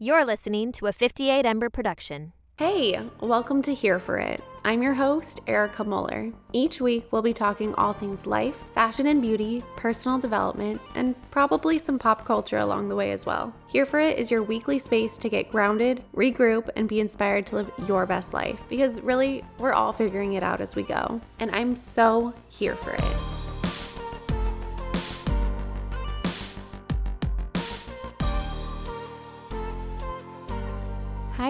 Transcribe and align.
You're 0.00 0.24
listening 0.24 0.70
to 0.74 0.86
a 0.86 0.92
58 0.92 1.44
Ember 1.44 1.68
production. 1.68 2.32
Hey, 2.56 3.00
welcome 3.20 3.62
to 3.62 3.74
Here 3.74 3.98
for 3.98 4.16
It. 4.16 4.40
I'm 4.64 4.80
your 4.80 4.94
host, 4.94 5.40
Erica 5.48 5.82
Muller. 5.82 6.30
Each 6.52 6.80
week, 6.80 7.08
we'll 7.10 7.20
be 7.22 7.32
talking 7.32 7.74
all 7.74 7.92
things 7.92 8.24
life, 8.24 8.54
fashion 8.74 9.08
and 9.08 9.20
beauty, 9.20 9.64
personal 9.74 10.16
development, 10.16 10.80
and 10.94 11.16
probably 11.32 11.78
some 11.78 11.98
pop 11.98 12.24
culture 12.24 12.58
along 12.58 12.88
the 12.88 12.94
way 12.94 13.10
as 13.10 13.26
well. 13.26 13.52
Here 13.66 13.86
for 13.86 13.98
It 13.98 14.20
is 14.20 14.30
your 14.30 14.44
weekly 14.44 14.78
space 14.78 15.18
to 15.18 15.28
get 15.28 15.50
grounded, 15.50 16.04
regroup, 16.14 16.70
and 16.76 16.88
be 16.88 17.00
inspired 17.00 17.44
to 17.46 17.56
live 17.56 17.72
your 17.88 18.06
best 18.06 18.32
life 18.32 18.60
because 18.68 19.00
really, 19.00 19.44
we're 19.58 19.72
all 19.72 19.92
figuring 19.92 20.34
it 20.34 20.44
out 20.44 20.60
as 20.60 20.76
we 20.76 20.84
go. 20.84 21.20
And 21.40 21.50
I'm 21.50 21.74
so 21.74 22.32
here 22.48 22.76
for 22.76 22.92
it. 22.92 23.37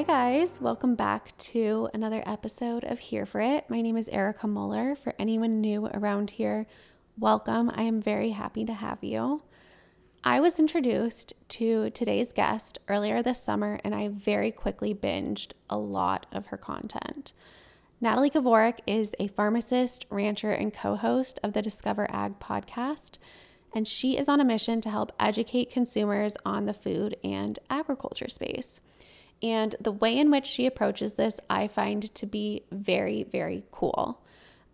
Guys. 0.08 0.58
Welcome 0.58 0.94
back 0.94 1.36
to 1.36 1.90
another 1.92 2.22
episode 2.24 2.82
of 2.82 2.98
Here 2.98 3.26
for 3.26 3.42
It. 3.42 3.68
My 3.68 3.82
name 3.82 3.98
is 3.98 4.08
Erica 4.08 4.46
Muller. 4.46 4.96
For 4.96 5.12
anyone 5.18 5.60
new 5.60 5.86
around 5.88 6.30
here, 6.30 6.66
welcome. 7.18 7.70
I 7.74 7.82
am 7.82 8.00
very 8.00 8.30
happy 8.30 8.64
to 8.64 8.72
have 8.72 9.04
you. 9.04 9.42
I 10.24 10.40
was 10.40 10.58
introduced 10.58 11.34
to 11.50 11.90
today's 11.90 12.32
guest 12.32 12.78
earlier 12.88 13.22
this 13.22 13.42
summer, 13.42 13.80
and 13.84 13.94
I 13.94 14.08
very 14.08 14.50
quickly 14.50 14.94
binged 14.94 15.52
a 15.68 15.76
lot 15.76 16.24
of 16.32 16.46
her 16.46 16.56
content. 16.56 17.34
Natalie 18.00 18.30
Kovarik 18.30 18.78
is 18.86 19.14
a 19.18 19.28
pharmacist, 19.28 20.06
rancher, 20.08 20.52
and 20.52 20.72
co 20.72 20.96
host 20.96 21.38
of 21.42 21.52
the 21.52 21.60
Discover 21.60 22.06
Ag 22.10 22.38
podcast, 22.38 23.18
and 23.74 23.86
she 23.86 24.16
is 24.16 24.26
on 24.26 24.40
a 24.40 24.44
mission 24.46 24.80
to 24.80 24.88
help 24.88 25.12
educate 25.20 25.70
consumers 25.70 26.34
on 26.46 26.64
the 26.64 26.72
food 26.72 27.14
and 27.22 27.58
agriculture 27.68 28.30
space. 28.30 28.80
And 29.42 29.76
the 29.80 29.92
way 29.92 30.18
in 30.18 30.30
which 30.30 30.46
she 30.46 30.66
approaches 30.66 31.14
this, 31.14 31.38
I 31.48 31.68
find 31.68 32.12
to 32.14 32.26
be 32.26 32.64
very, 32.72 33.22
very 33.22 33.64
cool. 33.70 34.22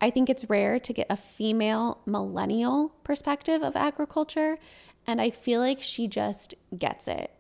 I 0.01 0.11
think 0.11 0.29
it's 0.29 0.48
rare 0.51 0.79
to 0.81 0.93
get 0.93 1.06
a 1.11 1.17
female 1.17 2.01
millennial 2.06 2.91
perspective 3.05 3.62
of 3.62 3.77
agriculture, 3.77 4.59
and 5.06 5.21
I 5.21 5.31
feel 5.31 5.61
like 5.61 5.81
she 5.81 6.09
just 6.09 6.55
gets 6.77 7.09
it. 7.09 7.31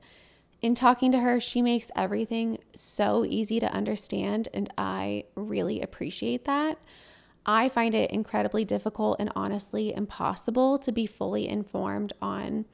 In 0.62 0.74
talking 0.74 1.12
to 1.12 1.20
her, 1.20 1.40
she 1.40 1.60
makes 1.60 1.90
everything 1.94 2.58
so 2.74 3.24
easy 3.24 3.60
to 3.60 3.72
understand, 3.72 4.48
and 4.54 4.72
I 4.78 5.24
really 5.34 5.82
appreciate 5.82 6.46
that. 6.46 6.78
I 7.44 7.68
find 7.68 7.94
it 7.94 8.10
incredibly 8.10 8.64
difficult 8.64 9.16
and 9.20 9.30
honestly 9.36 9.92
impossible 9.94 10.78
to 10.78 10.92
be 10.92 11.04
fully 11.04 11.46
informed 11.46 12.14
on 12.22 12.64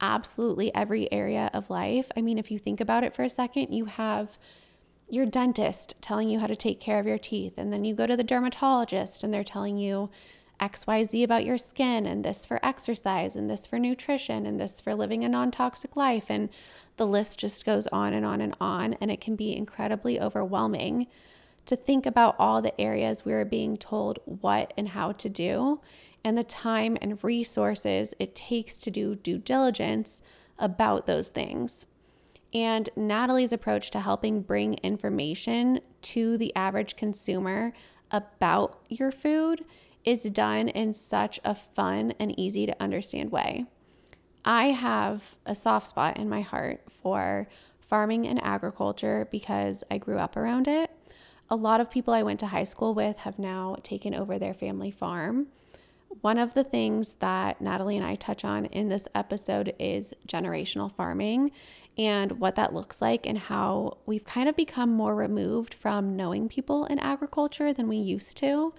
absolutely 0.00 0.74
every 0.74 1.12
area 1.12 1.50
of 1.52 1.70
life. 1.70 2.10
I 2.16 2.22
mean, 2.22 2.38
if 2.38 2.50
you 2.50 2.58
think 2.58 2.80
about 2.80 3.04
it 3.04 3.14
for 3.14 3.22
a 3.22 3.28
second, 3.28 3.72
you 3.72 3.86
have 3.86 4.38
your 5.08 5.26
dentist 5.26 5.94
telling 6.00 6.28
you 6.28 6.38
how 6.38 6.46
to 6.46 6.56
take 6.56 6.80
care 6.80 6.98
of 6.98 7.06
your 7.06 7.18
teeth, 7.18 7.54
and 7.56 7.72
then 7.72 7.84
you 7.84 7.94
go 7.94 8.06
to 8.06 8.16
the 8.16 8.24
dermatologist 8.24 9.24
and 9.24 9.32
they're 9.32 9.44
telling 9.44 9.78
you 9.78 10.10
XYZ 10.60 11.22
about 11.22 11.44
your 11.44 11.58
skin, 11.58 12.04
and 12.06 12.24
this 12.24 12.44
for 12.44 12.58
exercise, 12.64 13.36
and 13.36 13.48
this 13.48 13.66
for 13.66 13.78
nutrition, 13.78 14.44
and 14.44 14.58
this 14.58 14.80
for 14.80 14.94
living 14.94 15.24
a 15.24 15.28
non 15.28 15.50
toxic 15.50 15.96
life. 15.96 16.26
And 16.28 16.48
the 16.96 17.06
list 17.06 17.38
just 17.38 17.64
goes 17.64 17.86
on 17.88 18.12
and 18.12 18.26
on 18.26 18.40
and 18.40 18.56
on. 18.60 18.94
And 18.94 19.10
it 19.10 19.20
can 19.20 19.36
be 19.36 19.56
incredibly 19.56 20.20
overwhelming 20.20 21.06
to 21.66 21.76
think 21.76 22.06
about 22.06 22.34
all 22.38 22.60
the 22.60 22.78
areas 22.80 23.24
we 23.24 23.32
are 23.32 23.44
being 23.44 23.76
told 23.76 24.18
what 24.24 24.72
and 24.76 24.88
how 24.88 25.12
to 25.12 25.28
do 25.28 25.80
and 26.24 26.36
the 26.36 26.44
time 26.44 26.96
and 27.00 27.22
resources 27.22 28.14
it 28.18 28.34
takes 28.34 28.80
to 28.80 28.90
do 28.90 29.14
due 29.14 29.38
diligence 29.38 30.22
about 30.58 31.06
those 31.06 31.30
things. 31.30 31.86
And 32.54 32.88
Natalie's 32.96 33.52
approach 33.52 33.90
to 33.90 34.00
helping 34.00 34.42
bring 34.42 34.74
information 34.74 35.80
to 36.02 36.38
the 36.38 36.54
average 36.56 36.96
consumer 36.96 37.72
about 38.10 38.80
your 38.88 39.12
food 39.12 39.64
is 40.04 40.22
done 40.24 40.68
in 40.68 40.92
such 40.92 41.38
a 41.44 41.54
fun 41.54 42.14
and 42.18 42.38
easy 42.38 42.64
to 42.66 42.82
understand 42.82 43.30
way. 43.30 43.66
I 44.44 44.66
have 44.66 45.36
a 45.44 45.54
soft 45.54 45.88
spot 45.88 46.16
in 46.16 46.28
my 46.28 46.40
heart 46.40 46.80
for 47.02 47.48
farming 47.80 48.26
and 48.26 48.42
agriculture 48.42 49.28
because 49.30 49.84
I 49.90 49.98
grew 49.98 50.18
up 50.18 50.36
around 50.36 50.68
it. 50.68 50.90
A 51.50 51.56
lot 51.56 51.80
of 51.80 51.90
people 51.90 52.14
I 52.14 52.22
went 52.22 52.40
to 52.40 52.46
high 52.46 52.64
school 52.64 52.94
with 52.94 53.18
have 53.18 53.38
now 53.38 53.76
taken 53.82 54.14
over 54.14 54.38
their 54.38 54.54
family 54.54 54.90
farm. 54.90 55.48
One 56.20 56.38
of 56.38 56.54
the 56.54 56.64
things 56.64 57.16
that 57.16 57.60
Natalie 57.60 57.96
and 57.96 58.04
I 58.04 58.16
touch 58.16 58.44
on 58.44 58.66
in 58.66 58.88
this 58.88 59.06
episode 59.14 59.74
is 59.78 60.14
generational 60.26 60.92
farming 60.92 61.52
and 61.96 62.32
what 62.40 62.54
that 62.54 62.72
looks 62.72 63.02
like, 63.02 63.26
and 63.26 63.36
how 63.36 63.98
we've 64.06 64.24
kind 64.24 64.48
of 64.48 64.54
become 64.54 64.90
more 64.90 65.16
removed 65.16 65.74
from 65.74 66.14
knowing 66.14 66.48
people 66.48 66.84
in 66.84 67.00
agriculture 67.00 67.72
than 67.72 67.88
we 67.88 67.96
used 67.96 68.36
to. 68.36 68.72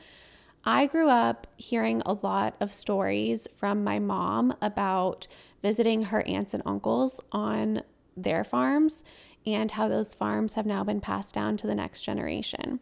I 0.64 0.88
grew 0.88 1.10
up 1.10 1.48
hearing 1.58 2.02
a 2.06 2.14
lot 2.14 2.56
of 2.62 2.74
stories 2.74 3.48
from 3.54 3.84
my 3.84 4.00
mom 4.00 4.56
about 4.62 5.28
visiting 5.62 6.04
her 6.04 6.22
aunts 6.28 6.54
and 6.54 6.64
uncles 6.66 7.20
on 7.32 7.84
their 8.16 8.44
farms 8.44 9.04
and 9.46 9.72
how 9.72 9.88
those 9.88 10.14
farms 10.14 10.54
have 10.54 10.66
now 10.66 10.84
been 10.84 11.02
passed 11.02 11.34
down 11.36 11.58
to 11.58 11.68
the 11.68 11.76
next 11.76 12.02
generation. 12.02 12.80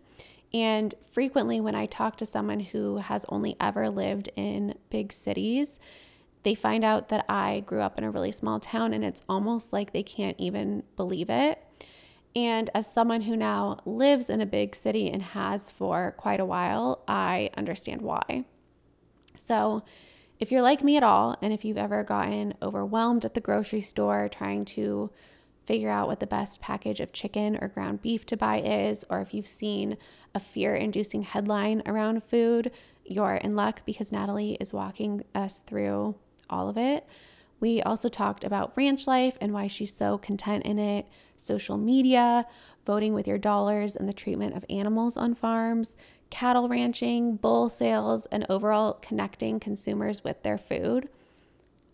And 0.53 0.95
frequently, 1.11 1.59
when 1.59 1.75
I 1.75 1.85
talk 1.85 2.17
to 2.17 2.25
someone 2.25 2.59
who 2.59 2.97
has 2.97 3.25
only 3.29 3.55
ever 3.59 3.89
lived 3.89 4.29
in 4.35 4.75
big 4.89 5.11
cities, 5.11 5.79
they 6.43 6.55
find 6.55 6.85
out 6.85 7.09
that 7.09 7.25
I 7.27 7.63
grew 7.65 7.81
up 7.81 7.97
in 7.97 8.03
a 8.03 8.11
really 8.11 8.31
small 8.31 8.59
town 8.59 8.93
and 8.93 9.03
it's 9.03 9.23
almost 9.27 9.73
like 9.73 9.91
they 9.91 10.03
can't 10.03 10.39
even 10.39 10.83
believe 10.95 11.29
it. 11.29 11.61
And 12.35 12.69
as 12.73 12.91
someone 12.93 13.21
who 13.21 13.35
now 13.35 13.79
lives 13.83 14.29
in 14.29 14.41
a 14.41 14.45
big 14.45 14.75
city 14.75 15.09
and 15.09 15.21
has 15.21 15.71
for 15.71 16.13
quite 16.17 16.39
a 16.39 16.45
while, 16.45 17.03
I 17.07 17.49
understand 17.57 18.01
why. 18.01 18.45
So, 19.37 19.83
if 20.39 20.51
you're 20.51 20.61
like 20.61 20.83
me 20.83 20.97
at 20.97 21.03
all, 21.03 21.35
and 21.41 21.51
if 21.51 21.65
you've 21.65 21.79
ever 21.79 22.03
gotten 22.03 22.53
overwhelmed 22.61 23.25
at 23.25 23.33
the 23.33 23.41
grocery 23.41 23.81
store 23.81 24.29
trying 24.29 24.65
to 24.65 25.09
figure 25.67 25.89
out 25.89 26.07
what 26.07 26.21
the 26.21 26.25
best 26.25 26.61
package 26.61 26.99
of 27.01 27.11
chicken 27.11 27.57
or 27.61 27.67
ground 27.67 28.01
beef 28.01 28.25
to 28.25 28.37
buy 28.37 28.61
is, 28.61 29.05
or 29.09 29.21
if 29.21 29.33
you've 29.33 29.45
seen 29.45 29.97
a 30.33 30.39
fear 30.39 30.73
inducing 30.73 31.21
headline 31.21 31.83
around 31.85 32.23
food, 32.23 32.71
you're 33.05 33.35
in 33.35 33.55
luck 33.55 33.81
because 33.85 34.11
Natalie 34.11 34.57
is 34.59 34.73
walking 34.73 35.23
us 35.35 35.59
through 35.59 36.15
all 36.49 36.69
of 36.69 36.77
it. 36.77 37.05
We 37.59 37.81
also 37.81 38.07
talked 38.07 38.43
about 38.43 38.73
ranch 38.77 39.07
life 39.07 39.37
and 39.41 39.53
why 39.53 39.67
she's 39.67 39.93
so 39.93 40.17
content 40.17 40.65
in 40.65 40.79
it, 40.79 41.05
social 41.35 41.77
media, 41.77 42.45
voting 42.85 43.13
with 43.13 43.27
your 43.27 43.37
dollars, 43.37 43.95
and 43.95 44.07
the 44.07 44.13
treatment 44.13 44.55
of 44.55 44.63
animals 44.69 45.17
on 45.17 45.35
farms, 45.35 45.97
cattle 46.29 46.69
ranching, 46.69 47.35
bull 47.35 47.69
sales, 47.69 48.25
and 48.27 48.45
overall 48.49 48.93
connecting 49.01 49.59
consumers 49.59 50.23
with 50.23 50.43
their 50.43 50.57
food. 50.57 51.09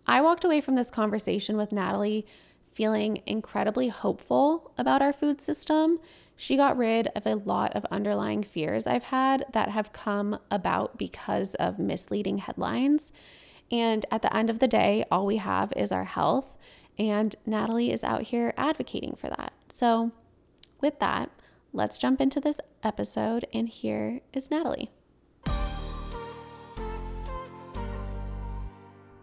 I 0.06 0.22
walked 0.22 0.44
away 0.44 0.60
from 0.60 0.76
this 0.76 0.92
conversation 0.92 1.56
with 1.56 1.72
Natalie 1.72 2.26
feeling 2.74 3.22
incredibly 3.26 3.88
hopeful 3.88 4.72
about 4.78 5.02
our 5.02 5.14
food 5.14 5.40
system. 5.40 6.00
She 6.36 6.58
got 6.58 6.78
rid 6.78 7.08
of 7.16 7.26
a 7.26 7.36
lot 7.36 7.76
of 7.76 7.86
underlying 7.86 8.44
fears 8.44 8.88
I've 8.88 9.04
had 9.04 9.46
that 9.54 9.70
have 9.70 9.94
come 9.94 10.40
about 10.50 10.98
because 10.98 11.54
of 11.56 11.80
misleading 11.80 12.40
headlines. 12.40 13.12
And 13.72 14.06
at 14.12 14.22
the 14.22 14.36
end 14.36 14.50
of 14.50 14.60
the 14.60 14.68
day, 14.68 15.06
all 15.12 15.26
we 15.26 15.38
have 15.38 15.72
is 15.76 15.92
our 15.92 16.04
health. 16.04 16.58
And 16.98 17.36
Natalie 17.46 17.92
is 17.92 18.04
out 18.04 18.24
here 18.24 18.54
advocating 18.58 19.16
for 19.16 19.30
that. 19.30 19.54
So, 19.70 20.12
with 20.82 21.00
that, 21.00 21.32
let's 21.72 21.98
jump 21.98 22.22
into 22.22 22.40
this 22.40 22.60
episode. 22.84 23.48
And 23.54 23.70
here 23.70 24.22
is 24.34 24.52
Natalie. 24.52 24.92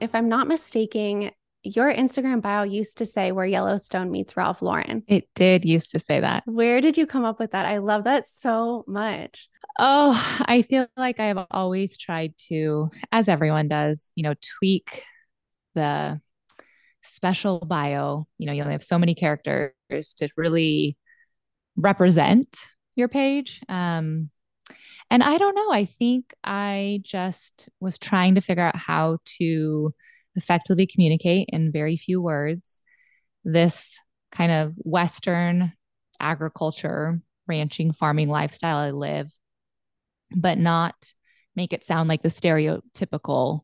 If 0.00 0.15
I'm 0.15 0.28
not 0.28 0.49
mistaken, 0.49 1.31
your 1.62 1.93
Instagram 1.93 2.41
bio 2.41 2.62
used 2.62 2.98
to 2.98 3.06
say 3.06 3.32
where 3.32 3.47
Yellowstone 3.47 4.10
meets 4.10 4.37
Ralph 4.37 4.62
Lauren. 4.62 5.03
It 5.06 5.28
did 5.34 5.65
used 5.65 5.91
to 5.91 5.98
say 5.98 6.20
that. 6.20 6.43
Where 6.46 6.81
did 6.81 6.96
you 6.96 7.06
come 7.06 7.25
up 7.25 7.38
with 7.38 7.52
that? 7.52 7.67
I 7.67 7.79
love 7.79 8.05
that 8.05 8.26
so 8.26 8.85
much. 8.87 9.49
Oh, 9.79 10.43
I 10.46 10.62
feel 10.62 10.87
like 10.96 11.20
I 11.20 11.26
have 11.26 11.46
always 11.50 11.96
tried 11.96 12.35
to, 12.49 12.88
as 13.12 13.29
everyone 13.29 13.69
does, 13.69 14.12
you 14.14 14.23
know, 14.23 14.35
tweak 14.58 15.05
the 15.75 16.20
special 17.02 17.61
bio. 17.61 18.26
You 18.38 18.46
know, 18.46 18.52
you 18.52 18.62
only 18.62 18.73
have 18.73 18.82
so 18.82 18.99
many 18.99 19.14
characters 19.14 19.73
to 19.90 20.29
really 20.37 20.96
represent 21.76 22.56
your 22.96 23.08
page. 23.08 23.61
Um, 23.69 24.31
and 25.11 25.23
I 25.23 25.38
don't 25.38 25.55
know. 25.55 25.70
I 25.73 25.85
think 25.85 26.35
I 26.44 27.00
just 27.02 27.69
was 27.81 27.99
trying 27.99 28.37
to 28.37 28.40
figure 28.40 28.62
out 28.62 28.76
how 28.76 29.19
to 29.38 29.93
effectively 30.40 30.87
communicate 30.87 31.48
in 31.52 31.72
very 31.72 31.96
few 31.96 32.20
words 32.20 32.82
this 33.44 33.98
kind 34.32 34.52
of 34.52 34.75
Western 34.78 35.72
agriculture, 36.19 37.20
ranching, 37.46 37.92
farming 37.92 38.28
lifestyle 38.28 38.76
I 38.76 38.90
live, 38.90 39.31
but 40.34 40.58
not 40.58 40.94
make 41.56 41.72
it 41.72 41.84
sound 41.84 42.08
like 42.08 42.22
the 42.22 42.28
stereotypical 42.28 43.60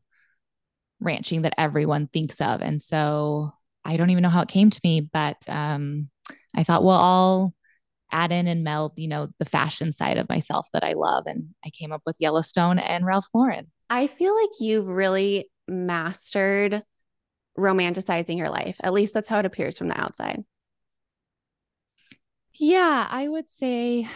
ranching 0.99 1.43
that 1.43 1.53
everyone 1.57 2.07
thinks 2.07 2.41
of. 2.41 2.61
And 2.61 2.81
so 2.81 3.51
I 3.85 3.97
don't 3.97 4.09
even 4.09 4.23
know 4.23 4.29
how 4.29 4.41
it 4.41 4.49
came 4.49 4.69
to 4.69 4.81
me, 4.83 5.01
but 5.01 5.37
um, 5.47 6.09
I 6.55 6.63
thought, 6.63 6.83
well, 6.83 6.99
I'll 6.99 7.53
add 8.11 8.31
in 8.31 8.47
and 8.47 8.63
meld, 8.63 8.93
you 8.95 9.07
know, 9.07 9.29
the 9.39 9.45
fashion 9.45 9.91
side 9.91 10.17
of 10.17 10.29
myself 10.29 10.67
that 10.73 10.83
I 10.83 10.93
love. 10.93 11.25
And 11.27 11.49
I 11.65 11.69
came 11.69 11.91
up 11.91 12.01
with 12.05 12.15
Yellowstone 12.19 12.79
and 12.79 13.05
Ralph 13.05 13.27
Lauren. 13.33 13.71
I 13.89 14.07
feel 14.07 14.35
like 14.35 14.49
you've 14.59 14.87
really 14.87 15.49
mastered 15.67 16.83
romanticizing 17.57 18.37
your 18.37 18.49
life. 18.49 18.77
At 18.83 18.93
least 18.93 19.13
that's 19.13 19.27
how 19.27 19.39
it 19.39 19.45
appears 19.45 19.77
from 19.77 19.87
the 19.87 19.99
outside. 19.99 20.43
Yeah, 22.53 23.07
I 23.09 23.27
would 23.27 23.49
say 23.49 24.07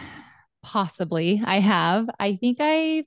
possibly 0.62 1.42
I 1.44 1.60
have. 1.60 2.08
I 2.18 2.36
think 2.36 2.60
I've, 2.60 3.04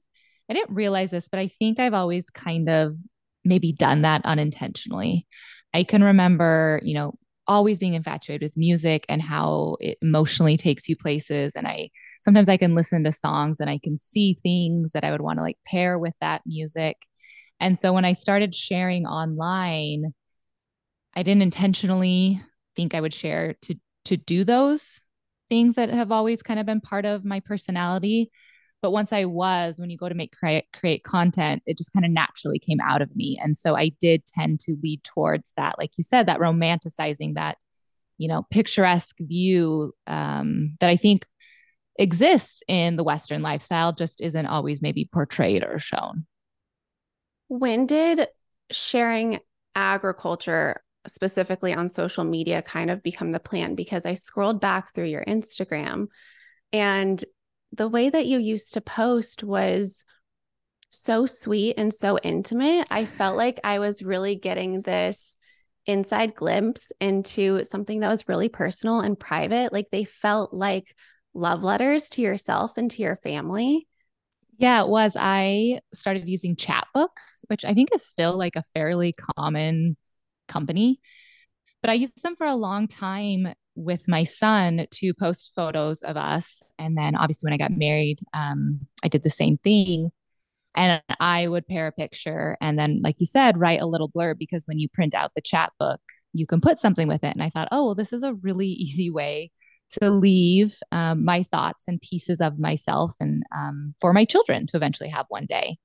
I 0.50 0.54
didn't 0.54 0.76
realize 0.76 1.12
this, 1.12 1.28
but 1.28 1.40
I 1.40 1.48
think 1.48 1.80
I've 1.80 1.94
always 1.94 2.30
kind 2.30 2.70
of 2.70 2.96
maybe 3.44 3.74
done 3.74 4.02
that 4.04 4.22
unintentionally. 4.26 5.28
I 5.74 5.84
can 5.84 6.04
remember, 6.04 6.80
you 6.84 6.94
know, 6.94 7.16
always 7.48 7.80
being 7.80 7.94
infatuated 7.94 8.42
with 8.42 8.58
music 8.58 9.06
and 9.08 9.22
how 9.22 9.78
it 9.80 9.98
emotionally 10.02 10.58
takes 10.58 10.90
you 10.90 10.96
places 10.96 11.56
and 11.56 11.68
i 11.68 11.90
sometimes 12.22 12.50
i 12.50 12.58
can 12.58 12.74
listen 12.74 13.04
to 13.04 13.12
songs 13.12 13.60
and 13.60 13.70
i 13.70 13.80
can 13.84 13.98
see 13.98 14.34
things 14.34 14.92
that 14.94 15.04
i 15.04 15.12
would 15.12 15.22
want 15.22 15.38
to 15.38 15.44
like 15.44 15.58
pair 15.66 16.00
with 16.00 16.14
that 16.22 16.42
music 16.46 16.98
and 17.60 17.78
so 17.78 17.94
when 17.94 18.06
i 18.06 18.14
started 18.14 18.54
sharing 18.54 19.06
online 19.06 20.14
i 21.16 21.24
didn't 21.24 21.44
intentionally 21.44 22.42
think 22.76 22.94
i 22.94 23.02
would 23.02 23.14
share 23.14 23.56
to 23.62 23.76
to 24.06 24.18
do 24.18 24.44
those 24.44 25.02
things 25.50 25.76
that 25.76 25.90
have 25.90 26.12
always 26.12 26.42
kind 26.42 26.60
of 26.60 26.66
been 26.66 26.82
part 26.82 27.06
of 27.06 27.26
my 27.26 27.40
personality. 27.40 28.32
But 28.82 28.92
once 28.92 29.12
i 29.12 29.26
was 29.26 29.80
when 29.80 29.90
you 29.90 29.98
go 29.98 30.10
to 30.10 30.16
make 30.16 30.32
create 30.32 30.66
create 30.72 31.04
content 31.04 31.64
it 31.66 31.78
just 31.78 31.92
kind 31.92 32.06
of 32.06 32.12
naturally 32.12 32.60
came 32.60 32.80
out 32.82 33.02
of 33.02 33.16
me. 33.16 33.40
And 33.42 33.58
so 33.58 33.76
i 33.76 33.90
did 34.00 34.26
tend 34.28 34.60
to 34.62 34.76
lead 34.84 35.04
towards 35.04 35.54
that 35.58 35.76
like 35.80 35.92
you 35.98 36.04
said 36.04 36.28
that 36.28 36.40
romanticizing 36.40 37.34
that 37.34 37.58
you 38.18 38.28
know 38.28 38.46
picturesque 38.52 39.18
view 39.20 39.94
um, 40.06 40.76
that 40.80 40.90
i 40.90 40.96
think 40.96 41.26
exists 41.98 42.62
in 42.68 42.96
the 42.96 43.04
western 43.04 43.42
lifestyle 43.42 43.92
just 43.92 44.22
isn't 44.22 44.46
always 44.46 44.82
maybe 44.82 45.10
portrayed 45.12 45.64
or 45.64 45.80
shown 45.80 46.26
when 47.48 47.86
did 47.86 48.28
sharing 48.72 49.40
agriculture 49.76 50.82
specifically 51.08 51.74
on 51.74 51.88
social 51.88 52.24
media 52.24 52.62
kind 52.62 52.90
of 52.90 53.04
become 53.04 53.32
the 53.32 53.40
plan 53.40 53.76
because 53.76 54.06
i 54.06 54.16
scrolled 54.16 54.60
back 54.60 54.94
through 54.94 55.06
your 55.06 55.24
instagram 55.26 56.08
and 56.74 57.24
the 57.72 57.88
way 57.88 58.10
that 58.10 58.26
you 58.26 58.40
used 58.40 58.74
to 58.74 58.82
post 58.82 59.44
was 59.44 60.06
so 60.90 61.26
sweet 61.26 61.76
and 61.78 61.94
so 61.94 62.18
intimate. 62.18 62.88
I 62.90 63.06
felt 63.06 63.38
like 63.38 63.60
I 63.64 63.80
was 63.80 64.02
really 64.02 64.36
getting 64.36 64.82
this 64.82 65.36
inside 65.86 66.34
glimpse 66.36 66.92
into 67.00 67.64
something 67.64 68.00
that 68.00 68.10
was 68.10 68.28
really 68.28 68.50
personal 68.50 69.02
and 69.02 69.20
private. 69.20 69.72
Like 69.72 69.88
they 69.92 70.04
felt 70.04 70.54
like 70.54 70.96
love 71.34 71.64
letters 71.64 72.10
to 72.10 72.22
yourself 72.22 72.78
and 72.78 72.90
to 72.92 73.02
your 73.02 73.18
family. 73.18 73.88
Yeah, 74.58 74.84
it 74.84 74.88
was. 74.88 75.18
I 75.20 75.80
started 75.94 76.28
using 76.28 76.56
Chatbooks, 76.56 77.44
which 77.48 77.66
I 77.66 77.74
think 77.74 77.90
is 77.94 78.06
still 78.06 78.38
like 78.38 78.56
a 78.56 78.64
fairly 78.74 79.14
common 79.38 79.98
company. 80.48 81.00
But 81.82 81.90
I 81.90 81.94
used 81.94 82.24
them 82.24 82.36
for 82.36 82.48
a 82.48 82.56
long 82.56 82.88
time 82.88 83.54
with 83.76 84.08
my 84.08 84.24
son 84.24 84.88
to 84.90 85.14
post 85.14 85.52
photos 85.56 86.02
of 86.02 86.16
us. 86.16 86.64
And 86.80 86.98
then 86.98 87.16
obviously, 87.16 87.48
when 87.48 87.54
I 87.54 87.58
got 87.58 87.78
married, 87.78 88.20
um, 88.34 88.88
I 89.04 89.08
did 89.10 89.24
the 89.24 89.30
same 89.30 89.58
thing. 89.58 90.12
And 90.76 91.02
I 91.20 91.48
would 91.48 91.68
pair 91.68 91.88
a 91.88 91.92
picture 91.92 92.58
and 92.60 92.78
then, 92.78 93.02
like 93.02 93.20
you 93.20 93.26
said, 93.26 93.58
write 93.58 93.82
a 93.82 93.86
little 93.86 94.10
blurb 94.10 94.38
because 94.38 94.66
when 94.68 94.78
you 94.78 94.90
print 94.90 95.16
out 95.16 95.32
the 95.34 95.42
chat 95.42 95.72
book, 95.80 96.02
you 96.34 96.46
can 96.46 96.60
put 96.60 96.80
something 96.80 97.08
with 97.08 97.24
it. 97.24 97.34
And 97.34 97.42
I 97.42 97.50
thought, 97.50 97.70
oh, 97.72 97.86
well, 97.86 97.96
this 97.96 98.12
is 98.12 98.24
a 98.24 98.34
really 98.34 98.68
easy 98.70 99.10
way 99.10 99.52
to 100.02 100.10
leave 100.10 100.76
um, 100.92 101.24
my 101.24 101.44
thoughts 101.44 101.88
and 101.88 102.02
pieces 102.02 102.42
of 102.42 102.60
myself 102.60 103.14
and 103.20 103.44
um, 103.56 103.94
for 104.02 104.14
my 104.14 104.26
children 104.26 104.68
to 104.68 104.78
eventually 104.78 105.10
have 105.10 105.26
one 105.30 105.46
day. 105.46 105.78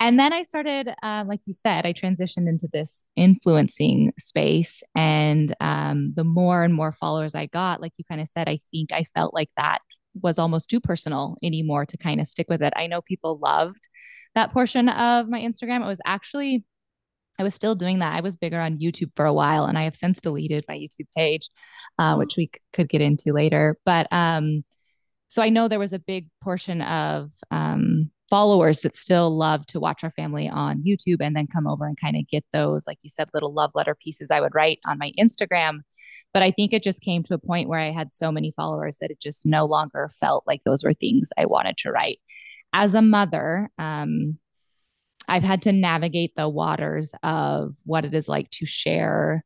And 0.00 0.18
then 0.18 0.32
I 0.32 0.42
started, 0.42 0.92
uh, 1.02 1.24
like 1.28 1.40
you 1.44 1.52
said, 1.52 1.86
I 1.86 1.92
transitioned 1.92 2.48
into 2.48 2.68
this 2.72 3.04
influencing 3.14 4.12
space. 4.18 4.82
And 4.96 5.54
um, 5.60 6.12
the 6.14 6.24
more 6.24 6.64
and 6.64 6.74
more 6.74 6.90
followers 6.90 7.36
I 7.36 7.46
got, 7.46 7.80
like 7.80 7.92
you 7.98 8.04
kind 8.08 8.20
of 8.20 8.26
said, 8.26 8.48
I 8.48 8.58
think 8.72 8.92
I 8.92 9.04
felt 9.04 9.32
like 9.32 9.50
that 9.56 9.78
was 10.20 10.38
almost 10.38 10.68
too 10.68 10.80
personal 10.80 11.36
anymore 11.42 11.86
to 11.86 11.96
kind 11.96 12.20
of 12.20 12.26
stick 12.26 12.46
with 12.48 12.62
it. 12.62 12.72
I 12.74 12.88
know 12.88 13.00
people 13.00 13.38
loved 13.40 13.88
that 14.34 14.52
portion 14.52 14.88
of 14.88 15.28
my 15.28 15.40
Instagram. 15.40 15.82
It 15.82 15.86
was 15.86 16.00
actually, 16.04 16.64
I 17.38 17.42
was 17.42 17.54
still 17.54 17.74
doing 17.74 18.00
that. 18.00 18.14
I 18.14 18.20
was 18.20 18.36
bigger 18.36 18.60
on 18.60 18.78
YouTube 18.78 19.10
for 19.16 19.24
a 19.24 19.32
while, 19.32 19.64
and 19.64 19.78
I 19.78 19.84
have 19.84 19.96
since 19.96 20.20
deleted 20.20 20.64
my 20.68 20.76
YouTube 20.76 21.08
page, 21.16 21.48
uh, 21.98 22.16
which 22.16 22.36
we 22.36 22.46
c- 22.46 22.60
could 22.72 22.88
get 22.88 23.00
into 23.00 23.32
later. 23.32 23.78
But 23.84 24.06
um, 24.12 24.64
so 25.28 25.42
I 25.42 25.48
know 25.48 25.66
there 25.66 25.78
was 25.78 25.94
a 25.94 25.98
big 25.98 26.28
portion 26.42 26.82
of 26.82 27.30
um, 27.50 28.10
followers 28.28 28.80
that 28.80 28.96
still 28.96 29.36
love 29.36 29.66
to 29.66 29.80
watch 29.80 30.04
our 30.04 30.10
family 30.10 30.48
on 30.48 30.82
YouTube 30.86 31.18
and 31.20 31.34
then 31.34 31.46
come 31.46 31.66
over 31.66 31.86
and 31.86 32.00
kind 32.00 32.16
of 32.16 32.28
get 32.28 32.44
those, 32.52 32.86
like 32.86 32.98
you 33.02 33.10
said, 33.10 33.28
little 33.32 33.52
love 33.52 33.70
letter 33.74 33.94
pieces 33.94 34.30
I 34.30 34.40
would 34.40 34.54
write 34.54 34.78
on 34.86 34.98
my 34.98 35.12
Instagram. 35.18 35.80
But 36.32 36.42
I 36.42 36.50
think 36.50 36.72
it 36.72 36.82
just 36.82 37.02
came 37.02 37.22
to 37.24 37.34
a 37.34 37.38
point 37.38 37.68
where 37.68 37.78
I 37.78 37.90
had 37.90 38.14
so 38.14 38.32
many 38.32 38.50
followers 38.50 38.98
that 39.00 39.10
it 39.10 39.20
just 39.20 39.44
no 39.46 39.66
longer 39.66 40.08
felt 40.20 40.44
like 40.46 40.62
those 40.64 40.84
were 40.84 40.94
things 40.94 41.30
I 41.36 41.46
wanted 41.46 41.76
to 41.78 41.90
write. 41.90 42.20
As 42.72 42.94
a 42.94 43.02
mother, 43.02 43.68
um, 43.78 44.38
I've 45.28 45.42
had 45.42 45.62
to 45.62 45.72
navigate 45.72 46.34
the 46.36 46.48
waters 46.48 47.12
of 47.22 47.74
what 47.84 48.04
it 48.04 48.14
is 48.14 48.28
like 48.28 48.50
to 48.50 48.66
share 48.66 49.44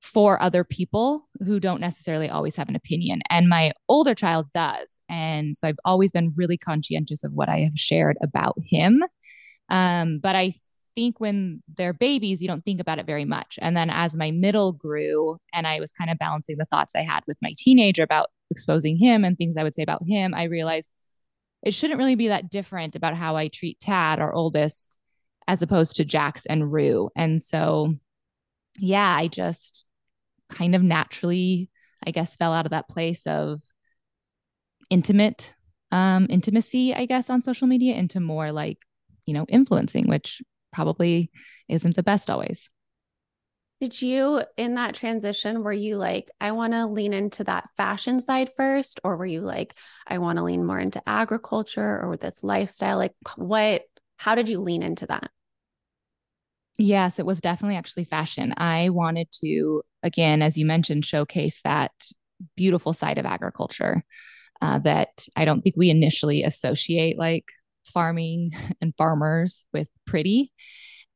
for 0.00 0.40
other 0.42 0.64
people 0.64 1.28
who 1.44 1.60
don't 1.60 1.80
necessarily 1.80 2.28
always 2.28 2.56
have 2.56 2.68
an 2.68 2.76
opinion. 2.76 3.20
And 3.28 3.48
my 3.48 3.72
older 3.88 4.14
child 4.14 4.46
does. 4.54 5.00
And 5.08 5.56
so 5.56 5.68
I've 5.68 5.78
always 5.84 6.10
been 6.10 6.32
really 6.36 6.56
conscientious 6.56 7.22
of 7.22 7.32
what 7.32 7.48
I 7.48 7.60
have 7.60 7.78
shared 7.78 8.16
about 8.22 8.56
him. 8.62 9.04
Um, 9.68 10.18
but 10.22 10.36
I 10.36 10.54
think 10.94 11.20
when 11.20 11.62
they're 11.76 11.92
babies, 11.92 12.42
you 12.42 12.48
don't 12.48 12.64
think 12.64 12.80
about 12.80 12.98
it 12.98 13.06
very 13.06 13.24
much. 13.24 13.58
And 13.60 13.76
then 13.76 13.90
as 13.90 14.16
my 14.16 14.30
middle 14.30 14.72
grew 14.72 15.38
and 15.52 15.66
I 15.66 15.80
was 15.80 15.92
kind 15.92 16.10
of 16.10 16.18
balancing 16.18 16.56
the 16.58 16.64
thoughts 16.64 16.96
I 16.96 17.02
had 17.02 17.22
with 17.26 17.36
my 17.42 17.52
teenager 17.56 18.02
about 18.02 18.28
exposing 18.50 18.96
him 18.96 19.24
and 19.24 19.36
things 19.36 19.56
I 19.56 19.62
would 19.62 19.74
say 19.74 19.82
about 19.82 20.02
him, 20.06 20.34
I 20.34 20.44
realized 20.44 20.92
it 21.62 21.74
shouldn't 21.74 21.98
really 21.98 22.14
be 22.14 22.28
that 22.28 22.50
different 22.50 22.96
about 22.96 23.16
how 23.16 23.36
I 23.36 23.48
treat 23.48 23.80
Tad, 23.80 24.18
our 24.18 24.32
oldest, 24.32 24.98
as 25.46 25.62
opposed 25.62 25.96
to 25.96 26.04
Jax 26.04 26.46
and 26.46 26.72
Rue. 26.72 27.10
And 27.16 27.40
so, 27.40 27.94
yeah, 28.78 29.14
I 29.16 29.28
just 29.28 29.86
kind 30.48 30.74
of 30.74 30.82
naturally, 30.82 31.70
I 32.06 32.10
guess, 32.12 32.36
fell 32.36 32.52
out 32.52 32.66
of 32.66 32.70
that 32.70 32.88
place 32.88 33.26
of 33.26 33.62
intimate 34.90 35.54
um, 35.92 36.26
intimacy, 36.30 36.94
I 36.94 37.06
guess, 37.06 37.30
on 37.30 37.42
social 37.42 37.66
media 37.66 37.94
into 37.94 38.20
more 38.20 38.52
like, 38.52 38.78
you 39.26 39.34
know, 39.34 39.44
influencing, 39.48 40.08
which 40.08 40.42
probably 40.72 41.30
isn't 41.68 41.96
the 41.96 42.02
best 42.02 42.30
always. 42.30 42.70
Did 43.80 44.02
you, 44.02 44.42
in 44.58 44.74
that 44.74 44.94
transition, 44.94 45.62
were 45.62 45.72
you 45.72 45.96
like, 45.96 46.30
I 46.38 46.52
want 46.52 46.74
to 46.74 46.86
lean 46.86 47.14
into 47.14 47.44
that 47.44 47.70
fashion 47.78 48.20
side 48.20 48.50
first? 48.54 49.00
Or 49.02 49.16
were 49.16 49.24
you 49.24 49.40
like, 49.40 49.74
I 50.06 50.18
want 50.18 50.36
to 50.36 50.44
lean 50.44 50.66
more 50.66 50.78
into 50.78 51.02
agriculture 51.08 52.02
or 52.02 52.18
this 52.18 52.44
lifestyle? 52.44 52.98
Like, 52.98 53.14
what, 53.36 53.84
how 54.18 54.34
did 54.34 54.50
you 54.50 54.60
lean 54.60 54.82
into 54.82 55.06
that? 55.06 55.30
Yes, 56.76 57.18
it 57.18 57.24
was 57.24 57.40
definitely 57.40 57.76
actually 57.76 58.04
fashion. 58.04 58.52
I 58.56 58.90
wanted 58.90 59.28
to, 59.42 59.82
again, 60.02 60.42
as 60.42 60.58
you 60.58 60.66
mentioned, 60.66 61.06
showcase 61.06 61.62
that 61.64 61.92
beautiful 62.56 62.92
side 62.92 63.16
of 63.16 63.26
agriculture 63.26 64.02
uh, 64.60 64.78
that 64.80 65.26
I 65.36 65.46
don't 65.46 65.62
think 65.62 65.76
we 65.76 65.88
initially 65.88 66.42
associate 66.42 67.18
like 67.18 67.46
farming 67.84 68.50
and 68.80 68.94
farmers 68.96 69.64
with 69.72 69.88
pretty. 70.06 70.52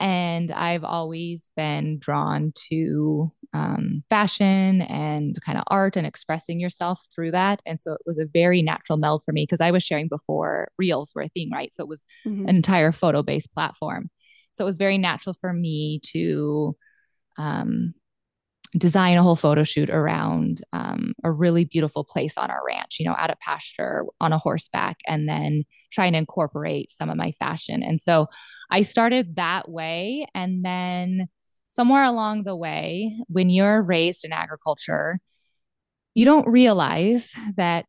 And 0.00 0.50
I've 0.50 0.84
always 0.84 1.50
been 1.56 1.98
drawn 1.98 2.52
to 2.70 3.32
um, 3.54 4.02
fashion 4.10 4.82
and 4.82 5.40
kind 5.40 5.56
of 5.56 5.64
art 5.68 5.96
and 5.96 6.06
expressing 6.06 6.58
yourself 6.58 7.00
through 7.14 7.30
that. 7.30 7.62
And 7.64 7.80
so 7.80 7.92
it 7.92 8.00
was 8.04 8.18
a 8.18 8.26
very 8.26 8.60
natural 8.60 8.98
meld 8.98 9.22
for 9.24 9.32
me 9.32 9.44
because 9.44 9.60
I 9.60 9.70
was 9.70 9.84
sharing 9.84 10.08
before 10.08 10.68
reels 10.78 11.12
were 11.14 11.22
a 11.22 11.28
thing, 11.28 11.50
right? 11.52 11.72
So 11.72 11.84
it 11.84 11.88
was 11.88 12.04
mm-hmm. 12.26 12.48
an 12.48 12.56
entire 12.56 12.90
photo 12.92 13.22
based 13.22 13.52
platform. 13.52 14.10
So 14.52 14.64
it 14.64 14.66
was 14.66 14.76
very 14.76 14.98
natural 14.98 15.34
for 15.40 15.52
me 15.52 16.00
to 16.12 16.76
um, 17.38 17.94
design 18.76 19.16
a 19.16 19.22
whole 19.22 19.36
photo 19.36 19.62
shoot 19.62 19.90
around 19.90 20.62
um, 20.72 21.12
a 21.22 21.30
really 21.30 21.64
beautiful 21.64 22.04
place 22.04 22.36
on 22.36 22.50
our 22.50 22.60
ranch, 22.66 22.96
you 22.98 23.06
know, 23.06 23.14
out 23.16 23.30
at 23.30 23.40
pasture 23.40 24.04
on 24.20 24.32
a 24.32 24.38
horseback, 24.38 24.96
and 25.06 25.28
then 25.28 25.64
try 25.92 26.06
and 26.06 26.16
incorporate 26.16 26.90
some 26.90 27.10
of 27.10 27.16
my 27.16 27.32
fashion. 27.38 27.82
And 27.82 28.00
so 28.00 28.26
I 28.71 28.83
started 28.83 29.37
that 29.37 29.68
way. 29.68 30.26
And 30.35 30.64
then 30.64 31.28
somewhere 31.68 32.04
along 32.04 32.44
the 32.44 32.56
way, 32.56 33.16
when 33.28 33.50
you're 33.50 33.83
raised 33.83 34.25
in 34.25 34.33
agriculture, 34.33 35.18
you 36.14 36.25
don't 36.25 36.47
realize 36.49 37.33
that 37.56 37.87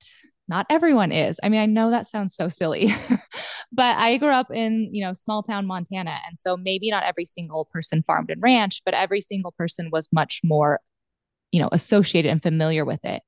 not 0.47 0.65
everyone 0.69 1.11
is. 1.11 1.39
I 1.43 1.49
mean, 1.49 1.59
I 1.59 1.65
know 1.65 1.89
that 1.89 2.07
sounds 2.07 2.35
so 2.35 2.49
silly, 2.49 2.93
but 3.71 3.97
I 3.97 4.17
grew 4.17 4.29
up 4.29 4.51
in, 4.51 4.89
you 4.93 5.03
know, 5.03 5.13
small 5.13 5.41
town 5.43 5.65
Montana. 5.65 6.17
And 6.27 6.37
so 6.37 6.55
maybe 6.55 6.91
not 6.91 7.03
every 7.03 7.25
single 7.25 7.65
person 7.65 8.03
farmed 8.03 8.29
and 8.29 8.41
ranched, 8.41 8.83
but 8.85 8.93
every 8.93 9.21
single 9.21 9.51
person 9.53 9.89
was 9.91 10.07
much 10.11 10.41
more, 10.43 10.79
you 11.51 11.59
know, 11.59 11.69
associated 11.71 12.29
and 12.29 12.43
familiar 12.43 12.85
with 12.85 13.03
it. 13.03 13.23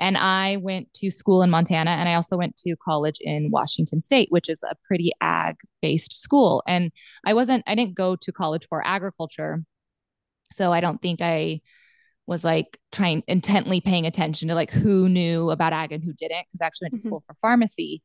And 0.00 0.16
I 0.16 0.56
went 0.56 0.92
to 0.94 1.10
school 1.10 1.42
in 1.42 1.50
Montana 1.50 1.90
and 1.90 2.08
I 2.08 2.14
also 2.14 2.36
went 2.36 2.56
to 2.58 2.74
college 2.82 3.18
in 3.20 3.50
Washington 3.50 4.00
State, 4.00 4.28
which 4.30 4.48
is 4.48 4.62
a 4.62 4.74
pretty 4.84 5.12
ag 5.20 5.56
based 5.82 6.14
school. 6.14 6.62
And 6.66 6.90
I 7.24 7.34
wasn't, 7.34 7.62
I 7.66 7.74
didn't 7.74 7.94
go 7.94 8.16
to 8.16 8.32
college 8.32 8.66
for 8.68 8.84
agriculture. 8.84 9.62
So 10.52 10.72
I 10.72 10.80
don't 10.80 11.00
think 11.00 11.20
I 11.20 11.60
was 12.26 12.44
like 12.44 12.78
trying 12.92 13.22
intently 13.28 13.80
paying 13.80 14.06
attention 14.06 14.48
to 14.48 14.54
like 14.54 14.70
who 14.70 15.08
knew 15.08 15.50
about 15.50 15.72
ag 15.72 15.92
and 15.92 16.02
who 16.02 16.12
didn't 16.12 16.46
because 16.48 16.60
I 16.62 16.66
actually 16.66 16.86
went 16.86 16.92
to 16.94 16.96
mm-hmm. 17.00 17.08
school 17.08 17.24
for 17.26 17.36
pharmacy. 17.42 18.02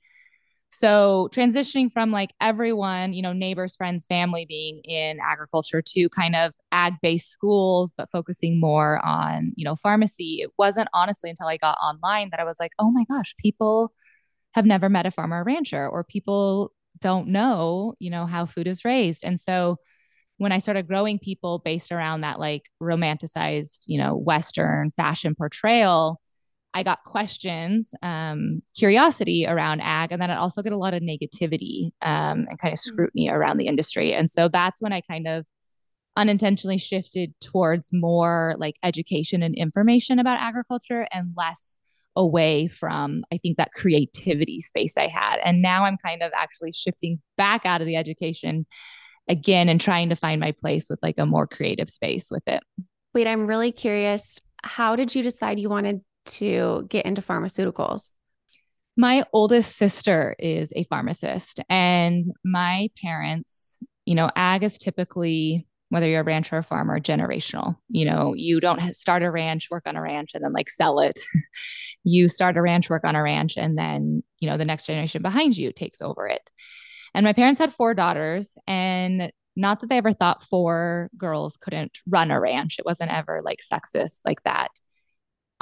So 0.76 1.30
transitioning 1.32 1.90
from 1.90 2.12
like 2.12 2.34
everyone, 2.42 3.14
you 3.14 3.22
know, 3.22 3.32
neighbors, 3.32 3.78
friends, 3.78 4.06
family 4.06 4.46
being 4.46 4.82
in 4.84 5.20
agriculture 5.26 5.82
to 5.82 6.10
kind 6.10 6.36
of 6.36 6.52
ag 6.74 6.96
based 7.02 7.32
schools, 7.32 7.94
but 7.98 8.12
focusing 8.12 8.60
more 8.60 9.00
on, 9.06 9.54
you 9.56 9.64
know, 9.64 9.78
pharmacy, 9.78 10.40
it 10.42 10.52
wasn't 10.58 10.90
honestly 10.94 11.30
until 11.30 11.48
I 11.48 11.56
got 11.56 11.78
online 11.82 12.28
that 12.32 12.42
I 12.42 12.44
was 12.44 12.58
like, 12.60 12.74
oh 12.78 12.92
my 12.92 13.06
gosh, 13.10 13.34
people 13.40 13.94
have 14.54 14.66
never 14.66 14.90
met 14.90 15.06
a 15.06 15.12
farmer 15.12 15.40
or 15.40 15.44
rancher 15.46 15.88
or 15.88 16.04
people 16.04 16.74
don't 17.00 17.30
know, 17.30 17.94
you 18.00 18.10
know, 18.10 18.26
how 18.26 18.46
food 18.46 18.68
is 18.68 18.84
raised. 18.84 19.24
And 19.24 19.40
so 19.40 19.78
when 20.40 20.52
I 20.52 20.60
started 20.60 20.90
growing 20.90 21.20
people 21.20 21.60
based 21.64 21.94
around 21.94 22.22
that 22.22 22.38
like 22.38 22.64
romanticized, 22.84 23.84
you 23.88 23.98
know, 23.98 24.14
Western 24.14 24.92
fashion 24.92 25.36
portrayal, 25.36 26.20
I 26.76 26.84
got 26.84 27.06
questions, 27.06 27.96
um, 28.04 28.62
curiosity 28.78 29.46
around 29.48 29.80
ag, 29.80 30.12
and 30.12 30.22
then 30.22 30.30
I 30.30 30.36
also 30.36 30.62
get 30.62 30.74
a 30.74 30.78
lot 30.78 30.94
of 30.94 31.02
negativity 31.02 31.92
um, 32.02 32.46
and 32.50 32.60
kind 32.60 32.74
of 32.74 32.80
hmm. 32.80 32.92
scrutiny 32.92 33.30
around 33.30 33.58
the 33.58 33.68
industry. 33.68 34.14
And 34.14 34.30
so 34.30 34.50
that's 34.50 34.82
when 34.82 34.92
I 34.92 35.02
kind 35.02 35.26
of 35.28 35.46
unintentionally 36.18 36.78
shifted 36.78 37.34
towards 37.40 37.92
more 37.94 38.56
like 38.58 38.76
education 38.84 39.42
and 39.42 39.56
information 39.56 40.20
about 40.20 40.40
agriculture 40.40 41.08
and 41.12 41.34
less 41.36 41.78
away 42.18 42.68
from 42.68 43.24
I 43.32 43.38
think 43.38 43.58
that 43.58 43.74
creativity 43.74 44.60
space 44.60 44.98
I 44.98 45.08
had. 45.08 45.38
And 45.44 45.62
now 45.62 45.86
I'm 45.86 45.98
kind 45.98 46.24
of 46.24 46.32
actually 46.36 46.72
shifting 46.72 47.22
back 47.38 47.66
out 47.66 47.82
of 47.82 47.88
the 47.88 47.96
education 47.96 48.66
again 49.28 49.70
and 49.70 49.80
trying 49.80 50.10
to 50.10 50.16
find 50.16 50.40
my 50.40 50.52
place 50.52 50.88
with 50.90 51.00
like 51.02 51.18
a 51.18 51.26
more 51.26 51.48
creative 51.48 51.90
space 51.90 52.30
with 52.32 52.44
it. 52.48 52.64
Wait, 53.14 53.28
I'm 53.28 53.48
really 53.48 53.72
curious. 53.72 54.40
How 54.64 54.96
did 54.96 55.16
you 55.16 55.24
decide 55.24 55.60
you 55.60 55.70
wanted 55.70 56.02
to 56.26 56.86
get 56.90 57.06
into 57.06 57.22
pharmaceuticals? 57.22 58.14
My 58.98 59.26
oldest 59.34 59.76
sister 59.76 60.36
is 60.40 60.72
a 60.76 60.86
pharmacist, 60.86 61.62
and 61.70 62.24
my 62.44 62.90
parents, 63.02 63.78
you 64.06 64.16
know, 64.16 64.30
ag 64.36 64.64
is 64.64 64.78
typically 64.78 65.68
whether 65.90 66.08
you're 66.08 66.22
a 66.22 66.26
rancher 66.26 66.58
or 66.58 66.64
farmer, 66.64 67.00
generational. 67.00 67.76
You 67.90 68.06
know, 68.06 68.34
you 68.34 68.60
don't 68.60 68.96
start 68.96 69.24
a 69.24 69.32
ranch, 69.32 69.70
work 69.70 69.84
on 69.86 69.96
a 69.96 70.02
ranch, 70.02 70.32
and 70.34 70.44
then 70.44 70.54
like 70.54 70.70
sell 70.70 71.00
it. 71.00 71.20
you 72.04 72.28
start 72.28 72.58
a 72.58 72.62
ranch, 72.62 72.90
work 72.90 73.04
on 73.06 73.16
a 73.16 73.24
ranch, 73.24 73.58
and 73.58 73.78
then, 73.78 74.24
you 74.40 74.50
know, 74.50 74.58
the 74.58 74.66
next 74.66 74.88
generation 74.88 75.22
behind 75.22 75.58
you 75.58 75.72
takes 75.72 76.02
over 76.02 76.28
it. 76.28 76.52
And 77.14 77.24
my 77.24 77.34
parents 77.34 77.60
had 77.60 77.74
four 77.74 77.94
daughters, 77.94 78.58
and 78.68 79.32
not 79.56 79.80
that 79.80 79.88
they 79.88 79.98
ever 79.98 80.12
thought 80.12 80.44
four 80.44 81.10
girls 81.18 81.58
couldn't 81.58 82.00
run 82.08 82.32
a 82.32 82.40
ranch. 82.40 82.78
It 82.78 82.86
wasn't 82.86 83.14
ever 83.14 83.42
like 83.44 83.60
sexist 83.60 84.22
like 84.26 84.44
that. 84.44 84.72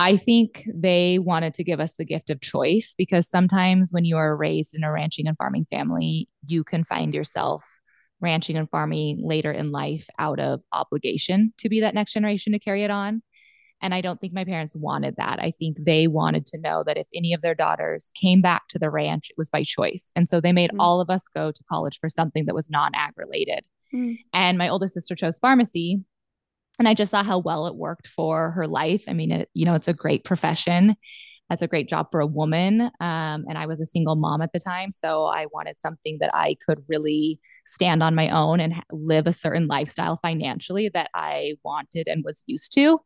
I 0.04 0.18
think 0.18 0.68
they 0.68 1.18
wanted 1.18 1.54
to 1.54 1.64
give 1.64 1.80
us 1.80 1.96
the 1.96 2.04
gift 2.04 2.30
of 2.30 2.42
choice 2.42 2.94
because 2.98 3.30
sometimes 3.30 3.94
when 3.94 4.04
you 4.04 4.18
are 4.18 4.36
raised 4.36 4.76
in 4.76 4.84
a 4.84 4.92
ranching 4.92 5.28
and 5.28 5.38
farming 5.38 5.66
family, 5.70 6.28
you 6.46 6.66
can 6.66 6.84
find 6.84 7.14
yourself 7.14 7.66
ranching 8.20 8.58
and 8.58 8.70
farming 8.70 9.26
later 9.26 9.50
in 9.50 9.72
life 9.72 10.06
out 10.20 10.42
of 10.42 10.60
obligation 10.74 11.54
to 11.60 11.70
be 11.70 11.80
that 11.80 11.94
next 11.94 12.12
generation 12.12 12.52
to 12.52 12.60
carry 12.60 12.84
it 12.84 12.92
on. 12.92 13.24
And 13.82 13.94
I 13.94 14.02
don't 14.02 14.20
think 14.20 14.34
my 14.34 14.44
parents 14.44 14.76
wanted 14.76 15.16
that. 15.16 15.40
I 15.40 15.52
think 15.52 15.78
they 15.80 16.08
wanted 16.08 16.46
to 16.48 16.60
know 16.60 16.84
that 16.86 16.98
if 16.98 17.08
any 17.16 17.32
of 17.32 17.42
their 17.42 17.56
daughters 17.56 18.12
came 18.14 18.42
back 18.42 18.64
to 18.70 18.80
the 18.80 18.90
ranch, 18.90 19.30
it 19.30 19.38
was 19.38 19.50
by 19.50 19.64
choice. 19.64 20.12
And 20.18 20.28
so 20.28 20.42
they 20.42 20.52
made 20.52 20.72
mm. 20.72 20.78
all 20.80 21.00
of 21.00 21.10
us 21.10 21.30
go 21.34 21.50
to 21.54 21.64
college 21.72 21.98
for 22.02 22.10
something 22.10 22.46
that 22.46 22.56
was 22.56 22.70
non 22.70 22.92
ag 22.94 23.14
related. 23.16 23.66
Mm. 23.94 24.18
And 24.34 24.58
my 24.58 24.68
oldest 24.68 24.96
sister 24.96 25.16
chose 25.16 25.40
pharmacy 25.40 26.04
and 26.80 26.88
I 26.88 26.94
just 26.94 27.12
saw 27.12 27.24
how 27.24 27.40
well 27.40 27.68
it 27.68 27.76
worked 27.76 28.08
for 28.08 28.52
her 28.52 28.68
life. 28.68 29.04
I 29.08 29.14
mean, 29.14 29.32
it, 29.32 29.50
you 29.54 29.66
know, 29.66 29.76
it's 29.76 29.88
a 29.88 29.94
great 29.94 30.24
profession. 30.24 30.96
That's 31.50 31.62
a 31.62 31.68
great 31.68 31.88
job 31.88 32.08
for 32.12 32.20
a 32.20 32.28
woman. 32.28 32.82
Um, 32.82 33.46
and 33.48 33.58
I 33.58 33.66
was 33.66 33.80
a 33.80 33.86
single 33.86 34.16
mom 34.16 34.42
at 34.42 34.54
the 34.54 34.60
time. 34.60 34.92
So 34.92 35.26
I 35.26 35.46
wanted 35.54 35.80
something 35.80 36.18
that 36.20 36.32
I 36.34 36.56
could 36.68 36.84
really 36.88 37.40
stand 37.66 38.02
on 38.02 38.16
my 38.16 38.30
own 38.30 38.60
and 38.60 38.74
live 38.92 39.28
a 39.28 39.34
certain 39.34 39.68
lifestyle 39.68 40.18
financially 40.22 40.90
that 40.94 41.10
I 41.14 41.56
wanted 41.64 42.08
and 42.08 42.24
was 42.26 42.44
used 42.48 42.74
to. 42.74 43.00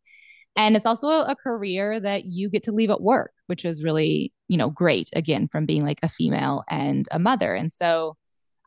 And 0.56 0.76
it's 0.76 0.86
also 0.86 1.08
a 1.08 1.36
career 1.36 2.00
that 2.00 2.26
you 2.26 2.50
get 2.50 2.64
to 2.64 2.72
leave 2.72 2.90
at 2.90 3.02
work, 3.02 3.32
which 3.48 3.66
is 3.66 3.84
really, 3.84 4.34
you 4.48 4.58
know, 4.58 4.70
great 4.70 5.10
again 5.14 5.48
from 5.52 5.66
being 5.66 5.84
like 5.84 6.00
a 6.02 6.10
female 6.10 6.64
and 6.70 7.08
a 7.12 7.20
mother. 7.20 7.54
And 7.54 7.72
so 7.72 8.16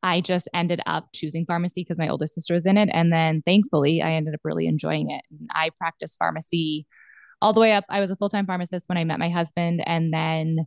I 0.02 0.20
just 0.20 0.48
ended 0.54 0.80
up 0.86 1.08
choosing 1.12 1.44
pharmacy 1.44 1.82
because 1.82 1.98
my 1.98 2.08
oldest 2.08 2.34
sister 2.34 2.54
was 2.54 2.66
in 2.66 2.76
it. 2.76 2.88
And 2.92 3.12
then 3.12 3.42
thankfully, 3.44 4.02
I 4.02 4.12
ended 4.12 4.34
up 4.34 4.40
really 4.44 4.66
enjoying 4.66 5.10
it. 5.10 5.22
And 5.30 5.48
I 5.54 5.70
practiced 5.76 6.18
pharmacy 6.18 6.86
all 7.42 7.52
the 7.52 7.60
way 7.60 7.72
up. 7.72 7.84
I 7.88 8.00
was 8.00 8.10
a 8.10 8.16
full 8.16 8.30
time 8.30 8.46
pharmacist 8.46 8.88
when 8.88 8.98
I 8.98 9.04
met 9.04 9.18
my 9.18 9.28
husband. 9.28 9.82
And 9.86 10.12
then 10.12 10.66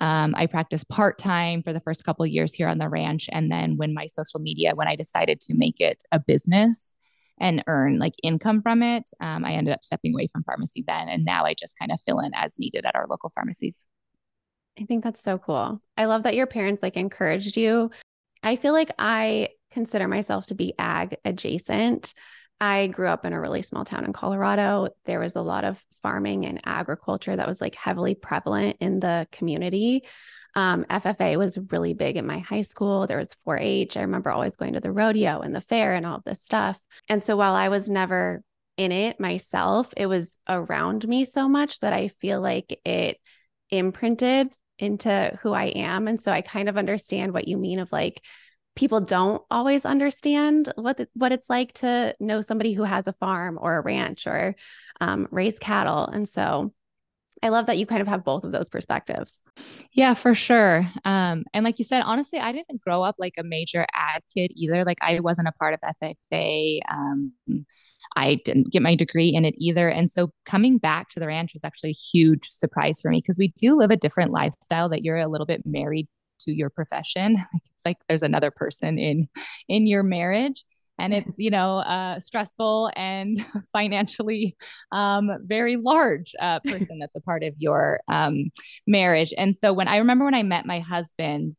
um, 0.00 0.34
I 0.34 0.46
practiced 0.46 0.88
part 0.88 1.18
time 1.18 1.62
for 1.62 1.72
the 1.72 1.80
first 1.80 2.04
couple 2.04 2.26
years 2.26 2.54
here 2.54 2.68
on 2.68 2.78
the 2.78 2.88
ranch. 2.88 3.28
And 3.32 3.52
then 3.52 3.76
when 3.76 3.92
my 3.92 4.06
social 4.06 4.40
media, 4.40 4.74
when 4.74 4.88
I 4.88 4.96
decided 4.96 5.40
to 5.42 5.54
make 5.54 5.78
it 5.78 6.02
a 6.10 6.18
business 6.18 6.94
and 7.38 7.62
earn 7.66 7.98
like 7.98 8.14
income 8.22 8.62
from 8.62 8.82
it, 8.82 9.10
um, 9.20 9.44
I 9.44 9.52
ended 9.52 9.74
up 9.74 9.84
stepping 9.84 10.14
away 10.14 10.28
from 10.32 10.44
pharmacy 10.44 10.84
then. 10.86 11.08
And 11.08 11.24
now 11.24 11.44
I 11.44 11.54
just 11.54 11.78
kind 11.78 11.92
of 11.92 12.00
fill 12.00 12.20
in 12.20 12.32
as 12.34 12.58
needed 12.58 12.86
at 12.86 12.96
our 12.96 13.06
local 13.08 13.30
pharmacies. 13.34 13.86
I 14.80 14.84
think 14.84 15.04
that's 15.04 15.20
so 15.20 15.36
cool. 15.36 15.82
I 15.98 16.06
love 16.06 16.22
that 16.22 16.34
your 16.34 16.46
parents 16.46 16.82
like 16.82 16.96
encouraged 16.96 17.56
you 17.56 17.90
I 18.42 18.56
feel 18.56 18.72
like 18.72 18.90
I 18.98 19.48
consider 19.70 20.08
myself 20.08 20.46
to 20.46 20.54
be 20.54 20.74
ag 20.78 21.16
adjacent. 21.24 22.14
I 22.60 22.88
grew 22.88 23.06
up 23.06 23.24
in 23.24 23.32
a 23.32 23.40
really 23.40 23.62
small 23.62 23.84
town 23.84 24.04
in 24.04 24.12
Colorado. 24.12 24.88
There 25.06 25.20
was 25.20 25.36
a 25.36 25.42
lot 25.42 25.64
of 25.64 25.82
farming 26.02 26.44
and 26.44 26.60
agriculture 26.64 27.34
that 27.34 27.48
was 27.48 27.60
like 27.60 27.74
heavily 27.74 28.14
prevalent 28.14 28.76
in 28.80 29.00
the 29.00 29.26
community. 29.32 30.04
Um, 30.54 30.84
FFA 30.90 31.38
was 31.38 31.58
really 31.70 31.94
big 31.94 32.16
in 32.16 32.26
my 32.26 32.38
high 32.38 32.62
school. 32.62 33.06
There 33.06 33.18
was 33.18 33.34
4 33.44 33.58
H. 33.58 33.96
I 33.96 34.02
remember 34.02 34.30
always 34.30 34.56
going 34.56 34.74
to 34.74 34.80
the 34.80 34.92
rodeo 34.92 35.40
and 35.40 35.54
the 35.54 35.60
fair 35.60 35.94
and 35.94 36.04
all 36.04 36.16
of 36.16 36.24
this 36.24 36.42
stuff. 36.42 36.78
And 37.08 37.22
so 37.22 37.36
while 37.36 37.54
I 37.54 37.68
was 37.68 37.88
never 37.88 38.42
in 38.76 38.92
it 38.92 39.20
myself, 39.20 39.94
it 39.96 40.06
was 40.06 40.38
around 40.48 41.06
me 41.06 41.24
so 41.24 41.48
much 41.48 41.80
that 41.80 41.92
I 41.92 42.08
feel 42.08 42.40
like 42.40 42.80
it 42.84 43.18
imprinted 43.70 44.50
into 44.80 45.38
who 45.42 45.52
I 45.52 45.66
am. 45.66 46.08
And 46.08 46.20
so 46.20 46.32
I 46.32 46.40
kind 46.40 46.68
of 46.68 46.76
understand 46.76 47.32
what 47.32 47.48
you 47.48 47.56
mean 47.56 47.78
of 47.78 47.92
like 47.92 48.24
people 48.76 49.00
don't 49.00 49.42
always 49.50 49.84
understand 49.84 50.72
what 50.76 50.96
the, 50.96 51.08
what 51.14 51.32
it's 51.32 51.50
like 51.50 51.72
to 51.74 52.14
know 52.20 52.40
somebody 52.40 52.72
who 52.72 52.84
has 52.84 53.06
a 53.06 53.12
farm 53.14 53.58
or 53.60 53.76
a 53.76 53.82
ranch 53.82 54.26
or 54.26 54.54
um, 55.00 55.28
raise 55.30 55.58
cattle. 55.58 56.06
And 56.06 56.28
so 56.28 56.72
I 57.42 57.48
love 57.48 57.66
that 57.66 57.78
you 57.78 57.86
kind 57.86 58.02
of 58.02 58.08
have 58.08 58.22
both 58.22 58.44
of 58.44 58.52
those 58.52 58.68
perspectives. 58.68 59.40
Yeah, 59.92 60.14
for 60.14 60.34
sure. 60.34 60.84
Um, 61.04 61.44
and 61.54 61.64
like 61.64 61.78
you 61.78 61.84
said, 61.84 62.02
honestly, 62.02 62.38
I 62.38 62.52
didn't 62.52 62.82
grow 62.82 63.02
up 63.02 63.16
like 63.18 63.34
a 63.38 63.42
major 63.42 63.86
ad 63.94 64.22
kid 64.34 64.50
either. 64.54 64.84
Like 64.84 64.98
I 65.00 65.20
wasn't 65.20 65.48
a 65.48 65.52
part 65.52 65.74
of 65.74 65.80
FFA. 66.02 66.80
Um, 66.90 67.32
I 68.16 68.36
didn't 68.44 68.72
get 68.72 68.82
my 68.82 68.94
degree 68.94 69.28
in 69.28 69.44
it 69.44 69.54
either. 69.56 69.88
And 69.88 70.10
so 70.10 70.32
coming 70.44 70.78
back 70.78 71.08
to 71.10 71.20
the 71.20 71.26
ranch 71.26 71.54
was 71.54 71.64
actually 71.64 71.90
a 71.90 71.92
huge 72.12 72.48
surprise 72.50 73.00
for 73.00 73.10
me 73.10 73.18
because 73.18 73.38
we 73.38 73.54
do 73.58 73.76
live 73.76 73.90
a 73.90 73.96
different 73.96 74.32
lifestyle 74.32 74.88
that 74.90 75.02
you're 75.02 75.16
a 75.16 75.28
little 75.28 75.46
bit 75.46 75.62
married 75.64 76.08
to 76.40 76.52
your 76.52 76.70
profession. 76.70 77.36
it's 77.54 77.84
like 77.84 77.96
there's 78.08 78.22
another 78.22 78.50
person 78.50 78.98
in 78.98 79.28
in 79.68 79.86
your 79.86 80.02
marriage 80.02 80.64
and 81.00 81.14
it's 81.14 81.38
you 81.38 81.50
know 81.50 81.78
uh, 81.78 82.18
stressful 82.20 82.90
and 82.96 83.36
financially 83.72 84.56
um, 84.92 85.30
very 85.44 85.76
large 85.76 86.32
uh, 86.40 86.60
person 86.60 86.98
that's 86.98 87.16
a 87.16 87.20
part 87.20 87.42
of 87.42 87.54
your 87.58 88.00
um, 88.08 88.50
marriage 88.86 89.32
and 89.36 89.56
so 89.56 89.72
when 89.72 89.88
i 89.88 89.96
remember 89.96 90.24
when 90.24 90.34
i 90.34 90.42
met 90.42 90.66
my 90.66 90.80
husband 90.80 91.56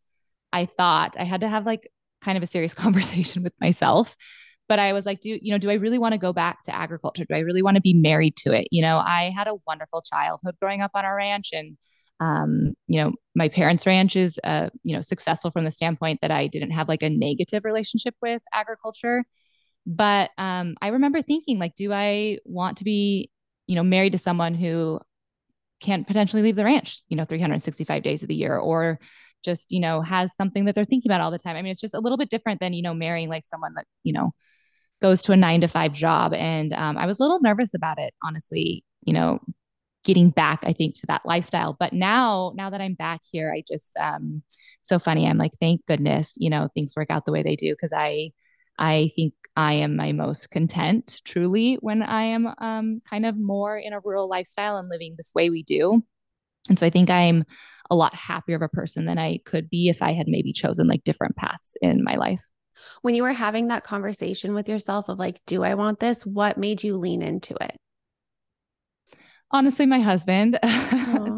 i 0.53 0.65
thought 0.65 1.15
i 1.19 1.23
had 1.23 1.41
to 1.41 1.47
have 1.47 1.65
like 1.65 1.89
kind 2.23 2.37
of 2.37 2.43
a 2.43 2.47
serious 2.47 2.73
conversation 2.85 3.43
with 3.43 3.53
myself 3.59 4.15
but 4.69 4.79
I 4.79 4.93
was 4.93 5.05
like, 5.05 5.19
do 5.19 5.37
you 5.41 5.51
know, 5.51 5.57
do 5.57 5.69
I 5.69 5.73
really 5.73 5.99
want 5.99 6.13
to 6.13 6.17
go 6.17 6.31
back 6.31 6.63
to 6.63 6.73
agriculture? 6.73 7.25
Do 7.25 7.35
I 7.35 7.39
really 7.39 7.61
want 7.61 7.75
to 7.75 7.81
be 7.81 7.93
married 7.93 8.37
to 8.37 8.53
it? 8.53 8.69
You 8.71 8.81
know, 8.81 8.99
I 8.99 9.29
had 9.35 9.49
a 9.49 9.55
wonderful 9.67 10.01
childhood 10.01 10.55
growing 10.61 10.79
up 10.79 10.91
on 10.93 11.03
our 11.03 11.17
ranch 11.17 11.49
and 11.51 11.77
um, 12.21 12.75
you 12.87 13.01
know, 13.01 13.13
my 13.35 13.49
parents' 13.49 13.87
ranch 13.87 14.15
is, 14.15 14.39
uh, 14.43 14.69
you 14.83 14.95
know, 14.95 15.01
successful 15.01 15.49
from 15.49 15.65
the 15.65 15.71
standpoint 15.71 16.19
that 16.21 16.29
I 16.29 16.45
didn't 16.45 16.71
have 16.71 16.87
like 16.87 17.01
a 17.01 17.09
negative 17.09 17.65
relationship 17.65 18.13
with 18.21 18.43
agriculture. 18.53 19.25
But 19.87 20.29
um, 20.37 20.75
I 20.81 20.89
remember 20.89 21.23
thinking, 21.23 21.57
like, 21.57 21.73
do 21.75 21.91
I 21.91 22.37
want 22.45 22.77
to 22.77 22.83
be, 22.83 23.31
you 23.65 23.75
know, 23.75 23.81
married 23.81 24.11
to 24.11 24.19
someone 24.19 24.53
who 24.53 24.99
can't 25.81 26.05
potentially 26.05 26.43
leave 26.43 26.55
the 26.55 26.63
ranch, 26.63 27.01
you 27.09 27.17
know, 27.17 27.25
365 27.25 28.03
days 28.03 28.21
of 28.21 28.27
the 28.27 28.35
year, 28.35 28.55
or 28.55 28.99
just, 29.43 29.71
you 29.71 29.79
know, 29.79 30.01
has 30.01 30.35
something 30.35 30.65
that 30.65 30.75
they're 30.75 30.85
thinking 30.85 31.11
about 31.11 31.21
all 31.21 31.31
the 31.31 31.39
time. 31.39 31.55
I 31.55 31.63
mean, 31.63 31.71
it's 31.71 31.81
just 31.81 31.95
a 31.95 31.99
little 31.99 32.19
bit 32.19 32.29
different 32.29 32.59
than, 32.59 32.73
you 32.73 32.83
know, 32.83 32.93
marrying 32.93 33.29
like 33.29 33.45
someone 33.45 33.73
that, 33.75 33.85
you 34.03 34.13
know, 34.13 34.31
goes 35.01 35.23
to 35.23 35.31
a 35.31 35.37
nine 35.37 35.61
to 35.61 35.67
five 35.67 35.93
job. 35.93 36.35
And 36.35 36.71
um, 36.73 36.99
I 36.99 37.07
was 37.07 37.19
a 37.19 37.23
little 37.23 37.41
nervous 37.41 37.73
about 37.73 37.97
it, 37.97 38.13
honestly, 38.23 38.83
you 39.03 39.13
know, 39.13 39.39
getting 40.03 40.29
back 40.29 40.59
i 40.63 40.73
think 40.73 40.95
to 40.95 41.05
that 41.07 41.25
lifestyle. 41.25 41.75
But 41.79 41.93
now 41.93 42.53
now 42.55 42.69
that 42.69 42.81
i'm 42.81 42.93
back 42.95 43.21
here 43.31 43.53
i 43.55 43.63
just 43.67 43.95
um 43.97 44.43
so 44.81 44.99
funny. 44.99 45.27
I'm 45.27 45.37
like 45.37 45.53
thank 45.59 45.85
goodness 45.85 46.33
you 46.37 46.49
know 46.49 46.69
things 46.73 46.95
work 46.95 47.09
out 47.09 47.25
the 47.25 47.31
way 47.31 47.43
they 47.43 47.55
do. 47.55 47.73
Because 47.73 47.93
i 47.93 48.31
i 48.79 49.09
think 49.15 49.33
i 49.55 49.73
am 49.73 49.95
my 49.95 50.11
most 50.11 50.49
content 50.49 51.21
truly 51.25 51.75
when 51.81 52.01
i 52.01 52.23
am 52.23 52.47
um 52.59 53.01
kind 53.09 53.25
of 53.25 53.37
more 53.37 53.77
in 53.77 53.93
a 53.93 53.99
rural 53.99 54.29
lifestyle 54.29 54.77
and 54.77 54.89
living 54.89 55.15
this 55.17 55.33
way 55.35 55.49
we 55.49 55.63
do. 55.63 56.01
And 56.69 56.79
so 56.79 56.85
i 56.85 56.89
think 56.89 57.09
i'm 57.09 57.43
a 57.89 57.95
lot 57.95 58.13
happier 58.15 58.55
of 58.55 58.61
a 58.61 58.69
person 58.69 59.05
than 59.05 59.17
i 59.17 59.39
could 59.45 59.69
be 59.69 59.89
if 59.89 60.01
i 60.01 60.13
had 60.13 60.27
maybe 60.27 60.53
chosen 60.53 60.87
like 60.87 61.03
different 61.03 61.35
paths 61.35 61.75
in 61.81 62.03
my 62.03 62.15
life. 62.15 62.43
When 63.03 63.13
you 63.13 63.23
were 63.23 63.33
having 63.33 63.67
that 63.67 63.83
conversation 63.83 64.55
with 64.55 64.69
yourself 64.69 65.09
of 65.09 65.19
like 65.19 65.41
do 65.45 65.63
i 65.63 65.75
want 65.75 65.99
this? 65.99 66.25
What 66.25 66.57
made 66.57 66.83
you 66.83 66.97
lean 66.97 67.21
into 67.21 67.55
it 67.61 67.80
honestly 69.51 69.85
my 69.85 69.99
husband. 69.99 70.57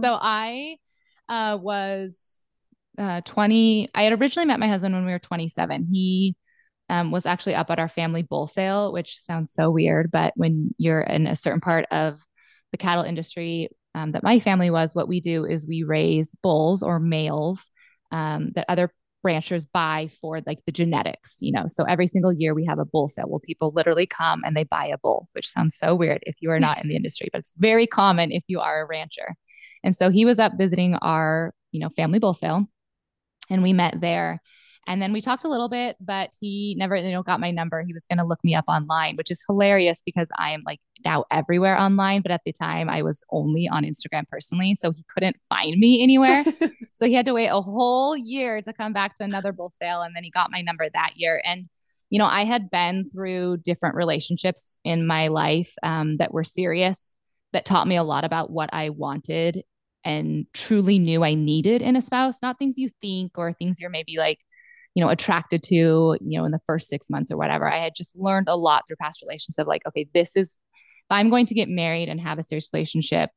So 0.02 0.18
i 0.20 0.78
uh, 1.30 1.58
was 1.62 2.42
uh, 2.98 3.22
20 3.22 3.90
i 3.96 4.04
had 4.04 4.20
originally 4.20 4.48
met 4.48 4.60
my 4.60 4.68
husband 4.68 4.94
when 4.94 5.06
we 5.06 5.12
were 5.12 5.20
27 5.20 5.88
he 5.92 6.36
um, 6.90 7.12
was 7.12 7.26
actually 7.26 7.56
up 7.56 7.72
at 7.72 7.80
our 7.80 7.88
family 7.88 8.22
bull 8.22 8.46
sale 8.48 8.92
which 8.92 9.20
sounds 9.20 9.54
so 9.54 9.72
weird 9.72 10.12
but 10.12 10.34
when 10.36 10.74
you're 10.78 11.02
in 11.02 11.28
a 11.28 11.36
certain 11.36 11.62
part 11.62 11.86
of 11.92 12.22
the 12.72 12.78
cattle 12.78 13.04
industry 13.04 13.70
um, 13.96 14.12
that 14.12 14.24
my 14.24 14.40
family 14.40 14.70
was 14.70 14.94
what 14.94 15.08
we 15.08 15.22
do 15.22 15.46
is 15.46 15.68
we 15.68 15.84
raise 15.84 16.34
bulls 16.44 16.84
or 16.84 17.00
males 17.00 17.70
um, 18.12 18.52
that 18.56 18.66
other 18.68 18.92
ranchers 19.24 19.66
buy 19.66 20.10
for 20.22 20.42
like 20.46 20.60
the 20.66 20.72
genetics, 20.72 21.38
you 21.42 21.52
know. 21.52 21.66
So 21.68 21.84
every 21.84 22.08
single 22.08 22.34
year 22.34 22.54
we 22.54 22.66
have 22.66 22.80
a 22.80 22.86
bull 22.86 23.08
sale 23.08 23.28
where 23.28 23.40
people 23.40 23.72
literally 23.76 24.06
come 24.06 24.42
and 24.46 24.56
they 24.56 24.64
buy 24.64 24.86
a 24.86 24.98
bull, 24.98 25.30
which 25.34 25.50
sounds 25.50 25.78
so 25.78 25.96
weird 25.96 26.24
if 26.24 26.36
you 26.42 26.52
are 26.52 26.60
not 26.60 26.82
in 26.82 26.90
the 26.90 26.96
industry, 26.98 27.30
but 27.32 27.40
it's 27.40 27.54
very 27.58 27.88
common 27.88 28.32
if 28.32 28.44
you 28.48 28.60
are 28.60 28.82
a 28.82 28.86
rancher. 28.86 29.36
And 29.84 29.96
so 29.96 30.10
he 30.10 30.26
was 30.26 30.40
up 30.40 30.54
visiting 30.58 30.96
our, 30.96 31.54
you 31.72 31.80
know, 31.80 31.90
family 31.90 32.20
bull 32.20 32.34
sale 32.34 32.68
and 33.50 33.64
we 33.64 33.74
met 33.74 34.00
there. 34.00 34.42
And 34.86 35.02
then 35.02 35.14
we 35.14 35.22
talked 35.22 35.46
a 35.46 35.50
little 35.50 35.70
bit, 35.70 35.96
but 36.02 36.32
he 36.40 36.76
never, 36.78 36.96
you 36.96 37.12
know, 37.12 37.24
got 37.24 37.40
my 37.40 37.52
number. 37.52 37.84
He 37.84 37.94
was 37.94 38.06
going 38.06 38.18
to 38.18 38.26
look 38.26 38.44
me 38.44 38.54
up 38.54 38.66
online, 38.68 39.16
which 39.16 39.32
is 39.32 39.44
hilarious 39.48 40.02
because 40.06 40.30
I 40.38 40.52
am 40.52 40.64
like 40.66 40.80
now 41.06 41.24
everywhere 41.32 41.80
online. 41.80 42.22
But 42.22 42.32
at 42.32 42.42
the 42.46 42.52
time, 42.52 42.90
I 42.90 43.02
was 43.02 43.24
only 43.30 43.68
on 43.68 43.84
Instagram 43.84 44.28
personally. 44.28 44.76
So 44.76 44.92
he 44.92 45.06
couldn't 45.14 45.38
find 45.48 45.80
me 45.80 46.04
anywhere. 46.04 46.44
so 46.94 47.06
he 47.06 47.14
had 47.14 47.26
to 47.28 47.34
wait 47.34 47.48
a 47.48 47.62
whole 47.62 48.18
year 48.18 48.62
to 48.62 48.74
come 48.74 48.92
back 48.92 49.18
to 49.18 49.24
another 49.24 49.54
bull 49.54 49.70
sale. 49.70 50.02
And 50.02 50.16
then 50.16 50.24
he 50.24 50.30
got 50.30 50.52
my 50.52 50.62
number 50.62 50.90
that 50.94 51.14
year. 51.16 51.42
And, 51.46 51.66
you 52.10 52.20
know, 52.20 52.26
I 52.26 52.44
had 52.44 52.70
been 52.70 53.10
through 53.10 53.58
different 53.58 53.96
relationships 53.96 54.78
in 54.84 55.08
my 55.08 55.30
life 55.30 55.74
um, 55.82 56.18
that 56.18 56.34
were 56.34 56.44
serious, 56.44 57.16
that 57.54 57.66
taught 57.66 57.88
me 57.88 57.96
a 57.96 58.04
lot 58.04 58.26
about 58.26 58.50
what 58.50 58.70
I 58.74 58.90
wanted 58.90 59.64
and 60.04 60.46
truly 60.54 61.00
knew 61.00 61.24
I 61.24 61.34
needed 61.34 61.82
in 61.82 61.96
a 61.96 62.02
spouse, 62.02 62.42
not 62.42 62.60
things 62.60 62.78
you 62.78 62.90
think 63.02 63.38
or 63.38 63.54
things 63.54 63.80
you're 63.80 63.90
maybe 63.90 64.18
like, 64.18 64.40
you 64.96 65.04
know, 65.04 65.10
attracted 65.10 65.64
to, 65.64 65.76
you 65.76 66.20
know, 66.22 66.46
in 66.46 66.52
the 66.52 66.62
first 66.68 66.88
six 66.88 67.10
months 67.10 67.32
or 67.32 67.38
whatever. 67.38 67.68
I 67.68 67.80
had 67.80 67.94
just 67.96 68.16
learned 68.16 68.48
a 68.48 68.56
lot 68.56 68.84
through 68.88 68.98
past 69.02 69.22
relationships 69.22 69.58
of 69.58 69.68
like, 69.68 69.82
okay, 69.88 70.08
this 70.14 70.36
is, 70.36 70.56
if 71.00 71.08
I'm 71.10 71.30
going 71.30 71.48
to 71.48 71.54
get 71.54 71.68
married 71.68 72.10
and 72.10 72.22
have 72.22 72.38
a 72.38 72.44
serious 72.44 72.70
relationship, 72.72 73.30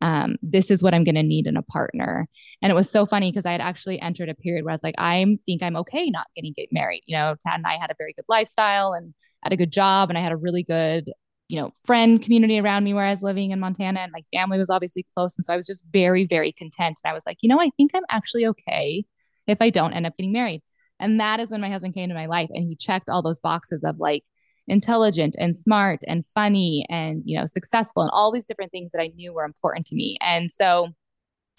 um, 0.00 0.36
this 0.40 0.70
is 0.70 0.82
what 0.82 0.94
I'm 0.94 1.04
going 1.04 1.16
to 1.16 1.22
need 1.22 1.46
in 1.46 1.56
a 1.56 1.62
partner. 1.62 2.26
And 2.62 2.70
it 2.70 2.74
was 2.74 2.88
so 2.88 3.04
funny 3.04 3.30
because 3.30 3.44
I 3.44 3.52
had 3.52 3.60
actually 3.60 4.00
entered 4.00 4.28
a 4.28 4.34
period 4.34 4.64
where 4.64 4.72
I 4.72 4.74
was 4.74 4.84
like, 4.84 4.94
I 4.96 5.26
think 5.46 5.62
I'm 5.62 5.76
okay 5.76 6.08
not 6.10 6.26
getting 6.34 6.54
get 6.56 6.68
married. 6.72 7.02
You 7.06 7.16
know, 7.16 7.34
Tad 7.46 7.56
and 7.56 7.66
I 7.66 7.76
had 7.76 7.90
a 7.90 7.96
very 7.98 8.14
good 8.14 8.24
lifestyle 8.28 8.92
and 8.92 9.12
had 9.42 9.52
a 9.52 9.56
good 9.56 9.72
job, 9.72 10.08
and 10.10 10.18
I 10.18 10.22
had 10.22 10.32
a 10.32 10.36
really 10.36 10.62
good, 10.62 11.10
you 11.48 11.60
know, 11.60 11.72
friend 11.84 12.22
community 12.22 12.60
around 12.60 12.84
me 12.84 12.94
where 12.94 13.04
I 13.04 13.10
was 13.10 13.22
living 13.22 13.50
in 13.50 13.60
Montana, 13.60 14.00
and 14.00 14.12
my 14.12 14.22
family 14.32 14.58
was 14.58 14.70
obviously 14.70 15.04
close, 15.14 15.36
and 15.36 15.44
so 15.44 15.52
I 15.52 15.56
was 15.56 15.66
just 15.66 15.84
very, 15.92 16.26
very 16.26 16.52
content. 16.52 16.98
And 17.02 17.10
I 17.10 17.14
was 17.14 17.24
like, 17.26 17.38
you 17.40 17.48
know, 17.48 17.60
I 17.60 17.70
think 17.76 17.90
I'm 17.94 18.04
actually 18.10 18.46
okay 18.46 19.04
if 19.46 19.60
I 19.60 19.70
don't 19.70 19.92
end 19.92 20.06
up 20.06 20.16
getting 20.16 20.32
married. 20.32 20.62
And 21.00 21.18
that 21.18 21.40
is 21.40 21.50
when 21.50 21.60
my 21.60 21.70
husband 21.70 21.94
came 21.94 22.08
to 22.08 22.14
my 22.14 22.26
life 22.26 22.50
and 22.52 22.64
he 22.64 22.76
checked 22.76 23.08
all 23.08 23.22
those 23.22 23.40
boxes 23.40 23.82
of 23.82 23.98
like 23.98 24.22
intelligent 24.68 25.34
and 25.38 25.56
smart 25.56 26.00
and 26.06 26.24
funny 26.24 26.86
and, 26.88 27.22
you 27.24 27.38
know, 27.38 27.46
successful 27.46 28.02
and 28.02 28.10
all 28.12 28.30
these 28.30 28.46
different 28.46 28.70
things 28.70 28.92
that 28.92 29.00
I 29.00 29.08
knew 29.16 29.32
were 29.32 29.44
important 29.44 29.86
to 29.86 29.96
me. 29.96 30.16
And 30.20 30.52
so 30.52 30.90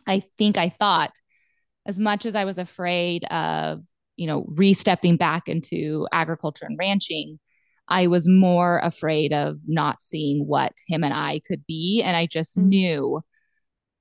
I 0.08 0.22
think 0.22 0.58
I 0.58 0.70
thought 0.70 1.12
as 1.86 2.00
much 2.00 2.26
as 2.26 2.36
I 2.36 2.46
was 2.46 2.58
afraid 2.58 3.26
of, 3.26 3.82
you 4.16 4.28
know, 4.28 4.46
re-stepping 4.48 5.18
back 5.18 5.48
into 5.48 6.08
agriculture 6.12 6.66
and 6.66 6.78
ranching, 6.78 7.40
I 7.88 8.08
was 8.08 8.28
more 8.28 8.80
afraid 8.84 9.34
of 9.34 9.58
not 9.68 10.02
seeing 10.02 10.46
what 10.46 10.74
him 10.88 11.04
and 11.04 11.14
I 11.14 11.42
could 11.46 11.66
be. 11.68 12.02
And 12.04 12.16
I 12.16 12.28
just 12.28 12.58
mm-hmm. 12.58 12.70
knew 12.70 13.22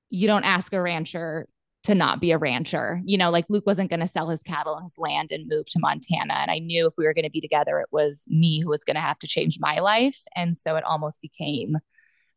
you 0.09 0.27
don't 0.27 0.43
ask 0.43 0.73
a 0.73 0.81
rancher 0.81 1.47
to 1.83 1.95
not 1.95 2.21
be 2.21 2.31
a 2.31 2.37
rancher. 2.37 3.01
You 3.05 3.17
know, 3.17 3.31
like 3.31 3.45
Luke 3.49 3.65
wasn't 3.65 3.89
going 3.89 4.01
to 4.01 4.07
sell 4.07 4.29
his 4.29 4.43
cattle 4.43 4.75
and 4.75 4.83
his 4.83 4.97
land 4.97 5.31
and 5.31 5.49
move 5.49 5.65
to 5.67 5.79
Montana. 5.79 6.35
And 6.35 6.51
I 6.51 6.59
knew 6.59 6.87
if 6.87 6.93
we 6.97 7.05
were 7.05 7.13
going 7.13 7.25
to 7.25 7.31
be 7.31 7.41
together, 7.41 7.79
it 7.79 7.89
was 7.91 8.25
me 8.27 8.59
who 8.61 8.69
was 8.69 8.83
going 8.83 8.95
to 8.95 9.01
have 9.01 9.19
to 9.19 9.27
change 9.27 9.57
my 9.59 9.79
life. 9.79 10.17
And 10.35 10.55
so 10.55 10.75
it 10.75 10.83
almost 10.83 11.21
became 11.21 11.77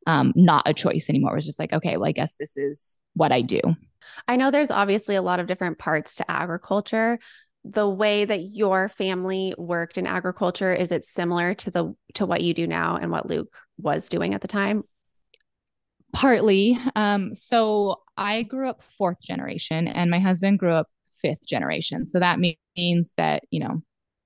um, 0.07 0.33
not 0.35 0.69
a 0.69 0.75
choice 0.75 1.11
anymore. 1.11 1.33
It 1.33 1.37
was 1.37 1.47
just 1.47 1.59
like, 1.59 1.73
okay, 1.73 1.97
well, 1.97 2.09
I 2.09 2.13
guess 2.13 2.37
this 2.37 2.57
is 2.57 2.99
what 3.15 3.33
I 3.33 3.43
do. 3.43 3.61
I 4.29 4.37
know 4.37 4.51
there's 4.51 4.71
obviously 4.71 5.15
a 5.15 5.23
lot 5.23 5.41
of 5.41 5.47
different 5.47 5.79
parts 5.79 6.17
to 6.17 6.31
agriculture. 6.31 7.19
The 7.65 7.89
way 7.89 8.25
that 8.25 8.43
your 8.43 8.91
family 8.91 9.55
worked 9.57 9.97
in 9.97 10.07
agriculture, 10.07 10.75
is 10.75 10.93
it 10.93 11.05
similar 11.05 11.55
to 11.55 11.71
the 11.71 11.95
to 12.15 12.27
what 12.27 12.43
you 12.43 12.53
do 12.53 12.67
now 12.67 12.97
and 12.97 13.11
what 13.11 13.29
Luke 13.29 13.55
was 13.79 14.11
doing 14.11 14.35
at 14.35 14.43
the 14.43 14.49
time? 14.49 14.85
Partly. 16.15 16.79
Um, 16.95 17.35
so 17.35 18.03
I 18.17 18.45
grew 18.45 18.69
up 18.69 18.83
fourth 18.83 19.23
generation 19.23 19.89
and 19.89 20.11
my 20.11 20.21
husband 20.21 20.59
grew 20.59 20.73
up 20.73 20.89
fifth 21.21 21.47
generation. 21.47 22.05
So 22.05 22.21
that 22.21 22.39
means 22.77 23.13
that, 23.17 23.43
you 23.51 23.61
know, 23.61 23.83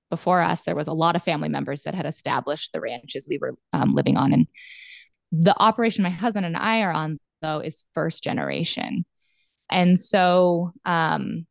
before 0.09 0.41
us, 0.41 0.61
there 0.61 0.75
was 0.75 0.87
a 0.87 0.93
lot 0.93 1.15
of 1.15 1.23
family 1.23 1.49
members 1.49 1.83
that 1.83 1.95
had 1.95 2.05
established 2.05 2.73
the 2.73 2.81
ranches 2.81 3.27
we 3.29 3.37
were 3.39 3.55
um, 3.73 3.93
living 3.93 4.17
on. 4.17 4.33
And 4.33 4.47
the 5.31 5.55
operation 5.59 6.03
my 6.03 6.09
husband 6.09 6.45
and 6.45 6.57
I 6.57 6.81
are 6.81 6.91
on, 6.91 7.19
though, 7.41 7.59
is 7.59 7.85
first 7.93 8.23
generation. 8.23 9.05
And 9.69 9.99
so 9.99 10.71
um, 10.85 11.45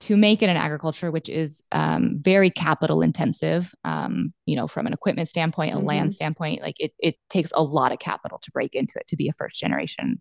to 0.00 0.16
make 0.16 0.42
it 0.42 0.48
an 0.48 0.56
agriculture, 0.56 1.10
which 1.10 1.28
is 1.28 1.60
um, 1.72 2.18
very 2.20 2.50
capital 2.50 3.02
intensive, 3.02 3.74
um, 3.84 4.32
you 4.46 4.54
know, 4.54 4.68
from 4.68 4.86
an 4.86 4.92
equipment 4.92 5.28
standpoint, 5.28 5.74
a 5.74 5.78
mm-hmm. 5.78 5.86
land 5.86 6.14
standpoint, 6.14 6.62
like 6.62 6.76
it, 6.78 6.92
it 6.98 7.16
takes 7.28 7.50
a 7.54 7.62
lot 7.62 7.90
of 7.90 7.98
capital 7.98 8.38
to 8.42 8.50
break 8.52 8.74
into 8.74 8.94
it 8.96 9.08
to 9.08 9.16
be 9.16 9.28
a 9.28 9.32
first 9.32 9.58
generation. 9.58 10.20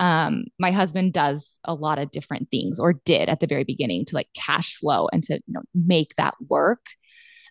Um, 0.00 0.46
my 0.58 0.72
husband 0.72 1.12
does 1.12 1.60
a 1.64 1.74
lot 1.74 2.00
of 2.00 2.10
different 2.10 2.50
things 2.50 2.80
or 2.80 2.94
did 3.04 3.28
at 3.28 3.38
the 3.38 3.46
very 3.46 3.62
beginning 3.62 4.04
to 4.06 4.16
like 4.16 4.28
cash 4.34 4.76
flow 4.76 5.06
and 5.12 5.22
to, 5.24 5.34
you 5.34 5.52
know, 5.54 5.62
make 5.74 6.14
that 6.16 6.34
work. 6.48 6.84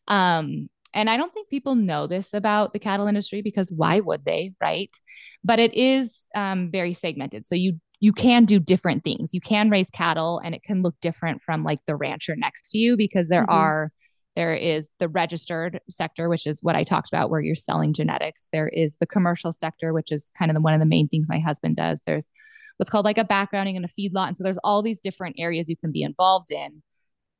Um, 0.10 0.68
and 0.94 1.10
I 1.10 1.18
don't 1.18 1.34
think 1.34 1.50
people 1.50 1.76
know 1.76 2.06
this 2.08 2.34
about 2.34 2.74
the 2.74 2.80
cattle 2.80 3.08
industry 3.08 3.42
because 3.42 3.72
why 3.72 4.00
would 4.00 4.26
they, 4.26 4.54
right? 4.62 4.96
But 5.44 5.60
it 5.60 5.74
is 5.74 6.26
um, 6.36 6.70
very 6.72 6.94
segmented. 6.94 7.46
So 7.46 7.56
you 7.56 7.80
you 8.04 8.12
can 8.12 8.44
do 8.44 8.60
different 8.60 9.06
things. 9.06 9.34
You 9.34 9.40
can 9.40 9.70
raise 9.70 9.90
cattle 9.90 10.42
and 10.44 10.54
it 10.54 10.62
can 10.62 10.82
look 10.82 10.94
different 11.00 11.42
from 11.42 11.64
like 11.64 11.80
the 11.86 11.96
rancher 11.96 12.36
next 12.36 12.72
to 12.72 12.78
you 12.78 12.98
because 12.98 13.30
there 13.30 13.44
mm-hmm. 13.44 13.56
are 13.56 13.92
there 14.36 14.54
is 14.54 14.94
the 15.00 15.08
registered 15.08 15.80
sector, 15.90 16.28
which 16.28 16.46
is 16.46 16.62
what 16.62 16.76
I 16.76 16.84
talked 16.84 17.08
about, 17.08 17.30
where 17.30 17.40
you're 17.40 17.56
selling 17.56 17.94
genetics. 17.94 18.50
There 18.52 18.68
is 18.68 18.98
the 18.98 19.08
commercial 19.08 19.54
sector, 19.54 19.94
which 19.94 20.12
is 20.12 20.34
kind 20.38 20.52
of 20.52 20.56
the, 20.56 20.60
one 20.60 20.74
of 20.74 20.82
the 20.82 20.86
main 20.86 21.08
things 21.08 21.30
my 21.30 21.40
husband 21.40 21.78
does. 21.78 22.02
There's 22.06 22.30
what's 22.76 22.90
called 22.90 23.06
like 23.06 23.18
a 23.18 23.24
backgrounding 23.24 23.78
and 23.78 23.86
a 23.86 23.88
feedlot. 23.88 24.28
And 24.28 24.36
so 24.36 24.44
there's 24.44 24.60
all 24.66 24.82
these 24.82 25.00
different 25.00 25.38
areas 25.40 25.70
you 25.70 25.78
can 25.78 25.94
be 25.94 26.04
involved 26.04 26.52
in 26.52 26.84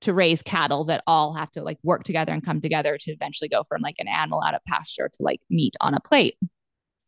to 0.02 0.14
raise 0.14 0.42
cattle 0.42 0.86
that 0.86 1.04
all 1.06 1.34
have 1.34 1.52
to 1.52 1.62
like 1.62 1.80
work 1.84 2.06
together 2.06 2.32
and 2.32 2.46
come 2.46 2.62
together 2.62 2.98
to 3.02 3.12
eventually 3.12 3.50
go 3.50 3.64
from 3.64 3.82
like 3.82 3.96
an 4.00 4.08
animal 4.08 4.42
out 4.42 4.56
of 4.56 4.62
pasture 4.66 5.10
to 5.12 5.24
like 5.24 5.42
meat 5.50 5.76
on 5.82 5.94
a 5.94 6.00
plate. 6.00 6.38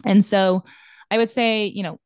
And 0.03 0.25
so 0.25 0.65
I 1.09 1.17
would 1.17 1.31
say, 1.31 1.67
you 1.67 1.83
know, 1.83 1.99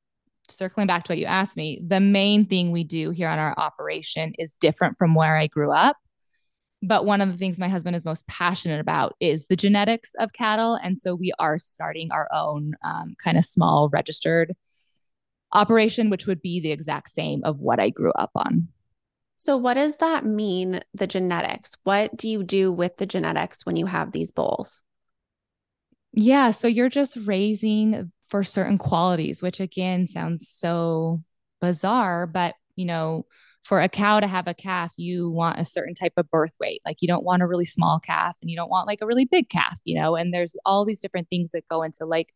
circling 0.52 0.88
back 0.88 1.04
to 1.04 1.12
what 1.12 1.20
you 1.20 1.26
asked 1.26 1.58
me, 1.58 1.82
the 1.86 2.00
main 2.00 2.46
thing 2.46 2.72
we 2.72 2.84
do 2.84 3.12
here 3.12 3.30
on 3.30 3.40
our 3.40 3.54
operation 3.58 4.34
is 4.38 4.56
different 4.56 4.98
from 4.98 5.16
where 5.16 5.38
I 5.38 5.48
grew 5.48 5.72
up. 5.72 5.98
But 6.82 7.06
one 7.06 7.20
of 7.20 7.32
the 7.32 7.38
things 7.38 7.60
my 7.60 7.68
husband 7.68 7.96
is 7.96 8.06
most 8.06 8.26
passionate 8.28 8.80
about 8.80 9.16
is 9.20 9.48
the 9.48 9.56
genetics 9.56 10.14
of 10.20 10.34
cattle. 10.34 10.76
And 10.76 10.98
so 10.98 11.14
we 11.14 11.32
are 11.38 11.58
starting 11.58 12.12
our 12.12 12.28
own 12.34 12.74
um, 12.86 13.16
kind 13.22 13.38
of 13.38 13.44
small 13.44 13.90
registered 13.92 14.54
operation, 15.52 16.10
which 16.10 16.26
would 16.26 16.42
be 16.42 16.62
the 16.62 16.72
exact 16.72 17.10
same 17.10 17.42
of 17.44 17.60
what 17.60 17.80
I 17.80 17.90
grew 17.90 18.12
up 18.14 18.32
on. 18.36 18.70
So, 19.36 19.56
what 19.56 19.76
does 19.76 20.00
that 20.00 20.26
mean, 20.26 20.82
the 20.94 21.08
genetics? 21.08 21.76
What 21.84 22.16
do 22.18 22.28
you 22.28 22.44
do 22.44 22.74
with 22.74 22.98
the 22.98 23.06
genetics 23.06 23.66
when 23.66 23.78
you 23.78 23.86
have 23.86 24.12
these 24.12 24.32
bulls? 24.32 24.82
Yeah. 26.14 26.52
So, 26.52 26.68
you're 26.68 26.90
just 26.90 27.18
raising 27.26 28.10
for 28.30 28.44
certain 28.44 28.78
qualities, 28.78 29.42
which 29.42 29.60
again 29.60 30.08
sounds 30.08 30.48
so 30.48 31.22
bizarre, 31.62 32.28
but 32.28 32.56
you 32.76 32.86
know, 32.86 33.26
for 33.64 33.82
a 33.82 33.90
cow 33.90 34.20
to 34.20 34.28
have 34.28 34.48
a 34.48 34.54
calf, 34.54 34.94
you 34.98 35.30
want 35.30 35.60
a 35.60 35.66
certain 35.66 35.94
type 35.94 36.14
of 36.18 36.30
birth 36.32 36.54
weight. 36.60 36.82
Like 36.86 36.98
you 37.02 37.08
don't 37.08 37.24
want 37.26 37.42
a 37.44 37.48
really 37.48 37.66
small 37.66 38.00
calf 38.00 38.38
and 38.42 38.50
you 38.50 38.56
don't 38.56 38.70
want 38.70 38.88
like 38.88 39.00
a 39.02 39.06
really 39.06 39.26
big 39.26 39.50
calf, 39.50 39.80
you 39.84 40.00
know, 40.00 40.16
and 40.16 40.34
there's 40.34 40.56
all 40.66 40.86
these 40.86 41.02
different 41.02 41.30
things 41.30 41.52
that 41.52 41.68
go 41.70 41.84
into 41.84 42.06
like 42.06 42.30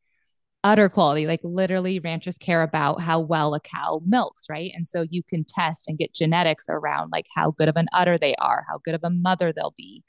udder 0.64 0.90
quality. 0.90 1.28
Like 1.28 1.42
literally, 1.44 2.00
ranchers 2.00 2.38
care 2.38 2.64
about 2.64 3.02
how 3.02 3.20
well 3.22 3.54
a 3.56 3.60
cow 3.62 4.02
milks, 4.06 4.48
right? 4.50 4.72
And 4.76 4.88
so 4.88 5.06
you 5.10 5.24
can 5.24 5.46
test 5.46 5.86
and 5.88 5.98
get 5.98 6.14
genetics 6.14 6.68
around 6.70 7.12
like 7.12 7.28
how 7.36 7.52
good 7.52 7.70
of 7.70 7.78
an 7.78 7.88
udder 7.94 8.18
they 8.18 8.36
are, 8.38 8.66
how 8.70 8.80
good 8.84 8.96
of 8.96 9.04
a 9.04 9.10
mother 9.12 9.54
they'll 9.54 9.76
be. 9.78 10.04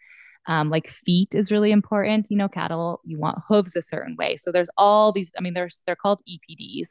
Um, 0.46 0.68
like 0.68 0.88
feet 0.88 1.34
is 1.34 1.50
really 1.50 1.72
important. 1.72 2.26
You 2.30 2.36
know, 2.36 2.48
cattle, 2.48 3.00
you 3.04 3.18
want 3.18 3.38
hooves 3.48 3.76
a 3.76 3.82
certain 3.82 4.14
way. 4.16 4.36
So 4.36 4.52
there's 4.52 4.70
all 4.76 5.10
these, 5.10 5.32
I 5.38 5.40
mean, 5.40 5.54
there's 5.54 5.80
they're 5.86 5.96
called 5.96 6.20
EPDs, 6.28 6.88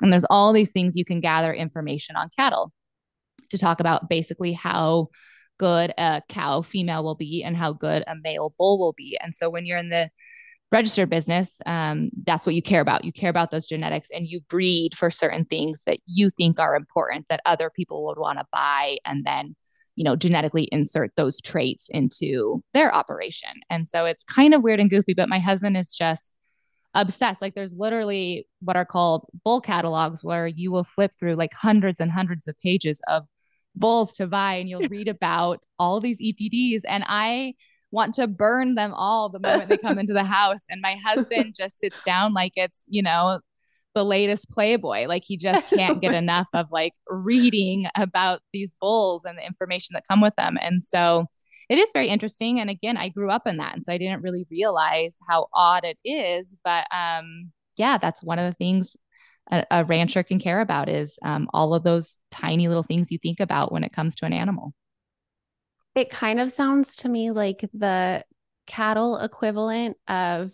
and 0.00 0.12
there's 0.12 0.26
all 0.30 0.52
these 0.52 0.72
things 0.72 0.96
you 0.96 1.04
can 1.04 1.20
gather 1.20 1.52
information 1.52 2.16
on 2.16 2.30
cattle 2.36 2.72
to 3.50 3.58
talk 3.58 3.80
about 3.80 4.08
basically 4.08 4.52
how 4.52 5.08
good 5.58 5.92
a 5.98 6.22
cow 6.28 6.62
female 6.62 7.04
will 7.04 7.14
be 7.14 7.42
and 7.44 7.56
how 7.56 7.72
good 7.72 8.02
a 8.06 8.14
male 8.22 8.54
bull 8.58 8.78
will 8.78 8.92
be. 8.92 9.18
And 9.22 9.34
so 9.34 9.50
when 9.50 9.66
you're 9.66 9.78
in 9.78 9.90
the 9.90 10.10
registered 10.72 11.08
business, 11.08 11.60
um, 11.66 12.10
that's 12.24 12.46
what 12.46 12.54
you 12.54 12.62
care 12.62 12.80
about. 12.80 13.04
You 13.04 13.12
care 13.12 13.30
about 13.30 13.50
those 13.50 13.66
genetics 13.66 14.08
and 14.10 14.26
you 14.26 14.40
breed 14.48 14.96
for 14.96 15.10
certain 15.10 15.44
things 15.44 15.84
that 15.86 16.00
you 16.06 16.30
think 16.30 16.58
are 16.58 16.74
important 16.74 17.26
that 17.28 17.40
other 17.46 17.70
people 17.70 18.04
would 18.06 18.18
want 18.18 18.38
to 18.38 18.46
buy 18.52 18.96
and 19.04 19.24
then, 19.24 19.54
you 19.96 20.04
know, 20.04 20.16
genetically 20.16 20.68
insert 20.72 21.12
those 21.16 21.40
traits 21.40 21.88
into 21.88 22.62
their 22.72 22.94
operation. 22.94 23.50
And 23.70 23.86
so 23.86 24.04
it's 24.04 24.24
kind 24.24 24.54
of 24.54 24.62
weird 24.62 24.80
and 24.80 24.90
goofy, 24.90 25.14
but 25.14 25.28
my 25.28 25.38
husband 25.38 25.76
is 25.76 25.92
just 25.92 26.32
obsessed. 26.94 27.42
Like 27.42 27.54
there's 27.54 27.74
literally 27.74 28.46
what 28.60 28.76
are 28.76 28.84
called 28.84 29.26
bull 29.44 29.60
catalogs 29.60 30.24
where 30.24 30.46
you 30.46 30.72
will 30.72 30.84
flip 30.84 31.12
through 31.18 31.36
like 31.36 31.54
hundreds 31.54 32.00
and 32.00 32.10
hundreds 32.10 32.48
of 32.48 32.58
pages 32.60 33.00
of 33.08 33.24
bulls 33.74 34.14
to 34.14 34.26
buy 34.26 34.54
and 34.54 34.68
you'll 34.68 34.88
read 34.90 35.08
about 35.08 35.64
all 35.78 36.00
these 36.00 36.20
EPDs. 36.20 36.82
And 36.86 37.04
I, 37.06 37.54
want 37.94 38.12
to 38.12 38.26
burn 38.26 38.74
them 38.74 38.92
all 38.92 39.28
the 39.28 39.38
moment 39.38 39.68
they 39.68 39.78
come 39.78 39.98
into 39.98 40.12
the 40.12 40.24
house. 40.38 40.66
And 40.68 40.82
my 40.82 40.96
husband 41.02 41.54
just 41.56 41.78
sits 41.78 42.02
down 42.02 42.34
like 42.34 42.52
it's, 42.56 42.84
you 42.88 43.02
know, 43.02 43.38
the 43.94 44.04
latest 44.04 44.50
Playboy. 44.50 45.06
Like 45.06 45.22
he 45.24 45.36
just 45.36 45.68
can't 45.70 46.00
get 46.00 46.14
enough 46.22 46.48
of 46.52 46.66
like 46.70 46.92
reading 47.08 47.86
about 47.96 48.40
these 48.52 48.76
bulls 48.80 49.24
and 49.24 49.38
the 49.38 49.46
information 49.46 49.94
that 49.94 50.04
come 50.08 50.20
with 50.20 50.34
them. 50.36 50.58
And 50.60 50.82
so 50.82 51.26
it 51.68 51.78
is 51.78 51.90
very 51.92 52.08
interesting. 52.08 52.60
And 52.60 52.68
again, 52.68 52.96
I 52.96 53.08
grew 53.08 53.30
up 53.30 53.46
in 53.46 53.56
that. 53.56 53.74
And 53.74 53.82
so 53.82 53.92
I 53.92 53.98
didn't 53.98 54.22
really 54.22 54.46
realize 54.50 55.18
how 55.28 55.48
odd 55.54 55.84
it 55.84 55.98
is. 56.04 56.56
But 56.64 56.86
um, 56.94 57.52
yeah, 57.76 57.98
that's 57.98 58.22
one 58.22 58.38
of 58.38 58.50
the 58.50 58.56
things 58.56 58.96
a, 59.50 59.64
a 59.70 59.84
rancher 59.84 60.22
can 60.22 60.38
care 60.38 60.60
about 60.60 60.88
is 60.88 61.18
um, 61.22 61.48
all 61.52 61.74
of 61.74 61.82
those 61.82 62.18
tiny 62.30 62.68
little 62.68 62.82
things 62.82 63.10
you 63.10 63.18
think 63.18 63.40
about 63.40 63.72
when 63.72 63.84
it 63.84 63.92
comes 63.92 64.14
to 64.16 64.26
an 64.26 64.32
animal. 64.32 64.74
It 65.94 66.10
kind 66.10 66.40
of 66.40 66.50
sounds 66.50 66.96
to 66.96 67.08
me 67.08 67.30
like 67.30 67.64
the 67.72 68.24
cattle 68.66 69.18
equivalent 69.18 69.96
of 70.08 70.50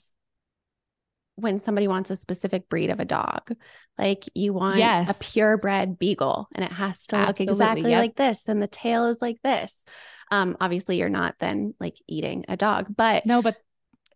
when 1.41 1.59
somebody 1.59 1.89
wants 1.89 2.11
a 2.11 2.17
specific 2.17 2.69
breed 2.69 2.91
of 2.91 3.01
a 3.01 3.05
dog. 3.05 3.55
Like 3.99 4.25
you 4.35 4.53
want 4.53 4.79
yes. 4.79 5.11
a 5.11 5.23
purebred 5.23 5.99
beagle 5.99 6.49
and 6.55 6.65
it 6.65 6.73
has 6.73 7.07
to 7.09 7.17
Absolutely, 7.17 7.47
look 7.47 7.55
exactly 7.55 7.91
yep. 7.91 8.01
like 8.01 8.17
this 8.17 8.49
and 8.49 8.63
the 8.63 8.69
tail 8.69 9.07
is 9.07 9.21
like 9.21 9.39
this. 9.43 9.85
Um 10.31 10.57
obviously 10.61 10.99
you're 10.99 11.09
not 11.09 11.35
then 11.39 11.75
like 11.81 11.97
eating 12.09 12.45
a 12.49 12.57
dog, 12.57 12.95
but 12.97 13.27
No, 13.27 13.43
but 13.43 13.57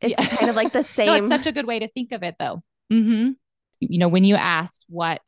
it's 0.00 0.12
yeah. 0.12 0.36
kind 0.36 0.50
of 0.50 0.56
like 0.56 0.72
the 0.72 0.82
same. 0.82 1.06
no, 1.06 1.14
it's 1.14 1.28
such 1.28 1.46
a 1.46 1.52
good 1.52 1.66
way 1.66 1.78
to 1.80 1.88
think 1.88 2.12
of 2.12 2.22
it 2.22 2.36
though. 2.38 2.62
Mm-hmm. 2.92 3.32
You 3.80 3.98
know, 3.98 4.08
when 4.08 4.24
you 4.24 4.36
asked 4.36 4.86
what 4.88 5.20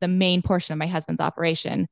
the 0.00 0.08
main 0.08 0.42
portion 0.42 0.72
of 0.72 0.78
my 0.78 0.86
husband's 0.86 1.20
operation 1.20 1.88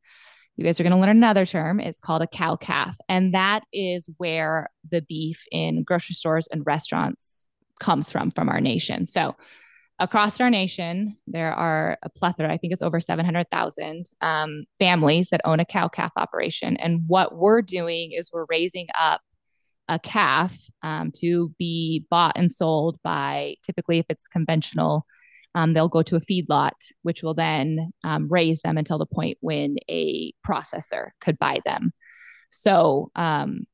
you 0.57 0.64
guys 0.64 0.81
are 0.81 0.85
going 0.85 0.92
to 0.92 0.99
learn 0.99 1.11
another 1.11 1.44
term. 1.44 1.81
It's 1.81 2.01
called 2.01 2.22
a 2.22 2.27
cow 2.27 2.57
calf. 2.57 2.96
And 3.09 3.35
that 3.35 3.64
is 3.72 4.09
where 4.16 4.68
the 4.90 5.03
beef 5.03 5.44
in 5.53 5.83
grocery 5.83 6.14
stores 6.14 6.49
and 6.51 6.64
restaurants 6.64 7.49
comes 7.80 8.10
from, 8.10 8.30
from 8.30 8.48
our 8.48 8.60
nation. 8.60 9.06
So 9.06 9.36
across 9.98 10.40
our 10.40 10.50
nation, 10.50 11.16
there 11.26 11.52
are 11.52 11.96
a 12.02 12.10
plethora, 12.10 12.52
I 12.52 12.58
think 12.58 12.72
it's 12.72 12.82
over 12.82 13.00
700,000 13.00 14.10
um, 14.20 14.64
families 14.78 15.30
that 15.30 15.40
own 15.44 15.60
a 15.60 15.64
cow 15.64 15.88
calf 15.88 16.12
operation. 16.16 16.76
And 16.76 17.02
what 17.06 17.36
we're 17.36 17.62
doing 17.62 18.12
is 18.12 18.30
we're 18.32 18.46
raising 18.48 18.86
up 18.98 19.20
a 19.88 19.98
calf 19.98 20.56
um, 20.82 21.12
to 21.20 21.54
be 21.58 22.04
bought 22.10 22.36
and 22.36 22.50
sold 22.50 22.98
by 23.04 23.56
typically, 23.64 23.98
if 23.98 24.06
it's 24.08 24.26
conventional 24.26 25.06
um, 25.56 25.72
they'll 25.72 25.88
go 25.88 26.02
to 26.02 26.16
a 26.16 26.20
feedlot, 26.20 26.74
which 27.02 27.22
will 27.22 27.32
then 27.32 27.90
um, 28.04 28.28
raise 28.28 28.60
them 28.60 28.76
until 28.76 28.98
the 28.98 29.06
point 29.06 29.38
when 29.40 29.76
a 29.90 30.32
processor 30.46 31.08
could 31.22 31.38
buy 31.38 31.60
them. 31.64 31.92
So 32.50 33.10
um, 33.16 33.64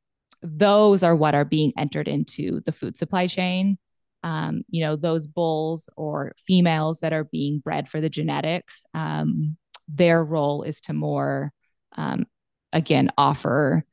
those 0.42 1.02
are 1.02 1.16
what 1.16 1.34
are 1.34 1.44
being 1.44 1.72
entered 1.76 2.06
into 2.06 2.60
the 2.60 2.70
food 2.70 2.96
supply 2.96 3.26
chain. 3.26 3.78
Um, 4.22 4.62
you 4.68 4.85
know, 4.85 4.96
those 4.96 5.26
bulls 5.26 5.90
or 5.96 6.32
females 6.46 7.00
that 7.00 7.12
are 7.12 7.24
being 7.24 7.58
bred 7.58 7.88
for 7.88 8.00
the 8.00 8.11
genetics, 8.11 8.87
um, 8.94 9.56
their 9.88 10.24
role 10.24 10.62
is 10.62 10.80
to 10.82 10.92
more, 10.92 11.52
um, 11.96 12.26
again, 12.72 13.11
offer 13.18 13.85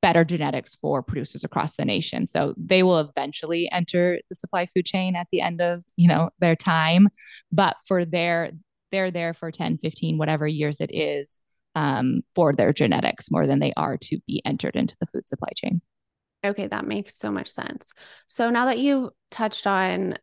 better 0.00 0.24
genetics 0.24 0.76
for 0.76 1.02
producers 1.02 1.42
across 1.42 1.74
the 1.74 1.84
nation. 1.84 2.26
So 2.26 2.54
they 2.56 2.82
will 2.82 3.00
eventually 3.00 3.68
enter 3.70 4.20
the 4.28 4.34
supply 4.34 4.66
food 4.66 4.86
chain 4.86 5.16
at 5.16 5.26
the 5.32 5.40
end 5.40 5.60
of, 5.60 5.82
you 5.96 6.08
know, 6.08 6.30
their 6.38 6.54
time, 6.54 7.08
but 7.50 7.76
for 7.86 8.04
their 8.04 8.52
they're 8.90 9.10
there 9.10 9.34
for 9.34 9.50
10, 9.50 9.76
15, 9.76 10.18
whatever 10.18 10.46
years 10.46 10.80
it 10.80 10.90
is 10.94 11.40
um, 11.74 12.22
for 12.34 12.52
their 12.52 12.72
genetics 12.72 13.30
more 13.30 13.46
than 13.46 13.58
they 13.58 13.72
are 13.76 13.96
to 13.96 14.18
be 14.26 14.40
entered 14.44 14.76
into 14.76 14.96
the 14.98 15.06
food 15.06 15.28
supply 15.28 15.50
chain. 15.54 15.82
Okay, 16.44 16.66
that 16.68 16.86
makes 16.86 17.16
so 17.16 17.30
much 17.30 17.48
sense. 17.48 17.92
So 18.28 18.50
now 18.50 18.66
that 18.66 18.78
you 18.78 19.10
touched 19.30 19.66
on 19.66 20.16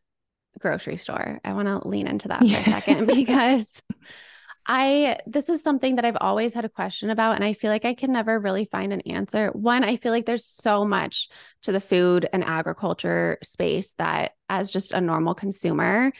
grocery 0.59 0.97
store, 0.97 1.39
I 1.43 1.53
want 1.53 1.67
to 1.67 1.87
lean 1.87 2.07
into 2.07 2.29
that 2.29 2.39
for 2.39 2.45
a 2.45 2.63
second 2.63 3.07
because 3.13 3.81
I 4.67 5.17
this 5.27 5.49
is 5.49 5.61
something 5.61 5.97
that 5.97 6.05
I've 6.05 6.17
always 6.19 6.53
had 6.53 6.65
a 6.65 6.69
question 6.69 7.09
about 7.09 7.35
and 7.35 7.43
I 7.43 7.53
feel 7.53 7.69
like 7.69 7.85
I 7.85 7.93
can 7.93 8.11
never 8.11 8.39
really 8.39 8.65
find 8.65 8.91
an 8.93 9.01
answer. 9.01 9.49
One, 9.49 9.83
I 9.83 9.97
feel 9.97 10.11
like 10.11 10.25
there's 10.25 10.45
so 10.45 10.85
much 10.85 11.29
to 11.63 11.71
the 11.71 11.81
food 11.81 12.27
and 12.33 12.43
agriculture 12.43 13.37
space 13.43 13.93
that 13.93 14.31
as 14.49 14.71
just 14.71 14.91
a 14.91 15.01
normal 15.01 15.35
consumer, 15.35 16.11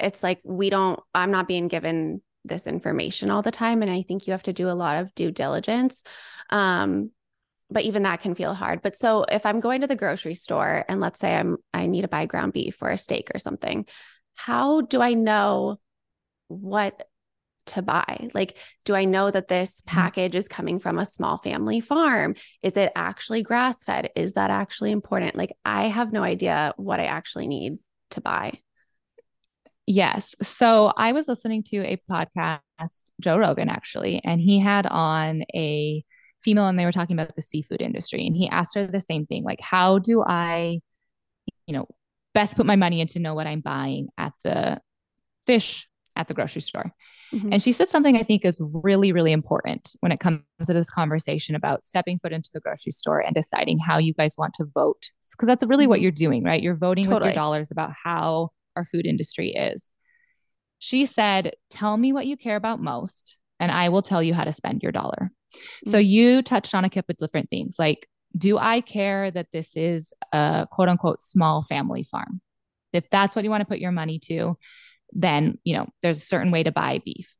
it's 0.00 0.22
like 0.22 0.40
we 0.44 0.70
don't 0.70 0.98
I'm 1.14 1.30
not 1.30 1.48
being 1.48 1.68
given 1.68 2.22
this 2.44 2.66
information 2.66 3.30
all 3.30 3.42
the 3.42 3.50
time 3.50 3.82
and 3.82 3.90
I 3.90 4.02
think 4.02 4.26
you 4.26 4.32
have 4.32 4.42
to 4.44 4.52
do 4.52 4.68
a 4.68 4.72
lot 4.72 4.96
of 4.96 5.14
due 5.14 5.30
diligence. 5.30 6.02
Um 6.48 7.10
but 7.72 7.84
even 7.84 8.02
that 8.04 8.20
can 8.20 8.34
feel 8.34 8.54
hard. 8.54 8.82
But 8.82 8.96
so 8.96 9.24
if 9.30 9.44
I'm 9.46 9.60
going 9.60 9.80
to 9.80 9.86
the 9.86 9.96
grocery 9.96 10.34
store 10.34 10.84
and 10.88 11.00
let's 11.00 11.18
say 11.18 11.34
I'm 11.34 11.56
I 11.74 11.86
need 11.86 12.02
to 12.02 12.08
buy 12.08 12.26
ground 12.26 12.52
beef 12.52 12.80
or 12.82 12.90
a 12.90 12.98
steak 12.98 13.30
or 13.34 13.38
something, 13.38 13.86
how 14.34 14.82
do 14.82 15.00
I 15.00 15.14
know 15.14 15.78
what 16.48 17.06
to 17.66 17.82
buy? 17.82 18.28
Like, 18.34 18.56
do 18.84 18.94
I 18.94 19.04
know 19.04 19.30
that 19.30 19.48
this 19.48 19.80
mm-hmm. 19.80 19.94
package 19.94 20.34
is 20.34 20.48
coming 20.48 20.80
from 20.80 20.98
a 20.98 21.06
small 21.06 21.38
family 21.38 21.80
farm? 21.80 22.34
Is 22.62 22.76
it 22.76 22.92
actually 22.94 23.42
grass 23.42 23.84
fed? 23.84 24.10
Is 24.16 24.34
that 24.34 24.50
actually 24.50 24.90
important? 24.90 25.36
Like, 25.36 25.56
I 25.64 25.84
have 25.84 26.12
no 26.12 26.22
idea 26.22 26.74
what 26.76 27.00
I 27.00 27.04
actually 27.04 27.46
need 27.46 27.78
to 28.10 28.20
buy. 28.20 28.58
Yes. 29.86 30.34
So 30.42 30.92
I 30.96 31.12
was 31.12 31.26
listening 31.26 31.64
to 31.64 31.78
a 31.78 32.00
podcast, 32.10 33.10
Joe 33.20 33.36
Rogan 33.36 33.68
actually, 33.68 34.20
and 34.24 34.40
he 34.40 34.60
had 34.60 34.86
on 34.86 35.42
a 35.54 36.04
female 36.42 36.66
and 36.66 36.78
they 36.78 36.84
were 36.84 36.92
talking 36.92 37.18
about 37.18 37.34
the 37.36 37.42
seafood 37.42 37.80
industry. 37.80 38.26
And 38.26 38.36
he 38.36 38.48
asked 38.48 38.74
her 38.74 38.86
the 38.86 39.00
same 39.00 39.26
thing 39.26 39.42
like, 39.44 39.60
how 39.60 39.98
do 39.98 40.22
I, 40.22 40.80
you 41.66 41.74
know, 41.74 41.86
best 42.34 42.56
put 42.56 42.66
my 42.66 42.76
money 42.76 43.00
into 43.00 43.18
know 43.18 43.34
what 43.34 43.46
I'm 43.46 43.60
buying 43.60 44.08
at 44.18 44.32
the 44.44 44.80
fish 45.46 45.88
at 46.16 46.28
the 46.28 46.34
grocery 46.34 46.62
store? 46.62 46.92
Mm-hmm. 47.32 47.54
And 47.54 47.62
she 47.62 47.72
said 47.72 47.88
something 47.88 48.16
I 48.16 48.22
think 48.22 48.44
is 48.44 48.60
really, 48.60 49.12
really 49.12 49.32
important 49.32 49.96
when 50.00 50.12
it 50.12 50.20
comes 50.20 50.42
to 50.66 50.72
this 50.72 50.90
conversation 50.90 51.54
about 51.54 51.84
stepping 51.84 52.18
foot 52.18 52.32
into 52.32 52.50
the 52.52 52.60
grocery 52.60 52.92
store 52.92 53.20
and 53.20 53.34
deciding 53.34 53.78
how 53.78 53.98
you 53.98 54.12
guys 54.14 54.36
want 54.36 54.54
to 54.54 54.66
vote. 54.74 55.10
Because 55.30 55.46
that's 55.46 55.64
really 55.64 55.86
what 55.86 55.96
mm-hmm. 55.96 56.02
you're 56.02 56.12
doing, 56.12 56.44
right? 56.44 56.62
You're 56.62 56.76
voting 56.76 57.04
totally. 57.04 57.20
with 57.20 57.26
your 57.28 57.34
dollars 57.34 57.70
about 57.70 57.92
how 57.92 58.50
our 58.76 58.84
food 58.84 59.06
industry 59.06 59.50
is. 59.50 59.90
She 60.78 61.06
said, 61.06 61.52
Tell 61.70 61.96
me 61.96 62.12
what 62.12 62.26
you 62.26 62.36
care 62.36 62.56
about 62.56 62.80
most, 62.80 63.38
and 63.60 63.70
I 63.70 63.88
will 63.88 64.02
tell 64.02 64.22
you 64.22 64.34
how 64.34 64.44
to 64.44 64.52
spend 64.52 64.82
your 64.82 64.92
dollar. 64.92 65.30
Mm-hmm. 65.52 65.90
So 65.90 65.98
you 65.98 66.42
touched 66.42 66.74
on 66.74 66.84
a 66.84 66.90
couple 66.90 67.12
of 67.12 67.18
different 67.18 67.50
things. 67.50 67.76
Like, 67.78 68.08
do 68.36 68.58
I 68.58 68.80
care 68.80 69.30
that 69.30 69.48
this 69.52 69.76
is 69.76 70.12
a 70.32 70.66
quote 70.70 70.88
unquote 70.88 71.20
small 71.20 71.62
family 71.62 72.04
farm? 72.04 72.40
If 72.92 73.08
that's 73.10 73.34
what 73.34 73.44
you 73.44 73.50
want 73.50 73.62
to 73.62 73.66
put 73.66 73.78
your 73.78 73.92
money 73.92 74.18
to, 74.26 74.56
then 75.12 75.58
you 75.64 75.74
know 75.74 75.86
there's 76.02 76.18
a 76.18 76.22
certain 76.26 76.50
way 76.50 76.62
to 76.62 76.72
buy 76.72 77.00
beef. 77.04 77.34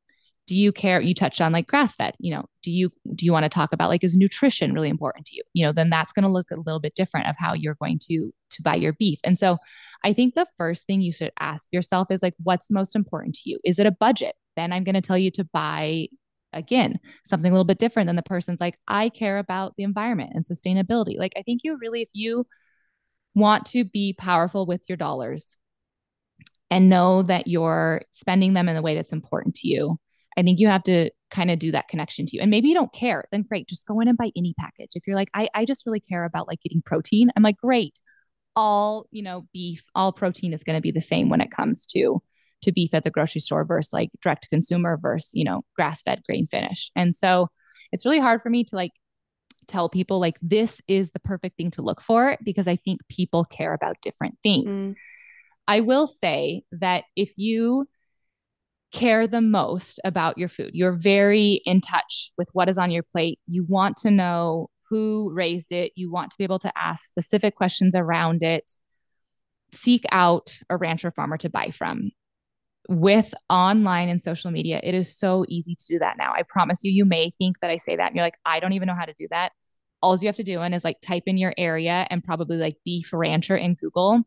Do 0.47 0.59
you 0.59 0.73
care 0.73 1.01
you 1.01 1.15
touched 1.15 1.41
on 1.41 1.53
like 1.53 1.67
grass 1.67 1.97
fed 1.97 2.15
you 2.19 2.35
know 2.35 2.45
do 2.63 2.71
you 2.71 2.91
do 3.15 3.25
you 3.25 3.33
want 3.33 3.45
to 3.45 3.49
talk 3.49 3.73
about 3.73 3.89
like 3.89 4.05
is 4.05 4.17
nutrition 4.17 4.73
really 4.73 4.91
important 4.91 5.27
to 5.27 5.37
you? 5.37 5.43
You 5.55 5.65
know 5.65 5.73
then 5.73 5.89
that's 5.89 6.13
going 6.13 6.25
to 6.25 6.31
look 6.31 6.51
a 6.51 6.61
little 6.61 6.81
bit 6.81 6.95
different 6.95 7.29
of 7.29 7.37
how 7.39 7.55
you're 7.55 7.77
going 7.81 7.99
to 8.09 8.33
to 8.51 8.63
buy 8.63 8.75
your 8.75 8.93
beef. 8.93 9.19
And 9.25 9.39
so 9.39 9.59
i 10.05 10.13
think 10.13 10.35
the 10.35 10.47
first 10.59 10.87
thing 10.87 11.01
you 11.01 11.13
should 11.13 11.33
ask 11.39 11.69
yourself 11.73 12.09
is 12.11 12.23
like 12.23 12.35
what's 12.43 12.71
most 12.71 12.95
important 12.95 13.37
to 13.37 13.51
you? 13.51 13.59
Is 13.65 13.79
it 13.79 13.87
a 13.87 13.93
budget? 13.93 14.35
Then 14.57 14.73
i'm 14.73 14.85
going 14.85 14.95
to 14.95 15.01
tell 15.01 15.19
you 15.19 15.31
to 15.33 15.45
buy 15.45 16.09
again 16.53 16.99
something 17.25 17.51
a 17.51 17.55
little 17.55 17.65
bit 17.65 17.79
different 17.79 18.07
than 18.07 18.17
the 18.17 18.23
person's 18.23 18.61
like 18.61 18.79
i 18.89 19.09
care 19.09 19.39
about 19.39 19.75
the 19.77 19.83
environment 19.83 20.31
and 20.35 20.45
sustainability 20.45 21.19
like 21.19 21.33
i 21.37 21.43
think 21.43 21.61
you 21.65 21.79
really 21.81 22.03
if 22.03 22.09
you 22.13 22.47
want 23.35 23.65
to 23.67 23.85
be 23.85 24.15
powerful 24.19 24.67
with 24.67 24.83
your 24.89 24.97
dollars 24.97 25.59
and 26.73 26.89
know 26.89 27.23
that 27.23 27.49
you're 27.49 28.01
spending 28.13 28.55
them 28.55 28.67
in 28.67 28.75
the 28.75 28.81
way 28.81 28.95
that's 28.95 29.13
important 29.13 29.55
to 29.57 29.69
you. 29.69 29.99
I 30.39 30.43
think 30.43 30.59
you 30.59 30.69
have 30.69 30.83
to 30.85 31.11
kind 31.31 31.51
of 31.51 31.59
do 31.59 31.71
that 31.73 31.89
connection 31.89 32.25
to 32.25 32.37
you. 32.37 32.41
And 32.41 32.51
maybe 32.51 32.69
you 32.69 32.75
don't 32.75 32.93
care, 32.95 33.27
then 33.31 33.43
great, 33.43 33.69
just 33.69 33.87
go 33.87 34.01
in 34.01 34.09
and 34.09 34.17
buy 34.17 34.31
any 34.35 34.55
package. 34.59 34.93
If 34.95 35.07
you're 35.07 35.15
like, 35.15 35.29
I, 35.35 35.51
I 35.55 35.67
just 35.67 35.85
really 35.85 36.01
care 36.01 36.25
about 36.25 36.49
like 36.49 36.63
getting 36.63 36.81
protein, 36.81 37.31
I'm 37.37 37.43
like, 37.43 37.59
great. 37.59 38.01
All, 38.57 39.07
you 39.11 39.23
know, 39.23 39.47
beef, 39.53 39.85
all 39.95 40.13
protein 40.13 40.55
is 40.55 40.65
going 40.65 40.77
to 40.77 40.81
be 40.81 40.91
the 40.91 41.03
same 41.03 41.29
when 41.29 41.43
it 41.43 41.51
comes 41.51 41.85
to 41.87 42.23
to 42.63 42.73
beef 42.73 42.95
at 42.95 43.05
the 43.05 43.11
grocery 43.11 43.41
store 43.41 43.65
versus 43.65 43.93
like 43.93 44.11
direct 44.23 44.43
to 44.45 44.49
consumer 44.49 44.99
versus, 45.01 45.33
you 45.35 45.45
know, 45.45 45.63
grass 45.77 46.03
fed, 46.03 46.23
grain 46.25 46.47
finished. 46.47 46.91
And 46.97 47.15
so 47.15 47.49
it's 47.93 48.05
really 48.05 48.21
hard 48.21 48.43
for 48.43 48.51
me 48.51 48.65
to 48.65 48.77
like 48.77 48.93
tell 49.69 49.89
people 49.89 50.21
like 50.21 50.39
this 50.43 50.81
is 50.89 51.11
the 51.13 51.21
perfect 51.21 51.57
thing 51.57 51.71
to 51.73 51.83
look 51.83 52.01
for 52.01 52.37
because 52.45 52.67
I 52.67 52.77
think 52.77 53.01
people 53.09 53.45
care 53.45 53.75
about 53.75 54.01
different 54.03 54.37
things. 54.43 54.87
Mm. 54.87 54.95
I 55.69 55.81
will 55.81 56.07
say 56.07 56.63
that 56.73 57.05
if 57.17 57.33
you 57.37 57.87
care 58.93 59.27
the 59.27 59.41
most 59.41 60.01
about 60.05 60.37
your 60.39 60.49
food, 60.49 60.71
you're 60.75 60.97
very 60.97 61.63
in 61.65 61.81
touch 61.81 62.33
with 62.37 62.49
what 62.53 62.69
is 62.69 62.79
on 62.79 62.91
your 62.91 63.03
plate, 63.03 63.39
you 63.47 63.65
want 63.65 63.97
to 63.99 64.11
know 64.11 64.69
who 64.91 65.31
raised 65.33 65.73
it, 65.73 65.93
you 65.95 66.11
want 66.11 66.31
to 66.31 66.39
be 66.39 66.45
able 66.45 66.59
to 66.59 66.73
ask 66.77 67.07
specific 67.07 67.57
questions 67.57 67.95
around 67.95 68.43
it, 68.43 68.71
seek 69.73 70.05
out 70.13 70.59
a 70.69 70.77
rancher 70.77 71.11
farmer 71.11 71.39
to 71.39 71.49
buy 71.49 71.71
from. 71.71 72.11
With 72.89 73.33
online 73.49 74.09
and 74.09 74.21
social 74.21 74.51
media, 74.51 74.81
it 74.83 74.95
is 74.95 75.17
so 75.17 75.45
easy 75.49 75.75
to 75.75 75.85
do 75.89 75.99
that 76.01 76.17
now. 76.19 76.33
I 76.35 76.43
promise 76.43 76.83
you, 76.83 76.91
you 76.91 77.05
may 77.05 77.31
think 77.31 77.61
that 77.61 77.71
I 77.71 77.77
say 77.77 77.97
that 77.97 78.09
and 78.09 78.17
you're 78.17 78.25
like, 78.25 78.39
I 78.45 78.61
don't 78.61 78.73
even 78.73 78.87
know 78.87 78.95
how 78.95 79.05
to 79.05 79.15
do 79.17 79.29
that. 79.31 79.53
All 80.03 80.19
you 80.19 80.27
have 80.27 80.37
to 80.37 80.43
do 80.43 80.61
is 80.61 80.85
like 80.85 81.01
type 81.01 81.25
in 81.27 81.39
your 81.39 81.55
area 81.57 82.07
and 82.11 82.25
probably 82.25 82.57
like 82.57 82.77
beef 82.85 83.13
rancher 83.13 83.57
in 83.57 83.75
Google 83.75 84.25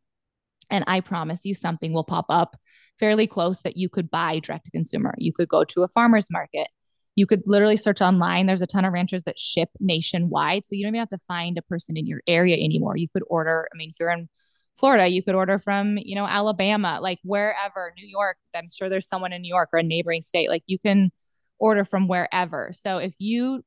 and 0.69 0.83
I 0.87 0.99
promise 1.01 1.45
you 1.45 1.53
something 1.53 1.93
will 1.93 2.03
pop 2.03 2.25
up 2.29 2.57
fairly 2.99 3.27
close 3.27 3.61
that 3.61 3.77
you 3.77 3.89
could 3.89 4.09
buy 4.09 4.39
direct 4.39 4.65
to 4.65 4.71
consumer. 4.71 5.13
You 5.17 5.33
could 5.33 5.49
go 5.49 5.63
to 5.65 5.83
a 5.83 5.87
farmer's 5.89 6.31
market. 6.31 6.67
You 7.15 7.25
could 7.25 7.43
literally 7.45 7.77
search 7.77 8.01
online. 8.01 8.45
There's 8.45 8.61
a 8.61 8.67
ton 8.67 8.85
of 8.85 8.93
ranchers 8.93 9.23
that 9.23 9.39
ship 9.39 9.69
nationwide. 9.79 10.65
So 10.65 10.75
you 10.75 10.83
don't 10.83 10.95
even 10.95 10.99
have 10.99 11.09
to 11.09 11.25
find 11.25 11.57
a 11.57 11.61
person 11.61 11.97
in 11.97 12.05
your 12.05 12.21
area 12.27 12.55
anymore. 12.55 12.97
You 12.97 13.07
could 13.09 13.23
order, 13.27 13.67
I 13.73 13.77
mean, 13.77 13.89
if 13.89 13.95
you're 13.99 14.09
in 14.09 14.29
Florida, 14.75 15.07
you 15.07 15.23
could 15.23 15.35
order 15.35 15.57
from, 15.57 15.97
you 15.97 16.15
know, 16.15 16.25
Alabama, 16.25 16.99
like 17.01 17.19
wherever, 17.23 17.93
New 17.97 18.07
York. 18.07 18.37
I'm 18.53 18.67
sure 18.73 18.89
there's 18.89 19.07
someone 19.07 19.31
in 19.31 19.41
New 19.41 19.53
York 19.53 19.69
or 19.71 19.79
a 19.79 19.83
neighboring 19.83 20.21
state. 20.21 20.49
Like 20.49 20.63
you 20.67 20.77
can 20.79 21.11
order 21.59 21.85
from 21.85 22.07
wherever. 22.07 22.69
So 22.73 22.97
if 22.97 23.13
you 23.17 23.63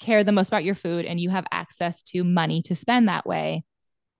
care 0.00 0.22
the 0.22 0.32
most 0.32 0.48
about 0.48 0.64
your 0.64 0.76
food 0.76 1.04
and 1.04 1.20
you 1.20 1.30
have 1.30 1.44
access 1.50 2.02
to 2.02 2.22
money 2.22 2.62
to 2.62 2.74
spend 2.74 3.08
that 3.08 3.26
way, 3.26 3.64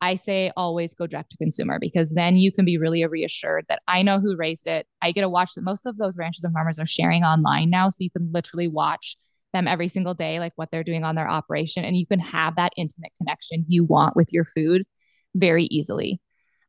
I 0.01 0.17
say 0.17 0.53
always 0.57 0.95
go 0.95 1.07
direct 1.07 1.31
to 1.31 1.37
consumer 1.37 1.79
because 1.81 2.13
then 2.13 2.37
you 2.37 2.53
can 2.53 2.65
be 2.65 2.79
really 2.79 3.05
reassured 3.07 3.67
that 3.69 3.83
I 3.87 4.03
know 4.03 4.21
who 4.21 4.37
raised 4.37 4.67
it. 4.67 4.87
I 5.03 5.13
get 5.13 5.23
to 5.23 5.29
watch 5.29 5.55
that 5.55 5.63
most 5.63 5.87
of 5.87 5.99
those 5.99 6.17
ranchers 6.19 6.45
and 6.45 6.53
farmers 6.53 6.79
are 6.79 6.87
sharing 6.87 7.25
online 7.25 7.71
now. 7.71 7.89
So 7.89 8.05
you 8.05 8.11
can 8.11 8.31
literally 8.33 8.69
watch 8.69 9.17
them 9.53 9.67
every 9.67 9.89
single 9.89 10.15
day, 10.15 10.41
like 10.41 10.53
what 10.57 10.71
they're 10.71 10.85
doing 10.85 11.05
on 11.05 11.15
their 11.15 11.29
operation. 11.29 11.85
And 11.85 11.97
you 11.97 12.07
can 12.07 12.21
have 12.21 12.57
that 12.57 12.73
intimate 12.77 13.13
connection 13.19 13.65
you 13.69 13.85
want 13.85 14.15
with 14.15 14.33
your 14.33 14.45
food 14.45 14.85
very 15.35 15.65
easily. 15.65 16.21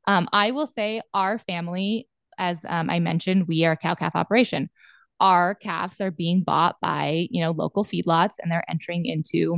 Um, 0.08 0.28
I 0.34 0.52
will 0.52 0.68
say 0.68 1.02
our 1.14 1.38
family, 1.38 2.08
as 2.38 2.66
um, 2.68 2.90
I 2.90 3.00
mentioned, 3.00 3.48
we 3.48 3.66
are 3.66 3.74
a 3.74 3.78
cow 3.78 3.96
calf 3.96 4.16
operation. 4.16 4.70
Our 5.20 5.56
calves 5.56 6.02
are 6.02 6.12
being 6.12 6.44
bought 6.44 6.78
by, 6.82 7.28
you 7.30 7.42
know, 7.42 7.52
local 7.52 7.84
feedlots 7.84 8.36
and 8.42 8.52
they're 8.52 8.70
entering 8.70 9.06
into 9.06 9.58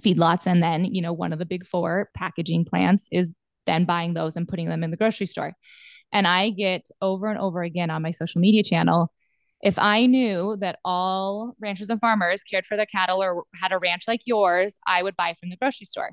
feedlots. 0.00 0.46
And 0.46 0.62
then, 0.62 0.84
you 0.84 1.02
know, 1.02 1.12
one 1.12 1.32
of 1.32 1.38
the 1.38 1.46
big 1.46 1.66
four 1.66 2.10
packaging 2.14 2.64
plants 2.64 3.08
is 3.12 3.34
then 3.66 3.84
buying 3.84 4.14
those 4.14 4.36
and 4.36 4.48
putting 4.48 4.68
them 4.68 4.82
in 4.82 4.90
the 4.90 4.96
grocery 4.96 5.26
store. 5.26 5.52
And 6.12 6.26
I 6.26 6.50
get 6.50 6.88
over 7.00 7.28
and 7.28 7.38
over 7.38 7.62
again 7.62 7.90
on 7.90 8.02
my 8.02 8.10
social 8.10 8.40
media 8.40 8.62
channel. 8.62 9.12
If 9.62 9.78
I 9.78 10.06
knew 10.06 10.56
that 10.60 10.80
all 10.84 11.54
ranchers 11.60 11.88
and 11.88 12.00
farmers 12.00 12.42
cared 12.42 12.66
for 12.66 12.76
their 12.76 12.86
cattle 12.86 13.22
or 13.22 13.44
had 13.54 13.72
a 13.72 13.78
ranch 13.78 14.08
like 14.08 14.22
yours, 14.26 14.78
I 14.86 15.02
would 15.02 15.16
buy 15.16 15.34
from 15.38 15.50
the 15.50 15.56
grocery 15.56 15.86
store. 15.86 16.10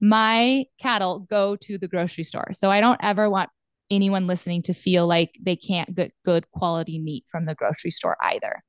My 0.00 0.66
cattle 0.80 1.20
go 1.20 1.56
to 1.56 1.78
the 1.78 1.88
grocery 1.88 2.24
store. 2.24 2.52
So 2.52 2.70
I 2.70 2.80
don't 2.80 3.00
ever 3.02 3.30
want 3.30 3.50
anyone 3.90 4.26
listening 4.26 4.62
to 4.62 4.74
feel 4.74 5.06
like 5.06 5.38
they 5.40 5.56
can't 5.56 5.94
get 5.94 6.12
good 6.24 6.50
quality 6.50 6.98
meat 6.98 7.24
from 7.30 7.46
the 7.46 7.54
grocery 7.54 7.90
store 7.90 8.16
either. 8.22 8.62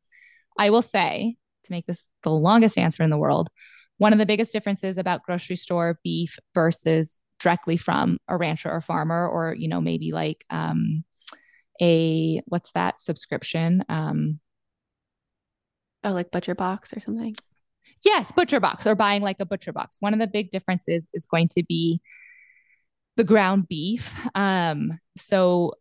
I 0.58 0.70
will 0.70 0.82
say, 0.82 1.36
to 1.64 1.72
make 1.72 1.86
this 1.86 2.04
the 2.24 2.32
longest 2.32 2.78
answer 2.78 3.04
in 3.04 3.10
the 3.10 3.18
world, 3.18 3.50
one 3.98 4.14
of 4.14 4.20
the 4.20 4.26
biggest 4.26 4.54
differences 4.54 4.98
about 4.98 5.24
grocery 5.24 5.56
store 5.56 6.00
beef 6.04 6.38
versus 6.54 7.20
directly 7.40 7.78
from 7.78 8.20
a 8.28 8.38
rancher 8.38 8.72
or 8.72 8.82
farmer, 8.82 9.28
or, 9.28 9.56
you 9.56 9.68
know, 9.68 9.82
maybe 9.82 10.12
like 10.12 10.46
um, 10.50 11.04
a, 11.82 12.42
what's 12.46 12.72
that 12.72 13.02
subscription? 13.02 13.84
Um, 13.90 14.40
oh, 16.04 16.12
like 16.12 16.32
Butcher 16.32 16.56
Box 16.56 16.94
or 16.94 17.00
something? 17.00 17.36
Yes, 18.08 18.32
Butcher 18.32 18.62
Box 18.62 18.88
or 18.88 18.96
buying 18.96 19.22
like 19.22 19.42
a 19.42 19.46
Butcher 19.46 19.74
Box. 19.74 19.98
One 20.00 20.14
of 20.14 20.20
the 20.22 20.28
big 20.28 20.50
differences 20.50 21.10
is 21.14 21.26
going 21.26 21.50
to 21.50 21.64
be 21.68 22.00
the 23.18 23.26
ground 23.26 23.68
beef. 23.68 24.16
Um, 24.34 24.98
so 25.18 25.74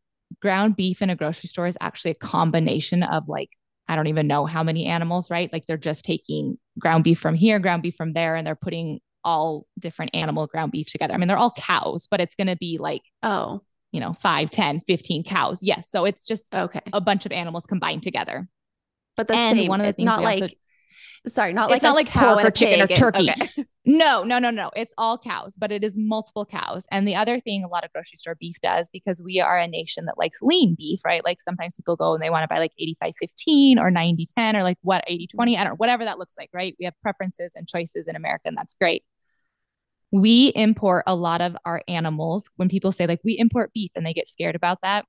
ground 0.42 0.74
beef 0.74 1.02
in 1.02 1.08
a 1.08 1.14
grocery 1.14 1.46
store 1.46 1.68
is 1.68 1.78
actually 1.80 2.10
a 2.10 2.14
combination 2.14 3.04
of 3.04 3.28
like 3.28 3.50
I 3.86 3.94
don't 3.94 4.08
even 4.08 4.26
know 4.26 4.44
how 4.44 4.64
many 4.64 4.86
animals, 4.86 5.30
right? 5.30 5.52
Like 5.52 5.66
they're 5.66 5.76
just 5.76 6.04
taking 6.04 6.58
ground 6.80 7.04
beef 7.04 7.20
from 7.20 7.36
here, 7.36 7.60
ground 7.60 7.84
beef 7.84 7.94
from 7.94 8.12
there, 8.12 8.34
and 8.34 8.44
they're 8.44 8.56
putting 8.56 8.98
all 9.22 9.64
different 9.78 10.10
animal 10.12 10.48
ground 10.48 10.72
beef 10.72 10.88
together. 10.88 11.14
I 11.14 11.18
mean, 11.18 11.28
they're 11.28 11.36
all 11.36 11.52
cows, 11.52 12.08
but 12.10 12.20
it's 12.20 12.34
going 12.34 12.48
to 12.48 12.56
be 12.56 12.78
like, 12.78 13.02
oh, 13.22 13.60
you 13.92 14.00
know, 14.00 14.14
5, 14.14 14.50
10, 14.50 14.80
15 14.80 15.22
cows. 15.22 15.62
Yes. 15.62 15.88
So 15.88 16.04
it's 16.04 16.26
just 16.26 16.52
okay. 16.52 16.80
a 16.92 17.00
bunch 17.00 17.26
of 17.26 17.30
animals 17.30 17.66
combined 17.66 18.02
together. 18.02 18.48
But 19.16 19.28
the 19.28 19.34
and 19.34 19.56
same, 19.56 19.68
one 19.68 19.80
of 19.80 19.86
the 19.86 19.92
things 19.92 20.06
not 20.06 20.22
like 20.24 20.42
also, 20.42 20.54
Sorry, 21.26 21.52
not 21.52 21.70
like 21.70 21.82
not 21.82 21.94
like 21.94 22.08
pork 22.08 22.44
or 22.44 22.50
chicken 22.50 22.82
or 22.82 22.86
turkey. 22.86 23.28
And, 23.28 23.42
okay. 23.42 23.64
No, 23.88 24.24
no, 24.24 24.40
no, 24.40 24.50
no. 24.50 24.72
It's 24.74 24.92
all 24.98 25.16
cows, 25.16 25.54
but 25.56 25.70
it 25.70 25.84
is 25.84 25.96
multiple 25.96 26.44
cows. 26.44 26.88
And 26.90 27.06
the 27.06 27.14
other 27.14 27.38
thing 27.38 27.62
a 27.62 27.68
lot 27.68 27.84
of 27.84 27.92
grocery 27.92 28.16
store 28.16 28.34
beef 28.34 28.56
does, 28.60 28.90
because 28.90 29.22
we 29.24 29.40
are 29.40 29.56
a 29.56 29.68
nation 29.68 30.06
that 30.06 30.18
likes 30.18 30.42
lean 30.42 30.74
beef, 30.74 30.98
right? 31.04 31.24
Like 31.24 31.40
sometimes 31.40 31.76
people 31.76 31.94
go 31.94 32.12
and 32.12 32.20
they 32.20 32.28
want 32.28 32.42
to 32.42 32.52
buy 32.52 32.58
like 32.58 32.72
85 32.80 33.14
15 33.16 33.78
or 33.78 33.92
90 33.92 34.26
10 34.26 34.56
or 34.56 34.64
like 34.64 34.78
what 34.82 35.04
80 35.06 35.28
20, 35.28 35.56
I 35.56 35.62
don't 35.62 35.74
know, 35.74 35.76
whatever 35.76 36.04
that 36.04 36.18
looks 36.18 36.34
like, 36.36 36.50
right? 36.52 36.74
We 36.80 36.84
have 36.84 36.94
preferences 37.00 37.52
and 37.54 37.68
choices 37.68 38.08
in 38.08 38.16
America, 38.16 38.42
and 38.46 38.56
that's 38.56 38.74
great. 38.74 39.04
We 40.10 40.48
import 40.56 41.04
a 41.06 41.14
lot 41.14 41.40
of 41.40 41.56
our 41.64 41.80
animals. 41.86 42.50
When 42.56 42.68
people 42.68 42.90
say 42.90 43.06
like 43.06 43.20
we 43.22 43.38
import 43.38 43.70
beef 43.72 43.92
and 43.94 44.04
they 44.04 44.14
get 44.14 44.28
scared 44.28 44.56
about 44.56 44.78
that, 44.82 45.04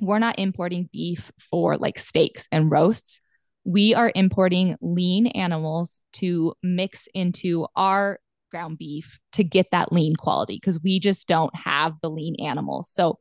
we're 0.00 0.18
not 0.18 0.38
importing 0.38 0.88
beef 0.90 1.30
for 1.38 1.76
like 1.76 1.98
steaks 1.98 2.48
and 2.50 2.70
roasts 2.70 3.20
we 3.64 3.94
are 3.94 4.12
importing 4.14 4.76
lean 4.80 5.28
animals 5.28 6.00
to 6.14 6.54
mix 6.62 7.08
into 7.14 7.66
our 7.76 8.18
ground 8.50 8.78
beef 8.78 9.18
to 9.32 9.44
get 9.44 9.70
that 9.70 9.92
lean 9.92 10.14
quality 10.16 10.56
because 10.56 10.80
we 10.82 11.00
just 11.00 11.26
don't 11.26 11.54
have 11.56 11.94
the 12.02 12.10
lean 12.10 12.36
animals. 12.40 12.90
So 12.90 13.18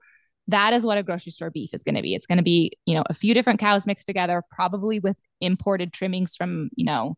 that 0.47 0.73
is 0.73 0.86
what 0.86 0.97
a 0.97 1.04
grocery 1.04 1.32
store 1.32 1.51
beef 1.51 1.73
is 1.73 1.84
going 1.84 1.95
to 1.95 2.01
be. 2.01 2.13
It's 2.15 2.25
going 2.25 2.38
to 2.38 2.43
be, 2.43 2.73
you 2.86 2.95
know, 2.95 3.04
a 3.10 3.13
few 3.13 3.34
different 3.34 3.60
cows 3.60 3.88
mixed 3.88 4.06
together, 4.06 4.43
probably 4.51 4.99
with 4.99 5.17
imported 5.39 5.93
trimmings 5.93 6.36
from, 6.36 6.69
you 6.75 6.86
know, 6.86 7.15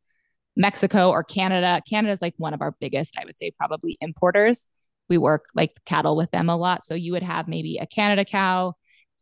Mexico 0.55 1.09
or 1.09 1.23
Canada. 1.23 1.81
Canada 1.89 2.11
is 2.11 2.21
like 2.21 2.35
one 2.37 2.53
of 2.53 2.61
our 2.61 2.75
biggest, 2.79 3.17
I 3.17 3.25
would 3.25 3.39
say, 3.39 3.51
probably 3.57 3.97
importers. 4.01 4.67
We 5.09 5.17
work 5.17 5.45
like 5.55 5.71
cattle 5.85 6.15
with 6.15 6.31
them 6.31 6.49
a 6.49 6.57
lot. 6.57 6.85
So 6.85 6.93
you 6.93 7.13
would 7.13 7.23
have 7.23 7.47
maybe 7.47 7.77
a 7.77 7.87
Canada 7.87 8.23
cow, 8.25 8.73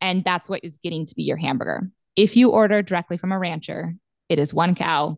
and 0.02 0.24
that's 0.24 0.50
what 0.50 0.64
is 0.64 0.78
getting 0.78 1.06
to 1.06 1.16
be 1.16 1.24
your 1.24 1.38
hamburger. 1.38 1.90
If 2.16 2.36
you 2.36 2.50
order 2.50 2.82
directly 2.82 3.18
from 3.18 3.32
a 3.32 3.40
rancher, 3.40 3.96
it 4.30 4.40
is 4.40 4.54
one 4.54 4.76
cow. 4.76 5.18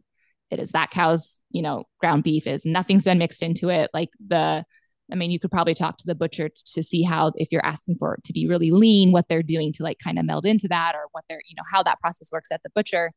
It 0.50 0.60
is 0.60 0.72
that 0.72 0.92
cow's, 0.92 1.40
you 1.50 1.62
know, 1.62 1.86
ground 2.00 2.24
beef 2.24 2.46
is 2.46 2.66
nothing's 2.66 3.06
been 3.06 3.18
mixed 3.18 3.42
into 3.42 3.70
it. 3.70 3.90
Like 3.94 4.10
the, 4.26 4.64
I 5.12 5.16
mean, 5.16 5.32
you 5.32 5.40
could 5.40 5.52
probably 5.52 5.74
talk 5.74 5.98
to 5.98 6.06
the 6.06 6.16
butcher 6.16 6.50
t- 6.50 6.56
to 6.74 6.84
see 6.84 7.04
how, 7.04 7.32
if 7.36 7.52
you're 7.52 7.66
asking 7.66 7.96
for 7.98 8.16
it 8.16 8.24
to 8.26 8.34
be 8.34 8.48
really 8.48 8.72
lean, 8.72 9.12
what 9.12 9.28
they're 9.28 9.44
doing 9.44 9.74
to 9.74 9.84
like 9.84 9.98
kind 10.04 10.20
of 10.20 10.26
meld 10.26 10.46
into 10.46 10.68
that 10.68 10.96
or 10.96 11.08
what 11.12 11.24
they're, 11.28 11.42
you 11.48 11.56
know, 11.56 11.64
how 11.72 11.82
that 11.84 12.00
process 12.00 12.30
works 12.32 12.52
at 12.52 12.62
the 12.64 12.70
butcher. 12.76 13.12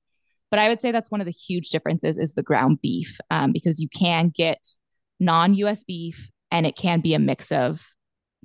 But 0.51 0.61
I 0.61 0.69
would 0.69 0.81
say 0.81 0.93
that's 0.93 1.11
one 1.11 1.21
of 1.21 1.27
the 1.27 1.33
huge 1.33 1.71
differences 1.71 2.19
is 2.19 2.35
the 2.35 2.43
ground 2.43 2.79
beef 2.83 3.19
um, 3.31 3.53
because 3.53 3.81
you 3.81 3.89
can 3.89 4.31
get 4.35 4.67
non 5.21 5.55
US 5.55 5.85
beef 5.85 6.31
and 6.51 6.67
it 6.67 6.77
can 6.77 7.01
be 7.01 7.15
a 7.15 7.19
mix 7.19 7.51
of 7.53 7.85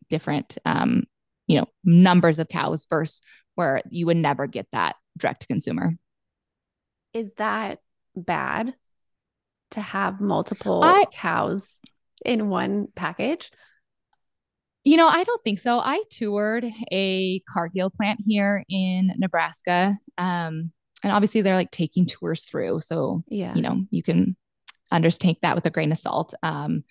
different, 0.10 0.58
um, 0.66 1.04
you 1.48 1.58
know, 1.60 1.66
numbers 1.84 2.40
of 2.40 2.48
cows 2.48 2.86
versus 2.90 3.22
where 3.56 3.82
you 3.90 4.06
would 4.06 4.18
never 4.18 4.48
get 4.48 4.68
that 4.72 4.96
direct 5.18 5.42
to 5.42 5.48
consumer. 5.48 5.96
Is 7.14 7.34
that 7.36 7.80
bad 8.16 8.74
to 9.72 9.82
have 9.82 10.22
multiple 10.22 10.82
I, 10.84 11.06
cows 11.14 11.80
in 12.26 12.50
one 12.50 12.88
package? 12.96 13.52
You 14.84 14.98
know, 14.98 15.08
I 15.08 15.24
don't 15.24 15.44
think 15.44 15.60
so. 15.60 15.80
I 15.80 16.04
toured 16.10 16.66
a 16.92 17.42
Cargill 17.48 17.90
plant 17.90 18.20
here 18.26 18.64
in 18.70 19.12
Nebraska. 19.18 19.96
Um, 20.18 20.72
and 21.04 21.12
obviously 21.12 21.42
they're 21.42 21.56
like 21.56 21.72
taking 21.72 22.06
tours 22.06 22.46
through. 22.46 22.80
So, 22.82 23.24
yeah, 23.28 23.54
you 23.54 23.62
know, 23.62 23.84
you 23.92 24.04
can 24.04 24.36
understand 24.92 25.38
that 25.42 25.56
with 25.56 25.66
a 25.66 25.70
grain 25.70 25.92
of 25.92 25.98
salt. 25.98 26.34
Um, 26.44 26.84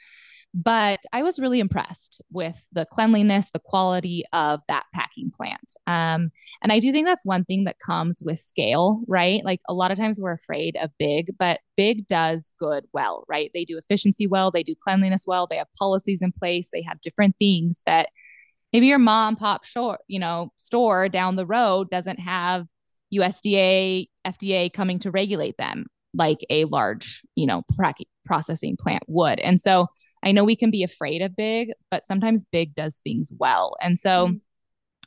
But 0.52 1.00
I 1.12 1.22
was 1.22 1.38
really 1.38 1.60
impressed 1.60 2.20
with 2.32 2.60
the 2.72 2.84
cleanliness, 2.84 3.50
the 3.50 3.60
quality 3.60 4.24
of 4.32 4.60
that 4.66 4.84
packing 5.20 5.30
plant. 5.30 5.74
Um, 5.86 6.30
and 6.62 6.72
I 6.72 6.78
do 6.78 6.92
think 6.92 7.06
that's 7.06 7.24
one 7.24 7.44
thing 7.44 7.64
that 7.64 7.78
comes 7.78 8.22
with 8.24 8.38
scale, 8.38 9.02
right? 9.06 9.44
Like 9.44 9.60
a 9.68 9.74
lot 9.74 9.90
of 9.90 9.98
times 9.98 10.20
we're 10.20 10.32
afraid 10.32 10.76
of 10.80 10.90
big, 10.98 11.34
but 11.38 11.60
big 11.76 12.06
does 12.06 12.52
good 12.58 12.84
well, 12.92 13.24
right? 13.28 13.50
They 13.54 13.64
do 13.64 13.78
efficiency 13.78 14.26
well, 14.26 14.50
they 14.50 14.62
do 14.62 14.74
cleanliness 14.82 15.24
well, 15.26 15.46
they 15.46 15.56
have 15.56 15.72
policies 15.78 16.22
in 16.22 16.32
place, 16.32 16.70
they 16.72 16.82
have 16.82 17.00
different 17.00 17.36
things 17.38 17.82
that 17.86 18.08
maybe 18.72 18.86
your 18.86 18.98
mom 18.98 19.36
pop 19.36 19.64
short, 19.64 20.00
you 20.08 20.18
know, 20.18 20.52
store 20.56 21.08
down 21.08 21.36
the 21.36 21.46
road 21.46 21.90
doesn't 21.90 22.20
have 22.20 22.66
USDA, 23.12 24.06
FDA 24.26 24.72
coming 24.72 24.98
to 25.00 25.10
regulate 25.10 25.56
them 25.56 25.86
like 26.14 26.44
a 26.50 26.64
large, 26.64 27.22
you 27.36 27.46
know, 27.46 27.62
processing 28.26 28.76
plant 28.76 29.02
would. 29.06 29.38
And 29.40 29.60
so 29.60 29.86
I 30.24 30.32
know 30.32 30.44
we 30.44 30.56
can 30.56 30.70
be 30.70 30.82
afraid 30.82 31.22
of 31.22 31.36
big, 31.36 31.70
but 31.90 32.04
sometimes 32.04 32.44
big 32.44 32.74
does 32.74 33.00
things 33.02 33.30
well. 33.36 33.76
And 33.80 33.98
so 33.98 34.26
mm-hmm. 34.26 34.36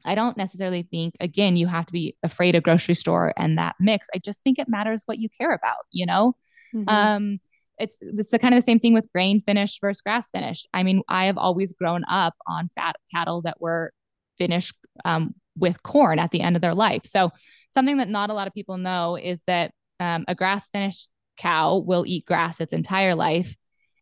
I 0.05 0.15
don't 0.15 0.37
necessarily 0.37 0.83
think, 0.83 1.15
again, 1.19 1.55
you 1.55 1.67
have 1.67 1.85
to 1.85 1.93
be 1.93 2.15
afraid 2.23 2.55
of 2.55 2.63
grocery 2.63 2.95
store 2.95 3.33
and 3.37 3.57
that 3.57 3.75
mix. 3.79 4.07
I 4.13 4.19
just 4.19 4.43
think 4.43 4.59
it 4.59 4.67
matters 4.67 5.03
what 5.05 5.19
you 5.19 5.29
care 5.29 5.53
about, 5.53 5.85
you 5.91 6.05
know? 6.05 6.35
Mm-hmm. 6.73 6.89
Um, 6.89 7.39
it's 7.79 7.97
it's 8.01 8.31
the 8.31 8.39
kind 8.39 8.53
of 8.53 8.57
the 8.57 8.65
same 8.65 8.79
thing 8.79 8.93
with 8.93 9.11
grain 9.11 9.41
finished 9.41 9.81
versus 9.81 10.01
grass 10.01 10.29
finished. 10.29 10.67
I 10.73 10.83
mean, 10.83 11.01
I 11.07 11.25
have 11.25 11.37
always 11.37 11.73
grown 11.73 12.03
up 12.09 12.35
on 12.47 12.69
fat 12.75 12.95
cattle 13.13 13.41
that 13.43 13.59
were 13.59 13.91
finished 14.37 14.75
um, 15.05 15.33
with 15.57 15.81
corn 15.83 16.19
at 16.19 16.31
the 16.31 16.41
end 16.41 16.55
of 16.55 16.61
their 16.61 16.75
life. 16.75 17.01
So 17.05 17.31
something 17.71 17.97
that 17.97 18.09
not 18.09 18.29
a 18.29 18.33
lot 18.33 18.47
of 18.47 18.53
people 18.53 18.77
know 18.77 19.15
is 19.15 19.43
that 19.47 19.71
um, 19.99 20.25
a 20.27 20.35
grass 20.35 20.69
finished 20.69 21.09
cow 21.37 21.77
will 21.77 22.05
eat 22.05 22.25
grass 22.25 22.61
its 22.61 22.73
entire 22.73 23.15
life. 23.15 23.55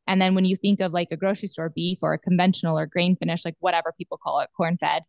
And 0.07 0.21
then 0.21 0.35
when 0.35 0.45
you 0.45 0.55
think 0.55 0.81
of 0.81 0.91
like 0.91 1.09
a 1.11 1.17
grocery 1.17 1.47
store 1.47 1.69
beef 1.69 1.99
or 2.01 2.13
a 2.13 2.19
conventional 2.19 2.77
or 2.77 2.85
grain 2.85 3.15
finished, 3.15 3.45
like 3.45 3.55
whatever 3.59 3.93
people 3.97 4.19
call 4.21 4.39
it, 4.39 4.49
corn 4.57 4.77
fed, 4.77 5.03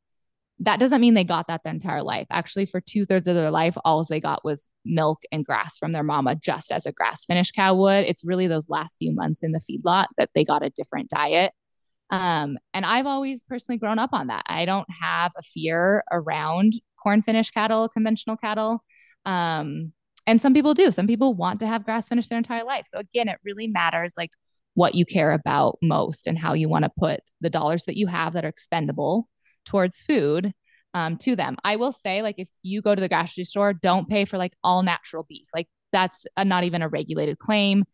that 0.60 0.78
doesn't 0.78 1.00
mean 1.00 1.14
they 1.14 1.24
got 1.24 1.48
that 1.48 1.62
the 1.64 1.70
entire 1.70 2.02
life. 2.02 2.26
Actually, 2.30 2.66
for 2.66 2.80
two 2.80 3.04
thirds 3.04 3.26
of 3.26 3.34
their 3.34 3.50
life, 3.50 3.76
all 3.84 4.04
they 4.04 4.20
got 4.20 4.44
was 4.44 4.68
milk 4.84 5.22
and 5.32 5.44
grass 5.44 5.78
from 5.78 5.92
their 5.92 6.04
mama, 6.04 6.34
just 6.36 6.70
as 6.70 6.86
a 6.86 6.92
grass 6.92 7.24
finished 7.24 7.54
cow 7.54 7.74
would. 7.74 8.04
It's 8.04 8.24
really 8.24 8.46
those 8.46 8.68
last 8.68 8.98
few 8.98 9.12
months 9.12 9.42
in 9.42 9.52
the 9.52 9.60
feedlot 9.60 10.06
that 10.18 10.30
they 10.34 10.44
got 10.44 10.64
a 10.64 10.70
different 10.70 11.10
diet. 11.10 11.52
Um, 12.10 12.58
and 12.74 12.84
I've 12.84 13.06
always 13.06 13.42
personally 13.42 13.78
grown 13.78 13.98
up 13.98 14.10
on 14.12 14.28
that. 14.28 14.44
I 14.46 14.66
don't 14.66 14.88
have 15.00 15.32
a 15.36 15.42
fear 15.42 16.04
around 16.12 16.74
corn 17.02 17.22
finished 17.22 17.54
cattle, 17.54 17.88
conventional 17.88 18.36
cattle. 18.36 18.84
Um, 19.24 19.92
and 20.26 20.40
some 20.40 20.54
people 20.54 20.74
do. 20.74 20.92
Some 20.92 21.06
people 21.06 21.34
want 21.34 21.60
to 21.60 21.66
have 21.66 21.84
grass 21.84 22.08
finished 22.08 22.28
their 22.28 22.38
entire 22.38 22.64
life. 22.64 22.84
So 22.86 22.98
again, 22.98 23.28
it 23.28 23.38
really 23.44 23.66
matters 23.66 24.14
like 24.16 24.30
what 24.74 24.94
you 24.94 25.04
care 25.04 25.32
about 25.32 25.78
most 25.82 26.26
and 26.26 26.38
how 26.38 26.52
you 26.52 26.68
want 26.68 26.84
to 26.84 26.90
put 26.96 27.20
the 27.40 27.50
dollars 27.50 27.84
that 27.84 27.96
you 27.96 28.06
have 28.06 28.34
that 28.34 28.44
are 28.44 28.48
expendable 28.48 29.28
towards 29.64 30.02
food 30.02 30.52
um, 30.94 31.16
to 31.18 31.36
them. 31.36 31.56
I 31.64 31.76
will 31.76 31.92
say, 31.92 32.22
like, 32.22 32.36
if 32.38 32.48
you 32.62 32.82
go 32.82 32.94
to 32.94 33.00
the 33.00 33.08
grocery 33.08 33.44
store, 33.44 33.72
don't 33.72 34.08
pay 34.08 34.24
for 34.24 34.38
like 34.38 34.54
all 34.62 34.82
natural 34.82 35.24
beef. 35.28 35.48
Like, 35.54 35.68
that's 35.92 36.24
a, 36.36 36.44
not 36.44 36.64
even 36.64 36.82
a 36.82 36.88
regulated 36.88 37.38
claim. 37.38 37.84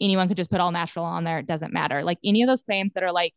Anyone 0.00 0.28
could 0.28 0.36
just 0.36 0.50
put 0.50 0.60
all 0.60 0.72
natural 0.72 1.04
on 1.04 1.24
there. 1.24 1.38
It 1.38 1.46
doesn't 1.46 1.72
matter. 1.72 2.04
Like, 2.04 2.18
any 2.24 2.42
of 2.42 2.48
those 2.48 2.62
claims 2.62 2.94
that 2.94 3.02
are 3.02 3.12
like, 3.12 3.34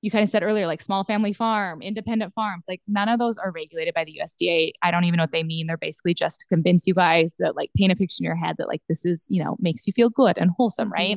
you 0.00 0.12
kind 0.12 0.22
of 0.22 0.30
said 0.30 0.44
earlier, 0.44 0.68
like 0.68 0.80
small 0.80 1.02
family 1.02 1.32
farm, 1.32 1.82
independent 1.82 2.32
farms, 2.32 2.66
like 2.68 2.80
none 2.86 3.08
of 3.08 3.18
those 3.18 3.36
are 3.36 3.50
regulated 3.50 3.94
by 3.94 4.04
the 4.04 4.20
USDA. 4.22 4.70
I 4.80 4.92
don't 4.92 5.02
even 5.02 5.16
know 5.16 5.24
what 5.24 5.32
they 5.32 5.42
mean. 5.42 5.66
They're 5.66 5.76
basically 5.76 6.14
just 6.14 6.38
to 6.38 6.46
convince 6.46 6.86
you 6.86 6.94
guys 6.94 7.34
that, 7.40 7.56
like, 7.56 7.70
paint 7.76 7.90
a 7.90 7.96
picture 7.96 8.18
in 8.20 8.24
your 8.24 8.36
head 8.36 8.56
that, 8.58 8.68
like, 8.68 8.82
this 8.88 9.04
is, 9.04 9.26
you 9.28 9.42
know, 9.42 9.56
makes 9.58 9.88
you 9.88 9.92
feel 9.92 10.08
good 10.08 10.38
and 10.38 10.52
wholesome, 10.56 10.86
mm-hmm. 10.86 10.92
right? 10.92 11.16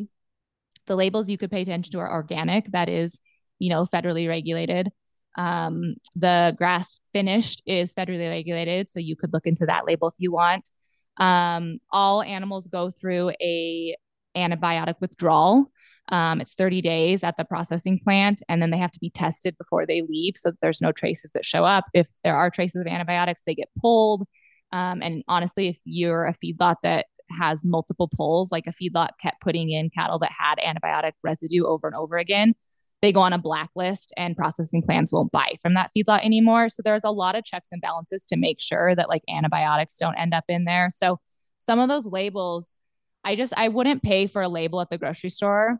The 0.87 0.95
labels 0.95 1.29
you 1.29 1.37
could 1.37 1.51
pay 1.51 1.61
attention 1.61 1.91
to 1.91 1.99
are 1.99 2.11
organic, 2.11 2.71
that 2.71 2.89
is, 2.89 3.21
you 3.59 3.69
know, 3.69 3.85
federally 3.85 4.27
regulated. 4.27 4.89
Um, 5.37 5.95
the 6.15 6.53
grass 6.57 6.99
finished 7.13 7.61
is 7.65 7.93
federally 7.93 8.29
regulated, 8.29 8.89
so 8.89 8.99
you 8.99 9.15
could 9.15 9.33
look 9.33 9.45
into 9.47 9.65
that 9.65 9.85
label 9.85 10.07
if 10.07 10.15
you 10.17 10.31
want. 10.31 10.71
Um, 11.17 11.79
all 11.91 12.21
animals 12.21 12.67
go 12.67 12.91
through 12.91 13.31
a 13.41 13.95
antibiotic 14.35 14.95
withdrawal. 14.99 15.71
Um, 16.09 16.41
it's 16.41 16.53
30 16.55 16.81
days 16.81 17.23
at 17.23 17.37
the 17.37 17.45
processing 17.45 17.99
plant, 17.99 18.41
and 18.49 18.61
then 18.61 18.71
they 18.71 18.77
have 18.77 18.91
to 18.91 18.99
be 18.99 19.09
tested 19.09 19.57
before 19.57 19.85
they 19.85 20.01
leave, 20.01 20.33
so 20.35 20.51
there's 20.61 20.81
no 20.81 20.91
traces 20.91 21.31
that 21.31 21.45
show 21.45 21.63
up. 21.63 21.85
If 21.93 22.09
there 22.23 22.35
are 22.35 22.49
traces 22.49 22.81
of 22.81 22.87
antibiotics, 22.87 23.43
they 23.45 23.55
get 23.55 23.69
pulled. 23.79 24.27
Um, 24.73 25.01
and 25.01 25.23
honestly, 25.27 25.67
if 25.67 25.77
you're 25.83 26.25
a 26.25 26.33
feedlot 26.33 26.77
that 26.83 27.05
has 27.39 27.63
multiple 27.65 28.09
pulls, 28.13 28.51
like 28.51 28.67
a 28.67 28.73
feedlot 28.73 29.09
kept 29.21 29.41
putting 29.41 29.69
in 29.69 29.89
cattle 29.89 30.19
that 30.19 30.31
had 30.37 30.57
antibiotic 30.57 31.13
residue 31.23 31.65
over 31.65 31.87
and 31.87 31.95
over 31.95 32.17
again, 32.17 32.55
they 33.01 33.11
go 33.11 33.21
on 33.21 33.33
a 33.33 33.39
blacklist 33.39 34.13
and 34.15 34.37
processing 34.37 34.81
plants 34.81 35.11
won't 35.11 35.31
buy 35.31 35.57
from 35.61 35.73
that 35.73 35.89
feedlot 35.95 36.23
anymore. 36.23 36.69
So 36.69 36.81
there's 36.83 37.03
a 37.03 37.11
lot 37.11 37.35
of 37.35 37.43
checks 37.43 37.69
and 37.71 37.81
balances 37.81 38.25
to 38.25 38.37
make 38.37 38.61
sure 38.61 38.95
that 38.95 39.09
like 39.09 39.23
antibiotics 39.27 39.97
don't 39.97 40.17
end 40.17 40.33
up 40.33 40.45
in 40.47 40.65
there. 40.65 40.89
So 40.91 41.19
some 41.59 41.79
of 41.79 41.89
those 41.89 42.05
labels, 42.05 42.77
I 43.23 43.35
just 43.35 43.53
I 43.57 43.69
wouldn't 43.69 44.03
pay 44.03 44.27
for 44.27 44.41
a 44.41 44.49
label 44.49 44.81
at 44.81 44.89
the 44.89 44.97
grocery 44.97 45.29
store. 45.29 45.79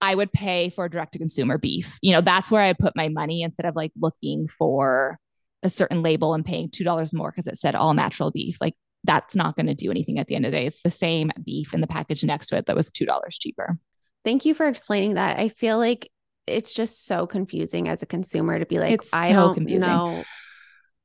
I 0.00 0.14
would 0.14 0.32
pay 0.32 0.70
for 0.70 0.88
direct 0.88 1.12
to 1.14 1.18
consumer 1.18 1.58
beef. 1.58 1.98
You 2.02 2.12
know, 2.12 2.20
that's 2.20 2.50
where 2.50 2.62
I 2.62 2.72
put 2.72 2.94
my 2.94 3.08
money 3.08 3.42
instead 3.42 3.66
of 3.66 3.74
like 3.74 3.90
looking 4.00 4.46
for 4.46 5.18
a 5.64 5.68
certain 5.68 6.02
label 6.02 6.34
and 6.34 6.44
paying 6.44 6.70
$2 6.70 7.12
more 7.12 7.32
because 7.32 7.48
it 7.48 7.58
said 7.58 7.74
all 7.74 7.94
natural 7.94 8.30
beef. 8.30 8.58
Like 8.60 8.74
that's 9.02 9.34
not 9.34 9.56
going 9.56 9.66
to 9.66 9.74
do 9.74 9.90
anything 9.90 10.20
at 10.20 10.28
the 10.28 10.36
end 10.36 10.46
of 10.46 10.52
the 10.52 10.58
day. 10.58 10.66
It's 10.66 10.82
the 10.82 10.90
same 10.90 11.32
beef 11.44 11.74
in 11.74 11.80
the 11.80 11.88
package 11.88 12.22
next 12.22 12.46
to 12.48 12.56
it 12.56 12.66
that 12.66 12.76
was 12.76 12.92
$2 12.92 13.08
cheaper. 13.30 13.76
Thank 14.24 14.44
you 14.44 14.54
for 14.54 14.66
explaining 14.66 15.14
that. 15.14 15.38
I 15.38 15.48
feel 15.48 15.78
like 15.78 16.10
it's 16.48 16.72
just 16.72 17.06
so 17.06 17.26
confusing 17.26 17.88
as 17.88 18.02
a 18.02 18.06
consumer 18.06 18.58
to 18.58 18.66
be 18.66 18.78
like, 18.78 18.94
it's 18.94 19.12
I 19.12 19.28
so 19.28 19.34
don't 19.34 19.54
confusing. 19.54 19.88
know 19.88 20.24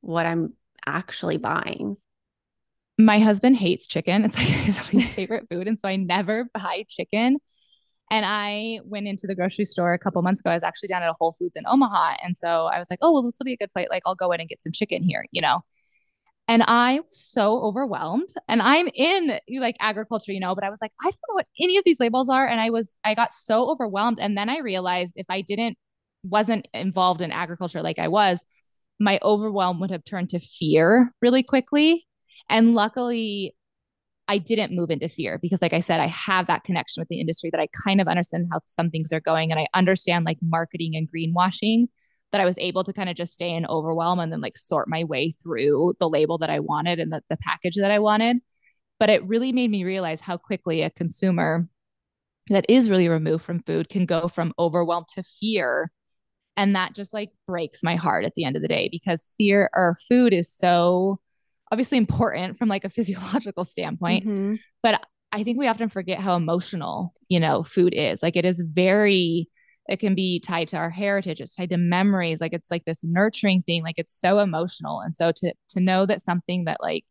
what 0.01 0.25
I'm 0.25 0.53
actually 0.85 1.37
buying. 1.37 1.97
My 2.97 3.19
husband 3.19 3.55
hates 3.55 3.87
chicken. 3.87 4.23
It's 4.25 4.37
like 4.37 4.47
his 4.47 5.11
favorite 5.11 5.47
food. 5.49 5.67
And 5.67 5.79
so 5.79 5.87
I 5.87 5.95
never 5.95 6.45
buy 6.53 6.85
chicken. 6.87 7.37
And 8.11 8.25
I 8.25 8.79
went 8.83 9.07
into 9.07 9.25
the 9.25 9.33
grocery 9.33 9.65
store 9.65 9.93
a 9.93 9.99
couple 9.99 10.21
months 10.21 10.39
ago. 10.39 10.51
I 10.51 10.53
was 10.53 10.63
actually 10.63 10.89
down 10.89 11.01
at 11.03 11.09
a 11.09 11.15
Whole 11.19 11.31
Foods 11.31 11.55
in 11.55 11.63
Omaha. 11.65 12.15
And 12.23 12.37
so 12.37 12.65
I 12.65 12.77
was 12.77 12.87
like, 12.91 12.99
oh, 13.01 13.11
well, 13.11 13.23
this 13.23 13.37
will 13.39 13.45
be 13.45 13.53
a 13.53 13.57
good 13.57 13.71
plate. 13.73 13.87
Like, 13.89 14.03
I'll 14.05 14.13
go 14.13 14.31
in 14.31 14.39
and 14.39 14.47
get 14.49 14.61
some 14.61 14.71
chicken 14.71 15.01
here, 15.01 15.25
you 15.31 15.41
know? 15.41 15.61
And 16.47 16.63
I 16.67 16.99
was 16.99 17.17
so 17.17 17.61
overwhelmed. 17.63 18.29
And 18.47 18.61
I'm 18.61 18.89
in 18.93 19.39
like 19.59 19.77
agriculture, 19.79 20.33
you 20.33 20.39
know, 20.39 20.55
but 20.55 20.63
I 20.63 20.69
was 20.69 20.81
like, 20.81 20.91
I 21.01 21.05
don't 21.05 21.19
know 21.29 21.35
what 21.35 21.47
any 21.61 21.77
of 21.77 21.85
these 21.85 21.99
labels 21.99 22.29
are. 22.29 22.45
And 22.45 22.59
I 22.59 22.69
was, 22.69 22.97
I 23.03 23.15
got 23.15 23.33
so 23.33 23.69
overwhelmed. 23.69 24.19
And 24.19 24.37
then 24.37 24.49
I 24.49 24.59
realized 24.59 25.13
if 25.15 25.25
I 25.29 25.41
didn't, 25.41 25.77
wasn't 26.23 26.67
involved 26.73 27.21
in 27.21 27.31
agriculture 27.31 27.81
like 27.81 27.99
I 27.99 28.09
was, 28.09 28.45
my 28.99 29.19
overwhelm 29.23 29.79
would 29.79 29.91
have 29.91 30.03
turned 30.03 30.29
to 30.29 30.39
fear 30.39 31.11
really 31.21 31.43
quickly. 31.43 32.07
And 32.49 32.75
luckily, 32.75 33.55
I 34.27 34.37
didn't 34.37 34.75
move 34.75 34.89
into 34.89 35.09
fear 35.09 35.37
because, 35.41 35.61
like 35.61 35.73
I 35.73 35.81
said, 35.81 35.99
I 35.99 36.07
have 36.07 36.47
that 36.47 36.63
connection 36.63 37.01
with 37.01 37.09
the 37.09 37.19
industry 37.19 37.49
that 37.51 37.59
I 37.59 37.67
kind 37.83 37.99
of 37.99 38.07
understand 38.07 38.47
how 38.51 38.61
some 38.65 38.89
things 38.89 39.11
are 39.11 39.19
going 39.19 39.51
and 39.51 39.59
I 39.59 39.67
understand 39.73 40.25
like 40.25 40.37
marketing 40.41 40.95
and 40.95 41.09
greenwashing 41.09 41.87
that 42.33 42.41
I 42.41 42.45
was 42.45 42.57
able 42.57 42.83
to 42.83 42.91
kind 42.91 43.09
of 43.09 43.15
just 43.15 43.33
stay 43.33 43.51
in 43.51 43.65
overwhelm 43.67 44.19
and 44.19 44.33
then 44.33 44.41
like 44.41 44.57
sort 44.57 44.89
my 44.89 45.03
way 45.03 45.31
through 45.31 45.93
the 45.99 46.09
label 46.09 46.39
that 46.39 46.49
I 46.49 46.59
wanted 46.59 46.99
and 46.99 47.13
the, 47.13 47.21
the 47.29 47.37
package 47.37 47.75
that 47.75 47.91
I 47.91 47.99
wanted. 47.99 48.37
But 48.99 49.11
it 49.11 49.23
really 49.25 49.53
made 49.53 49.69
me 49.69 49.83
realize 49.83 50.19
how 50.19 50.37
quickly 50.37 50.81
a 50.81 50.89
consumer 50.89 51.69
that 52.49 52.65
is 52.67 52.89
really 52.89 53.07
removed 53.07 53.43
from 53.43 53.61
food 53.61 53.87
can 53.87 54.07
go 54.07 54.27
from 54.27 54.51
overwhelmed 54.57 55.07
to 55.09 55.23
fear. 55.23 55.91
And 56.57 56.75
that 56.75 56.95
just 56.95 57.13
like 57.13 57.29
breaks 57.45 57.83
my 57.83 57.95
heart 57.95 58.25
at 58.25 58.33
the 58.33 58.45
end 58.45 58.55
of 58.55 58.63
the 58.63 58.67
day 58.67 58.89
because 58.91 59.29
fear 59.37 59.69
or 59.75 59.95
food 60.09 60.33
is 60.33 60.51
so 60.51 61.19
obviously 61.71 61.99
important 61.99 62.57
from 62.57 62.67
like 62.67 62.83
a 62.83 62.89
physiological 62.89 63.63
standpoint. 63.63 64.25
Mm-hmm. 64.25 64.55
But 64.81 65.05
I 65.31 65.43
think 65.43 65.59
we 65.59 65.67
often 65.67 65.89
forget 65.89 66.19
how 66.19 66.35
emotional, 66.35 67.13
you 67.29 67.39
know, 67.39 67.61
food 67.61 67.93
is. 67.93 68.23
Like 68.23 68.35
it 68.35 68.45
is 68.45 68.59
very 68.59 69.49
it 69.89 69.99
can 69.99 70.15
be 70.15 70.39
tied 70.39 70.67
to 70.67 70.77
our 70.77 70.89
heritage 70.89 71.41
it's 71.41 71.55
tied 71.55 71.69
to 71.69 71.77
memories 71.77 72.39
like 72.41 72.53
it's 72.53 72.71
like 72.71 72.85
this 72.85 73.03
nurturing 73.03 73.61
thing 73.63 73.83
like 73.83 73.95
it's 73.97 74.19
so 74.19 74.39
emotional 74.39 75.01
and 75.01 75.15
so 75.15 75.31
to 75.31 75.53
to 75.69 75.79
know 75.79 76.05
that 76.05 76.21
something 76.21 76.65
that 76.65 76.77
like 76.81 77.05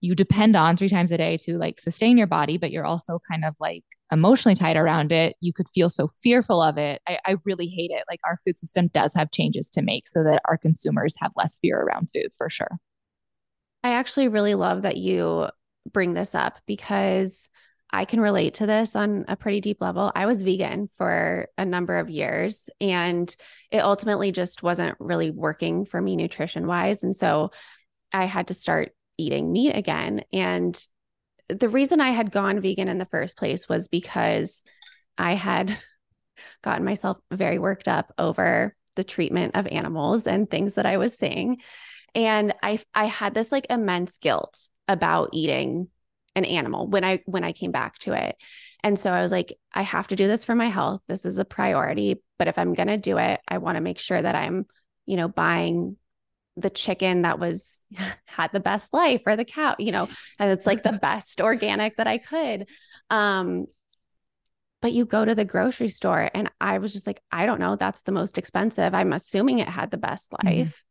you 0.00 0.14
depend 0.14 0.54
on 0.54 0.76
three 0.76 0.88
times 0.88 1.10
a 1.10 1.16
day 1.16 1.36
to 1.36 1.56
like 1.56 1.80
sustain 1.80 2.18
your 2.18 2.26
body 2.26 2.58
but 2.58 2.70
you're 2.70 2.84
also 2.84 3.18
kind 3.30 3.44
of 3.44 3.56
like 3.58 3.82
emotionally 4.12 4.54
tied 4.54 4.76
around 4.76 5.10
it 5.10 5.36
you 5.40 5.52
could 5.52 5.68
feel 5.74 5.88
so 5.88 6.06
fearful 6.06 6.62
of 6.62 6.78
it 6.78 7.00
I, 7.08 7.18
I 7.24 7.36
really 7.44 7.66
hate 7.66 7.90
it 7.90 8.04
like 8.08 8.20
our 8.24 8.36
food 8.44 8.58
system 8.58 8.88
does 8.88 9.14
have 9.14 9.32
changes 9.32 9.70
to 9.70 9.82
make 9.82 10.06
so 10.06 10.22
that 10.22 10.42
our 10.44 10.58
consumers 10.58 11.14
have 11.20 11.32
less 11.36 11.58
fear 11.58 11.80
around 11.80 12.08
food 12.14 12.28
for 12.36 12.48
sure. 12.48 12.78
I 13.82 13.90
actually 13.90 14.28
really 14.28 14.54
love 14.54 14.82
that 14.82 14.96
you 14.96 15.46
bring 15.92 16.14
this 16.14 16.34
up 16.34 16.58
because 16.66 17.48
I 17.96 18.04
can 18.04 18.20
relate 18.20 18.52
to 18.54 18.66
this 18.66 18.94
on 18.94 19.24
a 19.26 19.36
pretty 19.36 19.62
deep 19.62 19.80
level. 19.80 20.12
I 20.14 20.26
was 20.26 20.42
vegan 20.42 20.90
for 20.98 21.48
a 21.56 21.64
number 21.64 21.96
of 21.96 22.10
years 22.10 22.68
and 22.78 23.34
it 23.70 23.78
ultimately 23.78 24.32
just 24.32 24.62
wasn't 24.62 24.98
really 25.00 25.30
working 25.30 25.86
for 25.86 26.02
me 26.02 26.14
nutrition 26.14 26.66
wise. 26.66 27.02
And 27.02 27.16
so 27.16 27.52
I 28.12 28.26
had 28.26 28.48
to 28.48 28.54
start 28.54 28.92
eating 29.16 29.50
meat 29.50 29.72
again. 29.72 30.24
And 30.30 30.78
the 31.48 31.70
reason 31.70 32.02
I 32.02 32.10
had 32.10 32.30
gone 32.30 32.60
vegan 32.60 32.88
in 32.88 32.98
the 32.98 33.06
first 33.06 33.38
place 33.38 33.66
was 33.66 33.88
because 33.88 34.62
I 35.16 35.32
had 35.32 35.74
gotten 36.62 36.84
myself 36.84 37.16
very 37.30 37.58
worked 37.58 37.88
up 37.88 38.12
over 38.18 38.76
the 38.96 39.04
treatment 39.04 39.56
of 39.56 39.66
animals 39.68 40.26
and 40.26 40.50
things 40.50 40.74
that 40.74 40.84
I 40.84 40.98
was 40.98 41.14
seeing. 41.14 41.62
And 42.14 42.54
I 42.62 42.78
I 42.94 43.06
had 43.06 43.32
this 43.32 43.50
like 43.50 43.68
immense 43.70 44.18
guilt 44.18 44.68
about 44.86 45.30
eating 45.32 45.88
an 46.36 46.44
animal 46.44 46.86
when 46.86 47.02
I 47.02 47.22
when 47.26 47.42
I 47.42 47.52
came 47.52 47.72
back 47.72 47.98
to 48.00 48.12
it. 48.12 48.36
And 48.84 48.98
so 48.98 49.10
I 49.10 49.22
was 49.22 49.32
like 49.32 49.58
I 49.72 49.82
have 49.82 50.06
to 50.08 50.16
do 50.16 50.28
this 50.28 50.44
for 50.44 50.54
my 50.54 50.68
health. 50.68 51.00
This 51.08 51.24
is 51.24 51.38
a 51.38 51.44
priority, 51.44 52.22
but 52.38 52.46
if 52.46 52.58
I'm 52.58 52.74
going 52.74 52.88
to 52.88 52.98
do 52.98 53.18
it, 53.18 53.40
I 53.48 53.58
want 53.58 53.76
to 53.76 53.80
make 53.80 53.98
sure 53.98 54.20
that 54.20 54.34
I'm, 54.36 54.66
you 55.06 55.16
know, 55.16 55.28
buying 55.28 55.96
the 56.56 56.70
chicken 56.70 57.22
that 57.22 57.38
was 57.38 57.84
had 58.26 58.52
the 58.52 58.60
best 58.60 58.92
life 58.92 59.22
or 59.26 59.34
the 59.34 59.44
cow, 59.44 59.74
you 59.78 59.90
know, 59.90 60.08
and 60.38 60.50
it's 60.52 60.66
like 60.66 60.82
the 60.82 60.92
best 61.02 61.40
organic 61.40 61.96
that 61.96 62.06
I 62.06 62.18
could. 62.18 62.68
Um 63.10 63.66
but 64.82 64.92
you 64.92 65.06
go 65.06 65.24
to 65.24 65.34
the 65.34 65.44
grocery 65.44 65.88
store 65.88 66.30
and 66.32 66.50
I 66.60 66.78
was 66.78 66.92
just 66.92 67.06
like 67.06 67.22
I 67.32 67.46
don't 67.46 67.60
know, 67.60 67.76
that's 67.76 68.02
the 68.02 68.12
most 68.12 68.36
expensive. 68.36 68.94
I'm 68.94 69.14
assuming 69.14 69.58
it 69.58 69.68
had 69.68 69.90
the 69.90 69.96
best 69.96 70.30
mm-hmm. 70.30 70.46
life. 70.46 70.84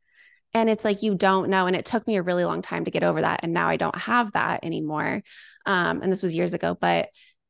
And 0.56 0.70
it's 0.70 0.84
like 0.84 1.04
you 1.04 1.14
don't 1.14 1.50
know 1.50 1.68
and 1.68 1.76
it 1.76 1.86
took 1.86 2.08
me 2.08 2.16
a 2.16 2.24
really 2.24 2.46
long 2.46 2.64
time 2.64 2.86
to 2.86 2.92
get 2.92 3.04
over 3.04 3.22
that 3.22 3.42
and 3.44 3.54
now 3.54 3.68
I 3.68 3.78
don't 3.78 3.98
have 3.98 4.32
that 4.32 4.64
anymore. 4.64 5.22
Um 5.68 6.02
and 6.02 6.12
this 6.12 6.24
was 6.24 6.34
years 6.34 6.56
ago, 6.56 6.76
but 6.80 7.10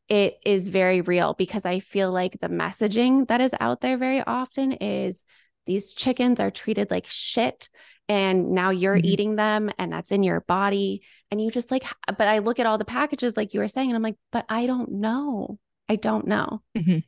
it 0.10 0.38
is 0.46 0.68
very 0.68 1.02
real 1.02 1.34
because 1.34 1.66
I 1.66 1.80
feel 1.80 2.12
like 2.12 2.40
the 2.42 2.50
messaging 2.50 3.28
that 3.28 3.42
is 3.42 3.54
out 3.60 3.82
there 3.82 3.98
very 3.98 4.22
often 4.22 4.74
is 4.74 5.26
these 5.66 5.94
chickens 5.94 6.40
are 6.40 6.52
treated 6.52 6.92
like 6.92 7.06
shit 7.08 7.70
and 8.08 8.52
now 8.52 8.70
you're 8.70 8.96
mm-hmm. 8.96 9.06
eating 9.06 9.36
them 9.36 9.72
and 9.80 9.92
that's 9.92 10.12
in 10.12 10.24
your 10.24 10.42
body 10.42 11.02
and 11.32 11.42
you 11.42 11.50
just 11.50 11.72
like 11.72 11.84
but 12.18 12.28
i 12.28 12.40
look 12.40 12.60
at 12.60 12.66
all 12.66 12.78
the 12.78 12.86
packages 12.86 13.36
like 13.36 13.54
you 13.54 13.60
were 13.60 13.68
saying 13.68 13.90
and 13.90 13.96
i'm 13.96 14.04
like 14.04 14.18
but 14.32 14.46
i 14.48 14.68
don't 14.68 14.92
know 14.92 15.58
i 15.90 15.96
don't 15.96 16.28
know 16.28 16.62
mm-hmm. 16.78 17.00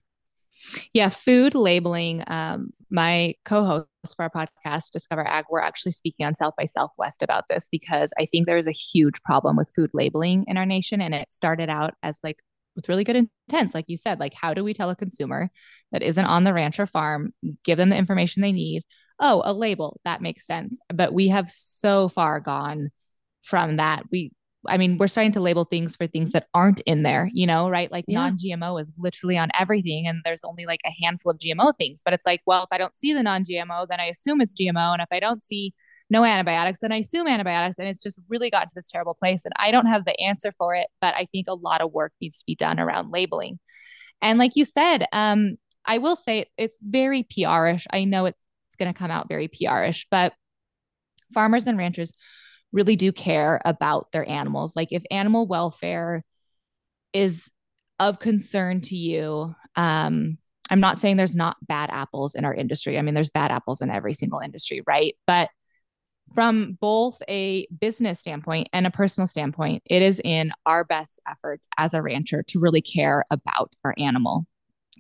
yeah 0.94 1.10
food 1.10 1.54
labeling 1.54 2.24
um, 2.28 2.72
my 2.90 3.36
co-host 3.46 3.88
for 4.14 4.24
our 4.24 4.30
podcast 4.30 4.92
discover 4.92 5.26
ag 5.28 5.46
we're 5.50 5.60
actually 5.60 5.92
speaking 5.92 6.26
on 6.26 6.36
south 6.36 6.54
by 6.58 6.66
southwest 6.66 7.22
about 7.24 7.46
this 7.50 7.70
because 7.72 8.14
i 8.20 8.26
think 8.26 8.46
there 8.46 8.58
is 8.58 8.68
a 8.68 8.72
huge 8.72 9.22
problem 9.24 9.56
with 9.56 9.72
food 9.76 9.90
labeling 9.94 10.44
in 10.48 10.58
our 10.58 10.66
nation 10.66 11.02
and 11.02 11.14
it 11.14 11.32
started 11.32 11.70
out 11.70 11.94
as 12.04 12.20
like 12.24 12.40
with 12.76 12.90
really 12.90 13.04
good 13.04 13.16
intents 13.50 13.74
like 13.74 13.86
you 13.88 13.98
said 13.98 14.20
like 14.20 14.34
how 14.34 14.54
do 14.54 14.64
we 14.64 14.74
tell 14.74 14.90
a 14.90 14.96
consumer 14.96 15.50
that 15.92 16.04
isn't 16.04 16.26
on 16.26 16.44
the 16.44 16.54
ranch 16.54 16.80
or 16.80 16.88
farm 16.88 17.34
give 17.64 17.78
them 17.78 17.90
the 17.90 17.98
information 17.98 18.42
they 18.42 18.52
need 18.52 18.84
oh 19.20 19.42
a 19.46 19.54
label 19.54 20.00
that 20.06 20.22
makes 20.22 20.46
sense 20.46 20.80
but 20.94 21.14
we 21.14 21.28
have 21.30 21.50
so 21.50 22.08
far 22.08 22.40
gone 22.40 22.90
from 23.48 23.78
that. 23.78 24.04
We 24.12 24.32
I 24.68 24.78
mean, 24.78 24.98
we're 24.98 25.08
starting 25.08 25.32
to 25.34 25.40
label 25.40 25.66
things 25.66 25.96
for 25.96 26.08
things 26.08 26.32
that 26.32 26.48
aren't 26.54 26.82
in 26.82 27.04
there, 27.04 27.30
you 27.34 27.48
know, 27.48 27.70
right? 27.70 27.92
Like 27.92 28.06
yeah. 28.08 28.20
non 28.20 28.38
GMO 28.38 28.80
is 28.80 28.92
literally 28.98 29.38
on 29.38 29.50
everything, 29.58 30.08
and 30.08 30.22
there's 30.24 30.44
only 30.44 30.66
like 30.66 30.82
a 30.86 30.92
handful 31.04 31.32
of 31.32 31.40
GMO 31.40 31.74
things. 31.78 32.02
But 32.04 32.14
it's 32.14 32.26
like, 32.26 32.42
well, 32.46 32.64
if 32.64 32.70
I 32.72 32.78
don't 32.78 32.98
see 32.98 33.14
the 33.14 33.24
non 33.24 33.46
GMO, 33.46 33.88
then 33.88 34.00
I 34.00 34.06
assume 34.06 34.42
it's 34.42 34.54
GMO. 34.54 34.94
And 34.94 35.02
if 35.02 35.10
I 35.12 35.20
don't 35.20 35.44
see 35.44 35.74
no 36.10 36.24
antibiotics, 36.24 36.80
then 36.80 36.92
I 36.92 36.98
assume 36.98 37.28
antibiotics. 37.28 37.80
And 37.80 37.88
it's 37.88 38.02
just 38.02 38.20
really 38.30 38.50
gotten 38.50 38.70
to 38.70 38.76
this 38.76 38.90
terrible 38.90 39.14
place. 39.14 39.46
And 39.46 39.54
I 39.58 39.72
don't 39.72 39.88
have 39.88 40.06
the 40.06 40.20
answer 40.20 40.52
for 40.52 40.76
it, 40.76 40.88
but 41.02 41.16
I 41.16 41.26
think 41.26 41.48
a 41.48 41.54
lot 41.54 41.82
of 41.82 41.92
work 41.92 42.14
needs 42.22 42.40
to 42.40 42.46
be 42.46 42.56
done 42.56 42.80
around 42.80 43.12
labeling. 43.12 43.60
And 44.22 44.40
like 44.40 44.56
you 44.56 44.66
said, 44.66 45.06
um, 45.12 45.58
I 45.86 46.00
will 46.00 46.16
say 46.16 46.48
it's 46.58 46.80
very 46.82 47.24
PR-ish. 47.24 47.88
I 47.92 48.06
know 48.06 48.26
it's, 48.26 48.40
it's 48.68 48.76
going 48.76 48.92
to 48.92 48.98
come 48.98 49.12
out 49.12 49.30
very 49.30 49.48
PR-ish, 49.48 50.08
but 50.10 50.34
farmers 51.34 51.68
and 51.68 51.78
ranchers 51.78 52.14
really 52.72 52.96
do 52.96 53.12
care 53.12 53.62
about 53.66 54.12
their 54.12 54.28
animals. 54.28 54.76
Like 54.76 54.90
if 54.92 55.04
animal 55.10 55.48
welfare 55.48 56.24
is 57.14 57.50
of 58.00 58.20
concern 58.20 58.82
to 58.82 58.96
you, 58.96 59.56
um, 59.76 60.38
I'm 60.70 60.80
not 60.80 61.00
saying 61.00 61.18
there's 61.18 61.36
not 61.36 61.58
bad 61.66 61.90
apples 61.92 62.36
in 62.36 62.46
our 62.46 62.54
industry. 62.54 62.98
I 62.98 63.02
mean, 63.02 63.14
there's 63.14 63.30
bad 63.30 63.52
apples 63.52 63.82
in 63.82 63.90
every 63.90 64.14
single 64.14 64.40
industry, 64.40 64.82
right? 64.86 65.16
But 65.26 65.50
from 66.34 66.78
both 66.82 67.22
a 67.30 67.68
business 67.80 68.20
standpoint 68.20 68.68
and 68.74 68.86
a 68.86 68.92
personal 68.92 69.28
standpoint, 69.28 69.82
it 69.86 70.02
is 70.02 70.22
in 70.24 70.52
our 70.66 70.84
best 70.84 71.22
efforts 71.28 71.70
as 71.78 71.94
a 71.94 72.02
rancher 72.02 72.44
to 72.44 72.60
really 72.60 72.82
care 72.82 73.24
about 73.32 73.74
our 73.86 73.96
animal. 73.98 74.46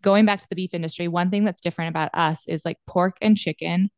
Going 0.01 0.25
back 0.25 0.39
to 0.41 0.47
the 0.49 0.55
beef 0.55 0.73
industry, 0.73 1.07
one 1.07 1.29
thing 1.29 1.43
that's 1.43 1.61
different 1.61 1.89
about 1.89 2.11
us 2.13 2.47
is 2.47 2.63
like 2.63 2.77
pork 2.87 3.17
and 3.21 3.35
chicken 3.35 3.89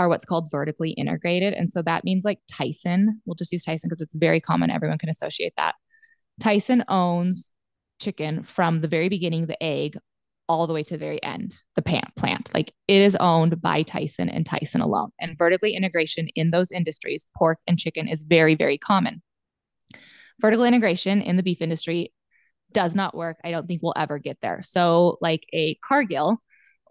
are 0.00 0.08
what's 0.08 0.24
called 0.24 0.50
vertically 0.50 0.92
integrated. 0.92 1.52
And 1.52 1.70
so 1.70 1.82
that 1.82 2.04
means 2.04 2.24
like 2.24 2.38
Tyson, 2.50 3.20
we'll 3.26 3.34
just 3.34 3.52
use 3.52 3.64
Tyson 3.64 3.88
because 3.88 4.00
it's 4.00 4.14
very 4.14 4.40
common. 4.40 4.70
Everyone 4.70 4.96
can 4.96 5.10
associate 5.10 5.52
that. 5.58 5.74
Tyson 6.40 6.82
owns 6.88 7.52
chicken 8.00 8.42
from 8.42 8.80
the 8.80 8.88
very 8.88 9.10
beginning, 9.10 9.46
the 9.46 9.62
egg, 9.62 9.98
all 10.48 10.66
the 10.66 10.72
way 10.72 10.82
to 10.82 10.94
the 10.94 10.98
very 10.98 11.22
end, 11.22 11.54
the 11.76 11.82
plant. 12.16 12.50
Like 12.54 12.72
it 12.88 13.02
is 13.02 13.14
owned 13.16 13.60
by 13.60 13.82
Tyson 13.82 14.30
and 14.30 14.46
Tyson 14.46 14.80
alone. 14.80 15.10
And 15.20 15.36
vertically 15.36 15.74
integration 15.74 16.28
in 16.34 16.50
those 16.50 16.72
industries, 16.72 17.26
pork 17.36 17.58
and 17.66 17.78
chicken, 17.78 18.08
is 18.08 18.22
very, 18.22 18.54
very 18.54 18.78
common. 18.78 19.20
Vertical 20.40 20.64
integration 20.64 21.20
in 21.20 21.36
the 21.36 21.42
beef 21.42 21.60
industry 21.60 22.14
does 22.72 22.94
not 22.94 23.14
work. 23.14 23.36
I 23.44 23.50
don't 23.50 23.66
think 23.66 23.82
we'll 23.82 23.92
ever 23.98 24.18
get 24.18 24.38
there. 24.40 24.62
So, 24.62 25.18
like 25.20 25.44
a 25.52 25.74
Cargill 25.86 26.40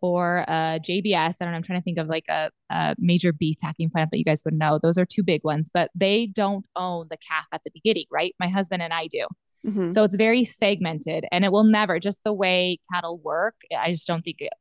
or 0.02 0.46
a 0.48 0.80
JBS, 0.80 1.38
I 1.40 1.46
don't 1.46 1.52
know, 1.52 1.58
I'm 1.58 1.64
trying 1.64 1.80
to 1.80 1.84
think 1.84 1.98
of 1.98 2.08
like 2.08 2.26
a, 2.30 2.50
a 2.70 2.96
major 2.98 3.34
beef 3.34 3.58
packing 3.62 3.90
plant 3.90 4.12
that 4.12 4.18
you 4.18 4.24
guys 4.24 4.44
would 4.46 4.54
know. 4.54 4.80
Those 4.82 4.98
are 4.98 5.06
two 5.06 5.24
big 5.24 5.44
ones, 5.44 5.70
but 5.74 5.92
they 5.96 6.28
don't 6.28 6.66
own 6.76 7.08
the 7.10 7.18
calf 7.18 7.48
at 7.52 7.64
the 7.64 7.72
beginning, 7.74 8.06
right? 8.12 8.36
My 8.40 8.48
husband 8.48 8.82
and 8.82 8.94
I 8.94 9.08
do. 9.08 9.28
Mm-hmm. 9.66 9.90
So 9.90 10.04
it's 10.04 10.16
very 10.16 10.44
segmented 10.44 11.26
and 11.32 11.44
it 11.44 11.52
will 11.52 11.66
never, 11.66 12.00
just 12.00 12.24
the 12.24 12.34
way 12.34 12.80
cattle 12.94 13.18
work, 13.18 13.56
I 13.78 13.92
just 13.92 14.08
don't 14.08 14.22
think 14.22 14.38
it, 14.40 14.54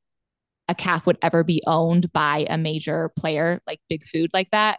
a 0.68 0.74
calf 0.74 1.06
would 1.06 1.18
ever 1.22 1.44
be 1.44 1.62
owned 1.66 2.12
by 2.12 2.46
a 2.50 2.58
major 2.58 3.10
player 3.16 3.60
like 3.66 3.80
big 3.88 4.04
food 4.04 4.30
like 4.34 4.50
that 4.50 4.78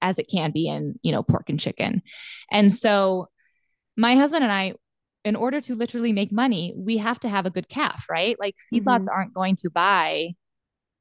as 0.00 0.18
it 0.18 0.28
can 0.30 0.50
be 0.50 0.68
in, 0.68 0.98
you 1.02 1.12
know, 1.12 1.22
pork 1.22 1.48
and 1.48 1.60
chicken. 1.60 2.02
And 2.50 2.72
so 2.72 3.28
my 3.96 4.14
husband 4.14 4.44
and 4.44 4.52
I, 4.52 4.74
in 5.28 5.36
order 5.36 5.60
to 5.60 5.74
literally 5.74 6.12
make 6.12 6.32
money, 6.32 6.74
we 6.76 6.96
have 6.96 7.20
to 7.20 7.28
have 7.28 7.46
a 7.46 7.50
good 7.50 7.68
calf, 7.68 8.06
right? 8.10 8.36
Like 8.40 8.56
feedlots 8.72 9.02
mm-hmm. 9.02 9.14
aren't 9.14 9.34
going 9.34 9.56
to 9.56 9.70
buy 9.70 10.30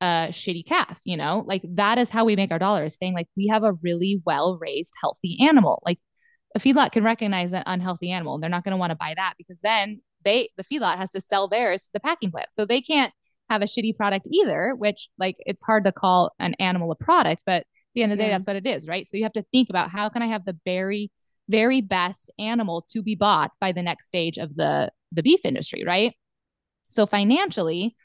a 0.01 0.27
shitty 0.29 0.65
calf, 0.65 0.99
you 1.05 1.17
know? 1.17 1.43
Like 1.47 1.63
that 1.75 1.97
is 1.97 2.09
how 2.09 2.25
we 2.25 2.35
make 2.35 2.51
our 2.51 2.59
dollars, 2.59 2.97
saying 2.97 3.13
like 3.13 3.27
we 3.35 3.47
have 3.47 3.63
a 3.63 3.73
really 3.81 4.21
well 4.25 4.57
raised, 4.61 4.93
healthy 5.01 5.37
animal. 5.41 5.81
Like 5.85 5.99
a 6.55 6.59
feedlot 6.59 6.91
can 6.91 7.03
recognize 7.03 7.53
an 7.53 7.63
unhealthy 7.65 8.11
animal. 8.11 8.35
And 8.35 8.43
They're 8.43 8.49
not 8.49 8.63
going 8.63 8.71
to 8.71 8.77
want 8.77 8.91
to 8.91 8.95
buy 8.95 9.13
that 9.15 9.35
because 9.37 9.59
then 9.61 10.01
they 10.23 10.49
the 10.57 10.63
feedlot 10.63 10.97
has 10.97 11.11
to 11.13 11.21
sell 11.21 11.47
theirs 11.47 11.83
to 11.83 11.89
the 11.93 11.99
packing 11.99 12.31
plant. 12.31 12.49
So 12.51 12.65
they 12.65 12.81
can't 12.81 13.13
have 13.49 13.61
a 13.61 13.65
shitty 13.65 13.95
product 13.95 14.27
either, 14.31 14.75
which 14.77 15.07
like 15.17 15.37
it's 15.39 15.63
hard 15.63 15.85
to 15.85 15.91
call 15.91 16.33
an 16.39 16.53
animal 16.55 16.91
a 16.91 16.95
product, 16.95 17.43
but 17.45 17.61
at 17.61 17.65
the 17.93 18.03
end 18.03 18.11
of 18.11 18.17
the 18.17 18.25
day, 18.25 18.29
that's 18.29 18.47
what 18.47 18.57
it 18.57 18.67
is, 18.67 18.87
right? 18.87 19.07
So 19.07 19.17
you 19.17 19.23
have 19.23 19.33
to 19.33 19.45
think 19.51 19.69
about 19.69 19.89
how 19.89 20.09
can 20.09 20.21
I 20.21 20.27
have 20.27 20.43
the 20.45 20.57
very, 20.65 21.11
very 21.49 21.81
best 21.81 22.31
animal 22.39 22.85
to 22.89 23.01
be 23.01 23.15
bought 23.15 23.51
by 23.59 23.71
the 23.71 23.83
next 23.83 24.07
stage 24.07 24.37
of 24.37 24.55
the 24.55 24.91
the 25.11 25.23
beef 25.23 25.39
industry, 25.45 25.83
right? 25.85 26.13
So 26.89 27.05
financially, 27.05 27.95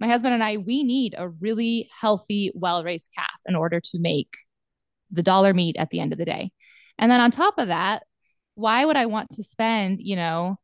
my 0.00 0.06
husband 0.06 0.34
and 0.34 0.42
I, 0.42 0.58
we 0.58 0.84
need 0.84 1.14
a 1.16 1.28
really 1.28 1.88
healthy, 2.00 2.52
well-raised 2.54 3.10
calf 3.16 3.38
in 3.46 3.56
order 3.56 3.80
to 3.80 3.98
make 3.98 4.32
the 5.10 5.22
dollar 5.22 5.54
meat 5.54 5.76
at 5.78 5.90
the 5.90 6.00
end 6.00 6.12
of 6.12 6.18
the 6.18 6.24
day. 6.24 6.52
And 6.98 7.10
then 7.10 7.20
on 7.20 7.30
top 7.30 7.54
of 7.58 7.68
that, 7.68 8.04
why 8.54 8.84
would 8.84 8.96
I 8.96 9.06
want 9.06 9.30
to 9.32 9.42
spend, 9.42 10.00
you 10.00 10.16
know, 10.16 10.56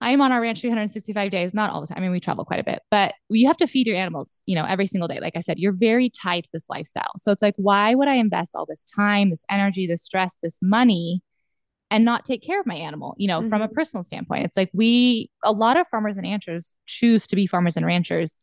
I'm 0.00 0.20
on 0.20 0.32
our 0.32 0.40
ranch 0.40 0.60
365 0.60 1.30
days, 1.30 1.54
not 1.54 1.70
all 1.70 1.80
the 1.80 1.86
time. 1.86 1.98
I 1.98 2.00
mean, 2.00 2.10
we 2.10 2.18
travel 2.18 2.44
quite 2.44 2.58
a 2.58 2.64
bit, 2.64 2.80
but 2.90 3.14
you 3.28 3.46
have 3.46 3.56
to 3.58 3.68
feed 3.68 3.86
your 3.86 3.96
animals, 3.96 4.40
you 4.46 4.56
know, 4.56 4.64
every 4.64 4.86
single 4.86 5.06
day. 5.06 5.20
Like 5.20 5.36
I 5.36 5.40
said, 5.40 5.60
you're 5.60 5.76
very 5.76 6.10
tied 6.10 6.42
to 6.44 6.50
this 6.52 6.68
lifestyle. 6.68 7.12
So 7.18 7.30
it's 7.30 7.42
like, 7.42 7.54
why 7.56 7.94
would 7.94 8.08
I 8.08 8.14
invest 8.14 8.56
all 8.56 8.66
this 8.66 8.82
time, 8.82 9.30
this 9.30 9.44
energy, 9.48 9.86
this 9.86 10.02
stress, 10.02 10.38
this 10.42 10.58
money 10.60 11.22
and 11.92 12.06
not 12.06 12.24
take 12.24 12.42
care 12.42 12.58
of 12.58 12.66
my 12.66 12.74
animal, 12.74 13.14
you 13.18 13.28
know, 13.28 13.40
mm-hmm. 13.40 13.50
from 13.50 13.60
a 13.60 13.66
mm-hmm. 13.66 13.74
personal 13.74 14.02
standpoint? 14.02 14.46
It's 14.46 14.56
like 14.56 14.70
we, 14.72 15.30
a 15.44 15.52
lot 15.52 15.76
of 15.76 15.86
farmers 15.86 16.16
and 16.16 16.26
ranchers 16.26 16.72
choose 16.86 17.26
to 17.26 17.36
be 17.36 17.46
farmers 17.46 17.76
and 17.76 17.84
ranchers 17.84 18.38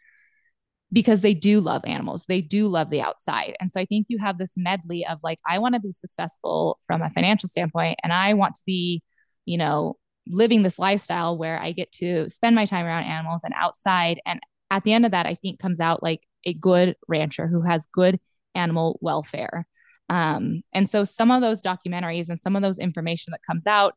because 0.93 1.21
they 1.21 1.33
do 1.33 1.59
love 1.59 1.81
animals. 1.85 2.25
They 2.27 2.41
do 2.41 2.67
love 2.67 2.91
the 2.91 3.01
outside. 3.01 3.55
And 3.59 3.69
so 3.69 3.79
I 3.79 3.85
think 3.85 4.05
you 4.07 4.19
have 4.19 4.37
this 4.37 4.53
medley 4.55 5.03
of 5.03 5.17
like, 5.23 5.39
I 5.47 5.57
want 5.57 5.73
to 5.73 5.81
be 5.81 5.89
successful 5.89 6.79
from 6.85 7.01
a 7.01 7.09
financial 7.09 7.49
standpoint, 7.49 7.99
and 8.03 8.13
I 8.13 8.35
want 8.35 8.53
to 8.53 8.63
be, 8.67 9.01
you 9.45 9.57
know, 9.57 9.97
living 10.27 10.61
this 10.61 10.77
lifestyle 10.77 11.35
where 11.35 11.59
I 11.59 11.71
get 11.71 11.91
to 11.93 12.29
spend 12.29 12.55
my 12.55 12.65
time 12.65 12.85
around 12.85 13.05
animals 13.05 13.43
and 13.43 13.53
outside. 13.57 14.19
And 14.27 14.39
at 14.69 14.83
the 14.83 14.93
end 14.93 15.05
of 15.05 15.11
that, 15.11 15.25
I 15.25 15.33
think 15.33 15.59
comes 15.59 15.79
out 15.79 16.03
like 16.03 16.21
a 16.45 16.53
good 16.53 16.95
rancher 17.07 17.47
who 17.47 17.61
has 17.63 17.87
good 17.91 18.19
animal 18.53 18.99
welfare. 19.01 19.65
Um, 20.09 20.63
and 20.73 20.89
so 20.89 21.03
some 21.03 21.31
of 21.31 21.41
those 21.41 21.61
documentaries 21.61 22.29
and 22.29 22.39
some 22.39 22.55
of 22.55 22.61
those 22.61 22.79
information 22.79 23.31
that 23.31 23.43
comes 23.47 23.67
out 23.67 23.93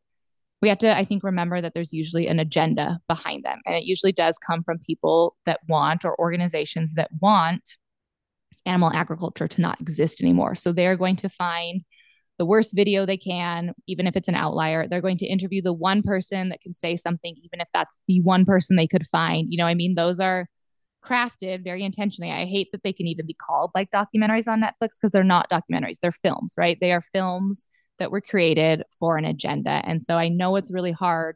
we 0.63 0.69
have 0.69 0.77
to, 0.77 0.97
I 0.97 1.03
think, 1.03 1.25
remember 1.25 1.59
that 1.59 1.73
there's 1.73 1.91
usually 1.91 2.27
an 2.27 2.39
agenda 2.39 3.01
behind 3.09 3.43
them. 3.43 3.59
And 3.65 3.75
it 3.75 3.83
usually 3.83 4.13
does 4.13 4.37
come 4.37 4.63
from 4.63 4.79
people 4.79 5.35
that 5.45 5.59
want 5.67 6.05
or 6.05 6.17
organizations 6.17 6.93
that 6.93 7.09
want 7.19 7.75
animal 8.65 8.89
agriculture 8.93 9.49
to 9.49 9.61
not 9.61 9.81
exist 9.81 10.21
anymore. 10.21 10.55
So 10.55 10.71
they're 10.71 10.95
going 10.95 11.17
to 11.17 11.27
find 11.27 11.83
the 12.39 12.45
worst 12.45 12.73
video 12.73 13.05
they 13.05 13.17
can, 13.17 13.73
even 13.87 14.07
if 14.07 14.15
it's 14.15 14.29
an 14.29 14.35
outlier. 14.35 14.87
They're 14.87 15.01
going 15.01 15.17
to 15.17 15.25
interview 15.25 15.61
the 15.61 15.73
one 15.73 16.01
person 16.01 16.47
that 16.47 16.61
can 16.61 16.73
say 16.73 16.95
something, 16.95 17.35
even 17.43 17.59
if 17.59 17.67
that's 17.73 17.97
the 18.07 18.21
one 18.21 18.45
person 18.45 18.77
they 18.77 18.87
could 18.87 19.05
find. 19.05 19.47
You 19.49 19.57
know, 19.57 19.67
I 19.67 19.73
mean, 19.73 19.95
those 19.95 20.21
are 20.21 20.47
crafted 21.03 21.63
very 21.63 21.83
intentionally. 21.83 22.31
I 22.31 22.45
hate 22.45 22.69
that 22.71 22.83
they 22.83 22.93
can 22.93 23.07
even 23.07 23.25
be 23.25 23.35
called 23.35 23.71
like 23.75 23.91
documentaries 23.91 24.47
on 24.47 24.61
Netflix 24.61 24.97
because 24.99 25.11
they're 25.11 25.23
not 25.23 25.49
documentaries, 25.49 25.99
they're 26.01 26.11
films, 26.11 26.53
right? 26.57 26.77
They 26.79 26.91
are 26.91 27.01
films 27.01 27.67
that 27.99 28.11
were 28.11 28.21
created 28.21 28.83
for 28.99 29.17
an 29.17 29.25
agenda. 29.25 29.81
And 29.83 30.03
so 30.03 30.17
I 30.17 30.29
know 30.29 30.55
it's 30.55 30.73
really 30.73 30.91
hard 30.91 31.35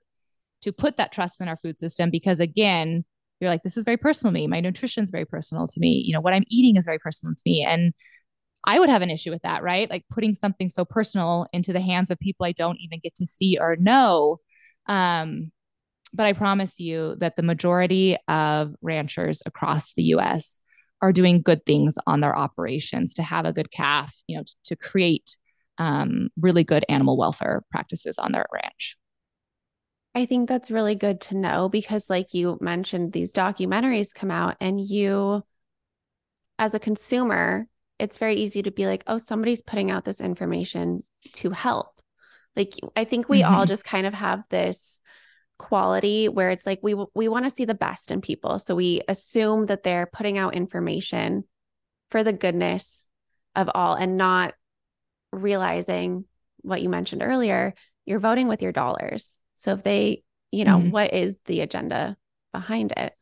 to 0.64 0.72
put 0.72 0.98
that 0.98 1.12
trust 1.12 1.42
in 1.42 1.48
our 1.48 1.58
food 1.58 1.78
system 1.78 2.10
because 2.10 2.40
again, 2.40 3.06
you're 3.40 3.50
like, 3.50 3.64
this 3.64 3.78
is 3.78 3.84
very 3.84 3.98
personal 3.98 4.34
to 4.34 4.40
me. 4.40 4.48
My 4.48 4.60
nutrition 4.60 5.04
is 5.04 5.12
very 5.12 5.26
personal 5.26 5.68
to 5.68 5.80
me. 5.80 6.04
You 6.06 6.14
know, 6.14 6.22
what 6.22 6.34
I'm 6.34 6.46
eating 6.50 6.76
is 6.76 6.86
very 6.86 6.98
personal 6.98 7.36
to 7.36 7.42
me. 7.46 7.64
And 7.68 7.94
I 8.66 8.80
would 8.80 8.90
have 8.90 9.02
an 9.02 9.12
issue 9.12 9.32
with 9.32 9.44
that, 9.44 9.64
right? 9.64 9.90
Like 9.90 10.06
putting 10.12 10.34
something 10.34 10.70
so 10.70 10.84
personal 10.84 11.48
into 11.54 11.72
the 11.72 11.82
hands 11.82 12.12
of 12.12 12.20
people 12.20 12.46
I 12.46 12.52
don't 12.52 12.80
even 12.82 13.00
get 13.02 13.16
to 13.16 13.26
see 13.26 13.58
or 13.60 13.76
know. 13.76 14.40
Um, 14.88 15.52
but 16.18 16.26
I 16.26 16.34
promise 16.34 16.80
you 16.80 17.16
that 17.20 17.36
the 17.36 17.44
majority 17.44 18.18
of 18.28 18.74
ranchers 18.82 19.44
across 19.46 19.94
the 19.94 20.04
US 20.16 20.60
are 21.02 21.14
doing 21.14 21.42
good 21.42 21.66
things 21.66 21.98
on 22.08 22.22
their 22.22 22.36
operations 22.36 23.14
to 23.14 23.24
have 23.24 23.46
a 23.46 23.54
good 23.54 23.72
calf, 23.72 24.16
you 24.28 24.36
know, 24.36 24.44
to, 24.44 24.56
to 24.66 24.76
create 24.76 25.38
um, 25.78 26.30
really 26.40 26.64
good 26.64 26.84
animal 26.90 27.18
welfare 27.18 27.64
practices 27.70 28.18
on 28.18 28.32
their 28.32 28.48
ranch. 28.52 28.98
I 30.16 30.26
think 30.26 30.50
that's 30.50 30.72
really 30.72 30.96
good 30.96 31.22
to 31.22 31.38
know 31.38 31.70
because, 31.70 32.10
like 32.10 32.34
you 32.34 32.58
mentioned, 32.60 33.14
these 33.14 33.32
documentaries 33.32 34.16
come 34.16 34.32
out, 34.32 34.58
and 34.60 34.82
you, 34.82 35.44
as 36.58 36.74
a 36.74 36.80
consumer, 36.80 37.68
it's 38.00 38.18
very 38.18 38.34
easy 38.34 38.64
to 38.64 38.72
be 38.72 38.88
like, 38.88 39.04
oh, 39.06 39.20
somebody's 39.20 39.62
putting 39.62 39.92
out 39.92 40.06
this 40.06 40.20
information 40.20 41.04
to 41.34 41.52
help. 41.52 42.02
Like, 42.56 42.74
I 42.96 43.04
think 43.04 43.30
we 43.30 43.42
mm-hmm. 43.42 43.54
all 43.54 43.66
just 43.68 43.86
kind 43.86 44.08
of 44.08 44.16
have 44.16 44.42
this 44.50 45.00
quality 45.58 46.30
where 46.30 46.52
it's 46.52 46.66
like 46.66 46.80
we 46.82 46.96
we 47.16 47.28
want 47.28 47.46
to 47.46 47.52
see 47.52 47.66
the 47.66 47.74
best 47.74 48.12
in 48.12 48.22
people. 48.22 48.60
So 48.60 48.76
we 48.76 49.02
assume 49.08 49.68
that 49.68 49.84
they're 49.84 50.06
putting 50.06 50.38
out 50.38 50.56
information 50.56 51.44
for 52.12 52.24
the 52.24 52.34
goodness 52.34 53.10
of 53.56 53.70
all 53.74 53.96
and 53.96 54.18
not 54.18 54.54
realizing 55.32 56.26
what 56.62 56.82
you 56.82 56.90
mentioned 56.90 57.24
earlier 57.24 57.74
you're 58.06 58.20
voting 58.20 58.48
with 58.48 58.62
your 58.62 58.72
dollars. 58.72 59.40
So 59.56 59.74
if 59.74 59.84
they 59.84 60.24
you 60.52 60.66
know 60.66 60.78
mm-hmm. 60.78 60.92
what 60.92 61.14
is 61.14 61.38
the 61.46 61.62
agenda 61.62 62.16
behind 62.54 62.94
it? 62.96 63.14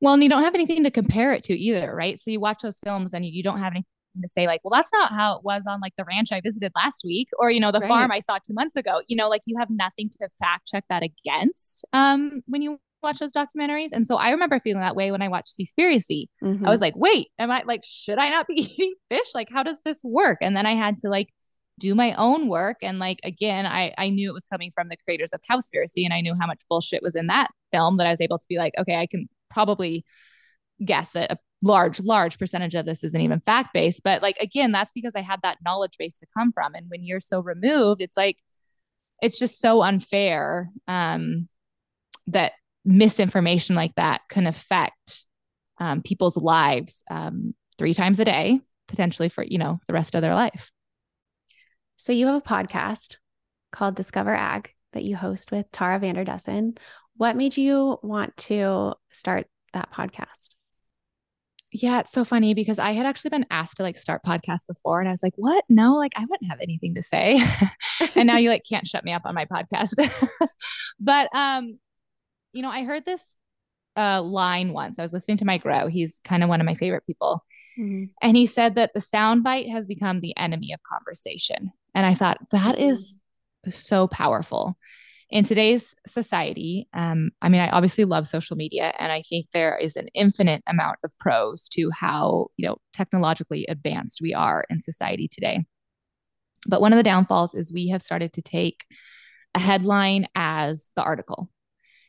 Well 0.00 0.14
and 0.14 0.22
you 0.22 0.28
don't 0.28 0.44
have 0.44 0.54
anything 0.54 0.84
to 0.84 0.90
compare 0.90 1.32
it 1.32 1.44
to 1.44 1.58
either 1.58 1.94
right? 1.94 2.18
So 2.18 2.30
you 2.30 2.40
watch 2.40 2.62
those 2.62 2.78
films 2.78 3.14
and 3.14 3.24
you 3.24 3.42
don't 3.42 3.58
have 3.58 3.72
anything 3.72 3.86
to 4.20 4.28
say 4.28 4.46
like 4.46 4.60
well 4.64 4.70
that's 4.72 4.92
not 4.92 5.10
how 5.10 5.36
it 5.36 5.44
was 5.44 5.66
on 5.66 5.80
like 5.80 5.94
the 5.96 6.04
ranch 6.04 6.32
i 6.32 6.40
visited 6.40 6.72
last 6.74 7.02
week 7.04 7.28
or 7.38 7.50
you 7.50 7.60
know 7.60 7.72
the 7.72 7.80
right. 7.80 7.88
farm 7.88 8.10
i 8.10 8.18
saw 8.18 8.38
two 8.38 8.54
months 8.54 8.76
ago. 8.76 9.00
You 9.08 9.16
know 9.16 9.28
like 9.28 9.42
you 9.46 9.56
have 9.58 9.70
nothing 9.70 10.08
to 10.10 10.28
fact 10.38 10.68
check 10.68 10.84
that 10.88 11.02
against 11.02 11.84
um 11.92 12.42
when 12.46 12.62
you 12.62 12.78
watch 13.02 13.18
those 13.18 13.32
documentaries. 13.32 13.92
And 13.92 14.06
so 14.06 14.16
i 14.16 14.30
remember 14.30 14.60
feeling 14.60 14.82
that 14.82 14.96
way 14.96 15.10
when 15.10 15.22
i 15.22 15.28
watched 15.28 15.54
seaspiracy. 15.58 16.26
Mm-hmm. 16.42 16.66
i 16.66 16.70
was 16.70 16.80
like 16.80 16.94
wait 16.96 17.28
am 17.38 17.50
i 17.50 17.62
like 17.66 17.82
should 17.84 18.18
i 18.18 18.28
not 18.28 18.46
be 18.46 18.54
eating 18.78 18.94
fish? 19.08 19.28
Like 19.34 19.48
how 19.50 19.62
does 19.62 19.80
this 19.84 20.02
work? 20.04 20.38
And 20.40 20.56
then 20.56 20.66
i 20.66 20.74
had 20.74 20.98
to 20.98 21.08
like 21.08 21.28
do 21.78 21.94
my 21.94 22.12
own 22.14 22.48
work. 22.48 22.78
And 22.82 22.98
like 22.98 23.20
again 23.24 23.66
i 23.66 23.94
i 23.96 24.10
knew 24.10 24.28
it 24.28 24.34
was 24.34 24.44
coming 24.44 24.70
from 24.74 24.88
the 24.88 24.96
creators 24.96 25.32
of 25.32 25.40
cowspiracy 25.48 26.04
and 26.04 26.12
i 26.12 26.20
knew 26.20 26.34
how 26.38 26.46
much 26.46 26.62
bullshit 26.68 27.02
was 27.02 27.16
in 27.16 27.28
that 27.28 27.48
film 27.72 27.96
that 27.96 28.06
i 28.06 28.10
was 28.10 28.20
able 28.20 28.38
to 28.38 28.46
be 28.48 28.58
like 28.58 28.74
okay 28.78 28.96
i 28.96 29.06
can 29.06 29.28
probably 29.50 30.04
guess 30.84 31.12
that 31.12 31.32
a 31.32 31.38
large 31.62 32.00
large 32.00 32.38
percentage 32.38 32.74
of 32.74 32.86
this 32.86 33.04
isn't 33.04 33.20
even 33.20 33.40
fact 33.40 33.74
based 33.74 34.02
but 34.02 34.22
like 34.22 34.36
again 34.38 34.72
that's 34.72 34.94
because 34.94 35.14
i 35.14 35.20
had 35.20 35.40
that 35.42 35.58
knowledge 35.64 35.96
base 35.98 36.16
to 36.16 36.26
come 36.36 36.52
from 36.52 36.74
and 36.74 36.88
when 36.88 37.04
you're 37.04 37.20
so 37.20 37.40
removed 37.40 38.00
it's 38.00 38.16
like 38.16 38.38
it's 39.20 39.38
just 39.38 39.60
so 39.60 39.82
unfair 39.82 40.70
um 40.88 41.48
that 42.28 42.52
misinformation 42.84 43.76
like 43.76 43.94
that 43.96 44.22
can 44.28 44.46
affect 44.46 45.26
um, 45.78 46.02
people's 46.02 46.36
lives 46.36 47.02
um, 47.10 47.54
three 47.78 47.94
times 47.94 48.20
a 48.20 48.24
day 48.24 48.60
potentially 48.88 49.28
for 49.28 49.44
you 49.44 49.58
know 49.58 49.80
the 49.86 49.94
rest 49.94 50.14
of 50.14 50.22
their 50.22 50.34
life. 50.34 50.70
So 51.96 52.12
you 52.12 52.26
have 52.26 52.36
a 52.36 52.40
podcast 52.40 53.16
called 53.72 53.94
discover 53.94 54.34
ag 54.34 54.74
that 54.92 55.04
you 55.04 55.16
host 55.16 55.52
with 55.52 55.70
Tara 55.70 55.98
Vander 55.98 56.24
Dussen 56.24 56.76
what 57.16 57.36
made 57.36 57.56
you 57.56 57.98
want 58.02 58.36
to 58.36 58.94
start 59.10 59.46
that 59.72 59.92
podcast 59.92 60.49
yeah, 61.72 62.00
it's 62.00 62.12
so 62.12 62.24
funny 62.24 62.54
because 62.54 62.78
I 62.78 62.92
had 62.92 63.06
actually 63.06 63.30
been 63.30 63.46
asked 63.50 63.76
to 63.76 63.82
like 63.82 63.96
start 63.96 64.22
podcasts 64.24 64.66
before 64.66 65.00
and 65.00 65.08
I 65.08 65.12
was 65.12 65.22
like, 65.22 65.34
"What? 65.36 65.64
No, 65.68 65.96
like 65.96 66.12
I 66.16 66.24
wouldn't 66.28 66.50
have 66.50 66.60
anything 66.60 66.94
to 66.96 67.02
say." 67.02 67.40
and 68.14 68.26
now 68.26 68.38
you 68.38 68.50
like 68.50 68.62
can't 68.68 68.88
shut 68.88 69.04
me 69.04 69.12
up 69.12 69.22
on 69.24 69.34
my 69.34 69.46
podcast. 69.46 69.94
but 71.00 71.28
um 71.34 71.78
you 72.52 72.62
know, 72.62 72.70
I 72.70 72.82
heard 72.82 73.04
this 73.04 73.36
uh 73.96 74.20
line 74.22 74.72
once. 74.72 74.98
I 74.98 75.02
was 75.02 75.12
listening 75.12 75.38
to 75.38 75.44
Mike 75.44 75.64
Rowe. 75.64 75.86
He's 75.86 76.20
kind 76.24 76.42
of 76.42 76.48
one 76.48 76.60
of 76.60 76.66
my 76.66 76.74
favorite 76.74 77.06
people. 77.06 77.44
Mm-hmm. 77.78 78.06
And 78.20 78.36
he 78.36 78.46
said 78.46 78.74
that 78.74 78.92
the 78.92 79.00
soundbite 79.00 79.70
has 79.70 79.86
become 79.86 80.20
the 80.20 80.36
enemy 80.36 80.72
of 80.72 80.80
conversation. 80.82 81.70
And 81.94 82.04
I 82.04 82.14
thought 82.14 82.38
that 82.50 82.78
is 82.78 83.18
so 83.68 84.08
powerful 84.08 84.76
in 85.30 85.44
today's 85.44 85.94
society, 86.06 86.88
um, 86.92 87.30
I 87.40 87.48
mean, 87.48 87.60
I 87.60 87.70
obviously 87.70 88.04
love 88.04 88.26
social 88.26 88.56
media, 88.56 88.92
and 88.98 89.12
I 89.12 89.22
think 89.22 89.46
there 89.52 89.78
is 89.78 89.96
an 89.96 90.08
infinite 90.08 90.62
amount 90.66 90.98
of 91.04 91.16
pros 91.18 91.68
to 91.72 91.90
how 91.92 92.48
you 92.56 92.66
know 92.66 92.78
technologically 92.92 93.64
advanced 93.68 94.20
we 94.20 94.34
are 94.34 94.64
in 94.68 94.80
society 94.80 95.28
today. 95.28 95.64
But 96.66 96.80
one 96.80 96.92
of 96.92 96.96
the 96.96 97.04
downfalls 97.04 97.54
is 97.54 97.72
we 97.72 97.88
have 97.88 98.02
started 98.02 98.32
to 98.34 98.42
take 98.42 98.84
a 99.54 99.60
headline 99.60 100.26
as 100.34 100.90
the 100.96 101.02
article, 101.02 101.48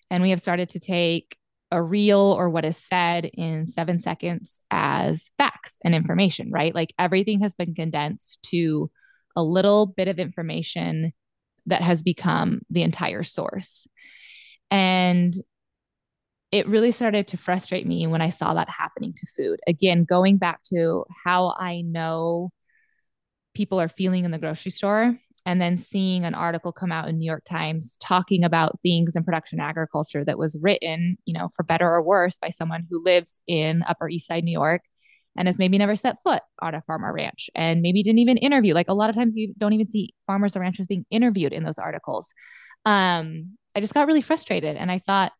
and 0.09 0.23
we 0.23 0.31
have 0.31 0.41
started 0.41 0.69
to 0.69 0.79
take 0.79 1.37
a 1.71 1.81
reel 1.81 2.19
or 2.19 2.49
what 2.49 2.65
is 2.65 2.75
said 2.75 3.25
in 3.25 3.67
seven 3.67 3.99
seconds 3.99 4.59
as 4.71 5.29
facts 5.37 5.77
and 5.85 5.95
information, 5.95 6.51
right? 6.51 6.75
Like 6.75 6.93
everything 6.99 7.41
has 7.41 7.53
been 7.53 7.75
condensed 7.75 8.39
to 8.49 8.89
a 9.35 9.43
little 9.43 9.85
bit 9.85 10.07
of 10.07 10.19
information 10.19 11.13
that 11.67 11.81
has 11.81 12.03
become 12.03 12.61
the 12.69 12.83
entire 12.83 13.23
source. 13.23 13.87
And 14.69 15.33
it 16.51 16.67
really 16.67 16.91
started 16.91 17.27
to 17.29 17.37
frustrate 17.37 17.87
me 17.87 18.07
when 18.07 18.21
I 18.21 18.29
saw 18.29 18.53
that 18.53 18.69
happening 18.69 19.13
to 19.15 19.27
food. 19.37 19.59
Again, 19.67 20.03
going 20.03 20.37
back 20.37 20.61
to 20.63 21.05
how 21.23 21.55
I 21.57 21.81
know 21.81 22.51
people 23.53 23.79
are 23.79 23.87
feeling 23.87 24.25
in 24.25 24.31
the 24.31 24.39
grocery 24.39 24.71
store 24.71 25.15
and 25.45 25.61
then 25.61 25.77
seeing 25.77 26.23
an 26.23 26.35
article 26.35 26.71
come 26.71 26.91
out 26.91 27.07
in 27.07 27.17
New 27.17 27.25
York 27.25 27.43
Times 27.45 27.97
talking 27.97 28.43
about 28.43 28.79
things 28.81 29.15
in 29.15 29.23
production 29.23 29.59
agriculture 29.59 30.23
that 30.25 30.37
was 30.37 30.59
written, 30.61 31.17
you 31.25 31.33
know, 31.33 31.49
for 31.55 31.63
better 31.63 31.89
or 31.89 32.01
worse 32.01 32.37
by 32.37 32.49
someone 32.49 32.85
who 32.89 33.03
lives 33.03 33.39
in 33.47 33.83
Upper 33.87 34.07
East 34.09 34.27
Side 34.27 34.43
New 34.43 34.51
York 34.51 34.81
and 35.37 35.47
has 35.47 35.57
maybe 35.57 35.77
never 35.77 35.95
set 35.95 36.21
foot 36.21 36.41
on 36.61 36.75
a 36.75 36.81
farm 36.81 37.05
or 37.05 37.13
ranch 37.13 37.49
and 37.55 37.81
maybe 37.81 38.03
didn't 38.03 38.19
even 38.19 38.37
interview. 38.37 38.73
Like 38.73 38.89
a 38.89 38.93
lot 38.93 39.09
of 39.09 39.15
times 39.15 39.35
you 39.35 39.53
don't 39.57 39.73
even 39.73 39.87
see 39.87 40.13
farmers 40.27 40.55
or 40.55 40.59
ranchers 40.59 40.87
being 40.87 41.05
interviewed 41.09 41.53
in 41.53 41.63
those 41.63 41.79
articles. 41.79 42.33
Um, 42.85 43.57
I 43.75 43.79
just 43.79 43.93
got 43.93 44.07
really 44.07 44.21
frustrated 44.21 44.75
and 44.75 44.91
I 44.91 44.97
thought, 44.97 45.31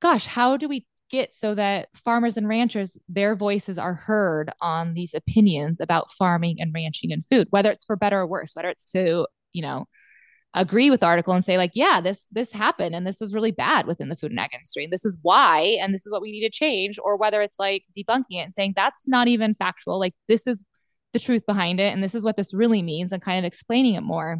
gosh, 0.00 0.26
how 0.26 0.56
do 0.56 0.68
we 0.68 0.86
get 1.10 1.34
so 1.34 1.54
that 1.54 1.88
farmers 1.94 2.36
and 2.36 2.48
ranchers, 2.48 2.98
their 3.08 3.34
voices 3.34 3.78
are 3.78 3.94
heard 3.94 4.50
on 4.60 4.94
these 4.94 5.14
opinions 5.14 5.80
about 5.80 6.10
farming 6.10 6.56
and 6.60 6.72
ranching 6.74 7.12
and 7.12 7.24
food, 7.24 7.46
whether 7.50 7.70
it's 7.70 7.84
for 7.84 7.96
better 7.96 8.20
or 8.20 8.26
worse, 8.26 8.54
whether 8.54 8.68
it's 8.68 8.90
to, 8.92 9.26
you 9.52 9.62
know, 9.62 9.86
agree 10.58 10.90
with 10.90 11.00
the 11.00 11.06
article 11.06 11.32
and 11.32 11.44
say 11.44 11.56
like 11.56 11.70
yeah 11.74 12.00
this 12.00 12.26
this 12.32 12.52
happened 12.52 12.94
and 12.94 13.06
this 13.06 13.20
was 13.20 13.32
really 13.32 13.52
bad 13.52 13.86
within 13.86 14.08
the 14.08 14.16
food 14.16 14.32
and 14.32 14.40
ag 14.40 14.50
industry. 14.52 14.84
And 14.84 14.92
this 14.92 15.04
is 15.04 15.16
why 15.22 15.78
and 15.80 15.94
this 15.94 16.04
is 16.04 16.12
what 16.12 16.20
we 16.20 16.32
need 16.32 16.46
to 16.46 16.50
change 16.50 16.98
or 17.02 17.16
whether 17.16 17.40
it's 17.42 17.58
like 17.58 17.84
debunking 17.96 18.24
it 18.30 18.44
and 18.44 18.52
saying 18.52 18.72
that's 18.74 19.06
not 19.06 19.28
even 19.28 19.54
factual. 19.54 19.98
Like 19.98 20.14
this 20.26 20.46
is 20.46 20.64
the 21.12 21.20
truth 21.20 21.46
behind 21.46 21.80
it 21.80 21.92
and 21.92 22.02
this 22.02 22.14
is 22.14 22.24
what 22.24 22.36
this 22.36 22.52
really 22.52 22.82
means 22.82 23.12
and 23.12 23.22
kind 23.22 23.38
of 23.38 23.44
explaining 23.44 23.94
it 23.94 24.02
more. 24.02 24.38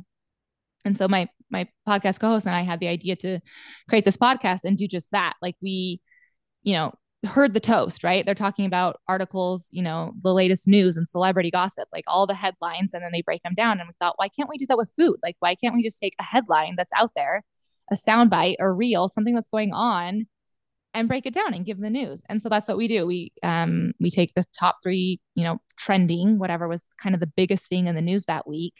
And 0.85 0.99
so 0.99 1.09
my 1.09 1.29
my 1.51 1.69
podcast 1.89 2.21
co-host 2.21 2.47
and 2.47 2.55
i 2.55 2.61
had 2.61 2.79
the 2.79 2.89
idea 2.89 3.17
to 3.17 3.41
create 3.89 4.05
this 4.05 4.17
podcast 4.17 4.65
and 4.65 4.77
do 4.77 4.89
just 4.89 5.13
that. 5.13 5.35
Like 5.41 5.57
we 5.63 6.01
you 6.63 6.75
know 6.75 6.93
heard 7.27 7.53
the 7.53 7.61
toast, 7.61 8.05
right? 8.05 8.25
They're 8.25 8.35
talking 8.35 8.65
about 8.67 9.01
articles, 9.09 9.69
you 9.73 9.83
know, 9.83 10.13
the 10.23 10.33
latest 10.33 10.69
news 10.69 10.97
and 10.97 11.09
celebrity 11.09 11.51
gossip, 11.51 11.89
like 11.93 12.05
all 12.07 12.27
the 12.27 12.35
headlines, 12.35 12.95
and 12.95 13.03
then 13.03 13.11
they 13.13 13.23
break 13.23 13.43
them 13.43 13.55
down. 13.55 13.81
And 13.81 13.89
we 13.89 13.95
thought, 13.99 14.15
why 14.19 14.29
can't 14.29 14.49
we 14.49 14.57
do 14.59 14.67
that 14.67 14.79
with 14.79 14.93
food? 14.97 15.17
Like, 15.23 15.37
why 15.41 15.55
can't 15.57 15.75
we 15.75 15.83
just 15.83 16.01
take 16.01 16.15
a 16.21 16.23
headline 16.23 16.75
that's 16.77 16.93
out 16.97 17.11
there, 17.17 17.43
a 17.91 17.97
soundbite 17.97 18.57
or 18.61 18.75
reel, 18.75 19.09
something 19.09 19.35
that's 19.35 19.49
going 19.49 19.73
on, 19.73 20.27
and 20.95 21.09
break 21.09 21.27
it 21.27 21.35
down 21.35 21.55
and 21.55 21.67
give 21.67 21.81
the 21.81 21.91
news? 21.91 22.23
And 22.29 22.41
so 22.41 22.49
that's 22.49 22.69
what 22.69 22.77
we 22.79 22.87
do. 22.87 23.07
We 23.07 23.33
um 23.43 23.93
we 24.01 24.11
take 24.11 24.35
the 24.35 24.45
top 24.59 24.77
three, 24.83 25.21
you 25.35 25.45
know, 25.45 25.59
trending, 25.77 26.39
whatever 26.39 26.69
was 26.69 26.85
kind 27.03 27.15
of 27.15 27.21
the 27.21 27.33
biggest 27.37 27.69
thing 27.69 27.89
in 27.89 27.97
the 27.97 28.03
news 28.03 28.27
that 28.27 28.47
week, 28.47 28.75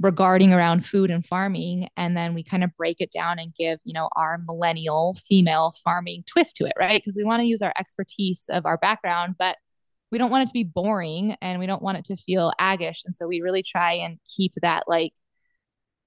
regarding 0.00 0.52
around 0.52 0.84
food 0.84 1.10
and 1.10 1.24
farming 1.24 1.88
and 1.96 2.16
then 2.16 2.34
we 2.34 2.42
kind 2.42 2.62
of 2.62 2.70
break 2.76 2.96
it 3.00 3.10
down 3.10 3.38
and 3.38 3.54
give 3.54 3.78
you 3.84 3.92
know 3.92 4.08
our 4.16 4.38
millennial 4.46 5.14
female 5.26 5.72
farming 5.82 6.22
twist 6.26 6.56
to 6.56 6.64
it 6.64 6.72
right? 6.78 7.00
Because 7.00 7.16
we 7.16 7.24
want 7.24 7.40
to 7.40 7.46
use 7.46 7.62
our 7.62 7.72
expertise 7.78 8.48
of 8.50 8.66
our 8.66 8.76
background 8.78 9.36
but 9.38 9.56
we 10.12 10.18
don't 10.18 10.30
want 10.30 10.42
it 10.42 10.46
to 10.46 10.52
be 10.52 10.64
boring 10.64 11.36
and 11.40 11.58
we 11.58 11.66
don't 11.66 11.82
want 11.82 11.98
it 11.98 12.04
to 12.04 12.16
feel 12.16 12.52
aggish 12.60 13.04
and 13.04 13.14
so 13.14 13.26
we 13.26 13.40
really 13.40 13.62
try 13.62 13.92
and 13.92 14.18
keep 14.36 14.52
that 14.62 14.84
like 14.86 15.12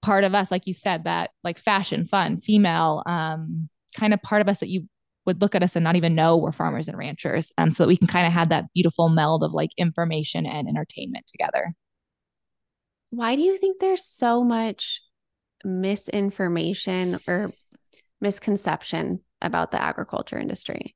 part 0.02 0.24
of 0.24 0.34
us 0.34 0.52
like 0.52 0.68
you 0.68 0.74
said 0.74 1.04
that 1.04 1.32
like 1.44 1.58
fashion 1.58 2.06
fun 2.06 2.38
female 2.38 3.04
um 3.06 3.70
kind 3.98 4.14
of 4.14 4.22
part 4.22 4.42
of 4.42 4.48
us 4.48 4.60
that 4.60 4.70
you 4.70 4.88
would 5.26 5.42
look 5.42 5.54
at 5.54 5.64
us 5.64 5.76
and 5.76 5.84
not 5.84 5.96
even 5.96 6.16
know 6.16 6.38
we're 6.38 6.52
farmers 6.52 6.88
and 6.88 6.98
ranchers 6.98 7.52
um, 7.58 7.70
so 7.70 7.84
that 7.84 7.88
we 7.88 7.98
can 7.98 8.08
kind 8.08 8.26
of 8.26 8.34
have 8.34 8.50
that 8.50 8.66
beautiful 8.74 9.10
meld 9.10 9.44
of 9.44 9.52
like 9.52 9.70
information 9.78 10.46
and 10.46 10.68
entertainment 10.68 11.28
together 11.28 11.74
why 13.10 13.36
do 13.36 13.42
you 13.42 13.58
think 13.58 13.80
there's 13.80 14.06
so 14.06 14.44
much 14.44 15.02
misinformation 15.64 17.20
or 17.28 17.52
misconception 18.22 19.22
about 19.42 19.72
the 19.72 19.82
agriculture 19.82 20.38
industry? 20.38 20.96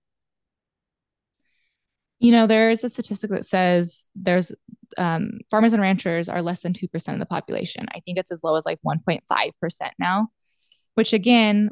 You 2.19 2.31
know 2.31 2.47
there's 2.47 2.83
a 2.83 2.89
statistic 2.89 3.31
that 3.31 3.45
says 3.45 4.07
there's 4.15 4.53
um, 4.97 5.39
farmers 5.51 5.73
and 5.73 5.81
ranchers 5.81 6.29
are 6.29 6.41
less 6.41 6.61
than 6.61 6.71
2% 6.71 7.13
of 7.13 7.19
the 7.19 7.25
population. 7.25 7.85
I 7.89 7.99
think 8.01 8.17
it's 8.17 8.31
as 8.31 8.43
low 8.43 8.55
as 8.55 8.65
like 8.65 8.79
1.5% 8.85 9.19
now 9.99 10.29
which 10.95 11.13
again 11.13 11.71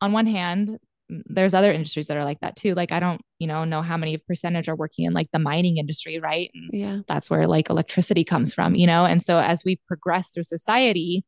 on 0.00 0.12
one 0.12 0.26
hand 0.26 0.78
there's 1.08 1.54
other 1.54 1.72
industries 1.72 2.08
that 2.08 2.16
are 2.16 2.24
like 2.24 2.40
that 2.40 2.56
too. 2.56 2.74
Like 2.74 2.92
I 2.92 3.00
don't, 3.00 3.20
you 3.38 3.46
know, 3.46 3.64
know 3.64 3.82
how 3.82 3.96
many 3.96 4.18
percentage 4.18 4.68
are 4.68 4.76
working 4.76 5.06
in 5.06 5.14
like 5.14 5.30
the 5.32 5.38
mining 5.38 5.78
industry, 5.78 6.18
right? 6.18 6.50
And 6.54 6.70
yeah. 6.72 7.00
That's 7.06 7.30
where 7.30 7.46
like 7.46 7.70
electricity 7.70 8.24
comes 8.24 8.52
from, 8.52 8.74
you 8.74 8.86
know? 8.86 9.04
And 9.04 9.22
so 9.22 9.38
as 9.38 9.62
we 9.64 9.80
progress 9.86 10.30
through 10.30 10.44
society, 10.44 11.24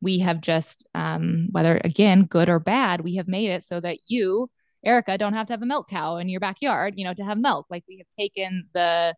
we 0.00 0.20
have 0.20 0.40
just 0.40 0.86
um 0.94 1.46
whether 1.50 1.80
again 1.84 2.24
good 2.24 2.48
or 2.48 2.60
bad, 2.60 3.00
we 3.00 3.16
have 3.16 3.26
made 3.28 3.50
it 3.50 3.64
so 3.64 3.80
that 3.80 3.98
you, 4.06 4.48
Erica, 4.84 5.18
don't 5.18 5.34
have 5.34 5.48
to 5.48 5.52
have 5.52 5.62
a 5.62 5.66
milk 5.66 5.88
cow 5.88 6.18
in 6.18 6.28
your 6.28 6.40
backyard, 6.40 6.94
you 6.96 7.04
know, 7.04 7.14
to 7.14 7.24
have 7.24 7.38
milk. 7.38 7.66
Like 7.70 7.84
we 7.88 7.98
have 7.98 8.08
taken 8.16 8.68
the 8.74 9.14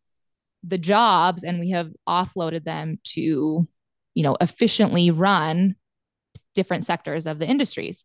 the 0.63 0.79
jobs 0.79 1.43
and 1.43 1.61
we 1.61 1.71
have 1.71 1.91
offloaded 2.09 2.65
them 2.65 2.99
to, 3.03 3.67
you 4.15 4.23
know, 4.23 4.37
efficiently 4.41 5.11
run 5.11 5.75
different 6.55 6.85
sectors 6.85 7.27
of 7.27 7.39
the 7.39 7.47
industries. 7.47 8.05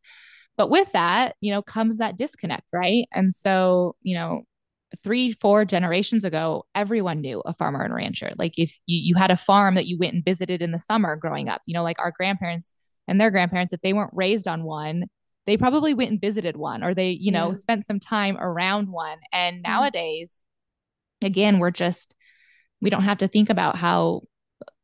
But 0.57 0.69
with 0.69 0.91
that, 0.93 1.35
you 1.41 1.51
know, 1.51 1.61
comes 1.61 1.97
that 1.97 2.17
disconnect, 2.17 2.67
right? 2.73 3.07
And 3.13 3.33
so, 3.33 3.95
you 4.01 4.15
know, 4.15 4.43
three, 5.03 5.33
four 5.33 5.65
generations 5.65 6.23
ago, 6.23 6.65
everyone 6.73 7.21
knew 7.21 7.41
a 7.45 7.53
farmer 7.53 7.81
and 7.81 7.93
rancher. 7.93 8.31
Like 8.37 8.57
if 8.57 8.79
you, 8.85 8.99
you 8.99 9.15
had 9.15 9.31
a 9.31 9.37
farm 9.37 9.75
that 9.75 9.87
you 9.87 9.97
went 9.99 10.13
and 10.13 10.23
visited 10.23 10.61
in 10.61 10.71
the 10.71 10.79
summer 10.79 11.15
growing 11.15 11.49
up, 11.49 11.61
you 11.65 11.73
know, 11.73 11.83
like 11.83 11.99
our 11.99 12.13
grandparents 12.15 12.73
and 13.07 13.19
their 13.19 13.31
grandparents, 13.31 13.73
if 13.73 13.81
they 13.81 13.93
weren't 13.93 14.13
raised 14.13 14.47
on 14.47 14.63
one, 14.63 15.05
they 15.45 15.57
probably 15.57 15.93
went 15.93 16.11
and 16.11 16.21
visited 16.21 16.57
one 16.57 16.83
or 16.83 16.93
they, 16.93 17.09
you 17.09 17.31
know, 17.31 17.49
yeah. 17.49 17.53
spent 17.53 17.85
some 17.85 17.99
time 17.99 18.37
around 18.37 18.89
one. 18.89 19.17
And 19.31 19.57
mm-hmm. 19.57 19.71
nowadays, 19.71 20.41
again, 21.21 21.59
we're 21.59 21.71
just, 21.71 22.15
we 22.81 22.89
don't 22.89 23.03
have 23.03 23.19
to 23.19 23.27
think 23.27 23.49
about 23.49 23.75
how 23.75 24.21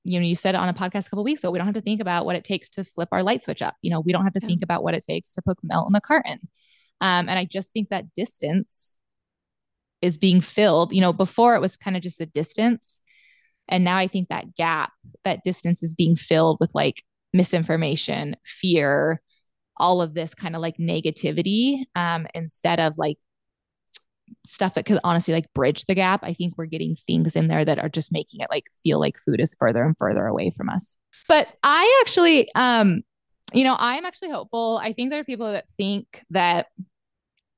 you 0.03 0.19
know, 0.19 0.25
you 0.25 0.35
said 0.35 0.55
on 0.55 0.69
a 0.69 0.73
podcast 0.73 1.07
a 1.07 1.09
couple 1.09 1.23
weeks 1.23 1.43
ago, 1.43 1.51
we 1.51 1.57
don't 1.57 1.67
have 1.67 1.75
to 1.75 1.81
think 1.81 2.01
about 2.01 2.25
what 2.25 2.35
it 2.35 2.43
takes 2.43 2.69
to 2.69 2.83
flip 2.83 3.09
our 3.11 3.23
light 3.23 3.43
switch 3.43 3.61
up. 3.61 3.75
You 3.81 3.91
know, 3.91 3.99
we 3.99 4.11
don't 4.11 4.23
have 4.23 4.33
to 4.33 4.39
yeah. 4.41 4.47
think 4.47 4.63
about 4.63 4.83
what 4.83 4.95
it 4.95 5.03
takes 5.03 5.31
to 5.33 5.41
put 5.41 5.57
milk 5.63 5.87
in 5.87 5.93
the 5.93 6.01
carton. 6.01 6.39
Um, 7.01 7.29
and 7.29 7.37
I 7.37 7.45
just 7.45 7.73
think 7.73 7.89
that 7.89 8.13
distance 8.13 8.97
is 10.01 10.17
being 10.17 10.41
filled. 10.41 10.93
You 10.93 11.01
know, 11.01 11.13
before 11.13 11.55
it 11.55 11.61
was 11.61 11.77
kind 11.77 11.95
of 11.95 12.03
just 12.03 12.21
a 12.21 12.25
distance. 12.25 12.99
And 13.67 13.83
now 13.83 13.97
I 13.97 14.07
think 14.07 14.29
that 14.29 14.55
gap, 14.55 14.91
that 15.23 15.43
distance 15.43 15.83
is 15.83 15.93
being 15.93 16.15
filled 16.15 16.57
with 16.59 16.73
like 16.73 17.03
misinformation, 17.31 18.35
fear, 18.43 19.19
all 19.77 20.01
of 20.01 20.13
this 20.13 20.35
kind 20.35 20.55
of 20.55 20.61
like 20.61 20.77
negativity 20.77 21.83
um, 21.95 22.27
instead 22.33 22.79
of 22.79 22.93
like 22.97 23.17
stuff 24.45 24.73
that 24.75 24.85
could 24.85 24.99
honestly 25.03 25.33
like 25.33 25.51
bridge 25.53 25.85
the 25.85 25.95
gap. 25.95 26.21
I 26.23 26.33
think 26.33 26.55
we're 26.57 26.65
getting 26.65 26.95
things 26.95 27.35
in 27.35 27.47
there 27.47 27.65
that 27.65 27.79
are 27.79 27.89
just 27.89 28.11
making 28.11 28.41
it 28.41 28.49
like 28.49 28.65
feel 28.83 28.99
like 28.99 29.17
food 29.17 29.39
is 29.39 29.55
further 29.59 29.83
and 29.83 29.95
further 29.97 30.25
away 30.25 30.49
from 30.49 30.69
us. 30.69 30.97
But 31.27 31.47
I 31.63 32.01
actually, 32.01 32.53
um, 32.55 33.01
you 33.53 33.63
know, 33.63 33.75
I'm 33.77 34.05
actually 34.05 34.31
hopeful. 34.31 34.79
I 34.81 34.93
think 34.93 35.09
there 35.09 35.19
are 35.19 35.25
people 35.25 35.51
that 35.51 35.69
think 35.69 36.23
that 36.29 36.67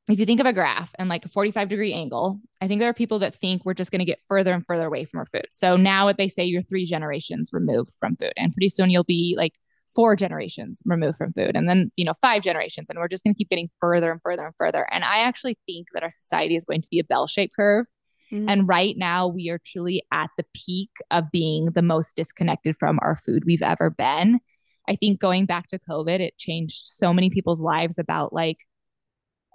if 0.10 0.20
you 0.20 0.26
think 0.26 0.42
of 0.42 0.46
a 0.46 0.54
graph 0.54 0.94
and 1.00 1.08
like 1.08 1.24
a 1.24 1.30
45 1.30 1.70
degree 1.70 1.94
angle, 1.94 2.40
I 2.62 2.68
think 2.68 2.80
there 2.80 2.90
are 2.90 2.94
people 2.94 3.20
that 3.20 3.34
think 3.34 3.64
we're 3.64 3.74
just 3.74 3.92
going 3.92 4.00
to 4.00 4.06
get 4.06 4.22
further 4.28 4.54
and 4.54 4.66
further 4.66 4.86
away 4.86 5.06
from 5.06 5.20
our 5.20 5.26
food. 5.26 5.48
So 5.52 5.78
now 5.78 6.06
what 6.06 6.18
they 6.18 6.28
say 6.28 6.44
you're 6.44 6.62
three 6.62 6.86
generations 6.86 7.52
removed 7.54 7.94
from 8.00 8.18
food. 8.18 8.34
And 8.36 8.54
pretty 8.54 8.70
soon 8.70 8.90
you'll 8.90 9.06
be 9.06 9.36
like 9.38 9.54
four 9.96 10.16
generations 10.16 10.82
removed 10.86 11.18
from 11.18 11.32
food 11.34 11.56
and 11.56 11.68
then 11.70 11.92
you 11.96 12.06
know 12.06 12.14
five 12.22 12.42
generations 12.42 12.90
and 12.90 13.00
we're 13.00 13.08
just 13.08 13.24
going 13.24 13.34
to 13.34 13.38
keep 13.38 13.50
getting 13.50 13.70
further 13.80 14.12
and 14.12 14.22
further 14.22 14.46
and 14.46 14.56
further. 14.58 14.88
And 14.92 15.04
i 15.04 15.20
actually 15.20 15.58
think 15.66 15.88
that 15.94 16.04
our 16.04 16.12
society 16.12 16.56
is 16.56 16.66
going 16.66 16.82
to 16.82 16.88
be 16.90 17.00
a 17.00 17.04
bell-shaped 17.04 17.56
curve. 17.56 17.88
Mm-hmm. 18.32 18.50
and 18.50 18.68
right 18.68 18.96
now 18.98 19.28
we 19.28 19.50
are 19.50 19.60
truly 19.64 20.02
at 20.12 20.30
the 20.38 20.46
peak 20.56 20.90
of 21.12 21.26
being 21.32 21.66
the 21.74 21.82
most 21.82 22.16
disconnected 22.16 22.76
from 22.76 22.98
our 23.02 23.16
food 23.16 23.44
we've 23.46 23.62
ever 23.62 23.90
been. 23.90 24.40
I 24.88 24.96
think 24.96 25.20
going 25.20 25.46
back 25.46 25.68
to 25.68 25.80
covid 25.80 26.20
it 26.20 26.38
changed 26.38 26.88
so 26.88 27.14
many 27.14 27.30
people's 27.30 27.62
lives 27.62 28.00
about 28.00 28.34
like 28.34 28.58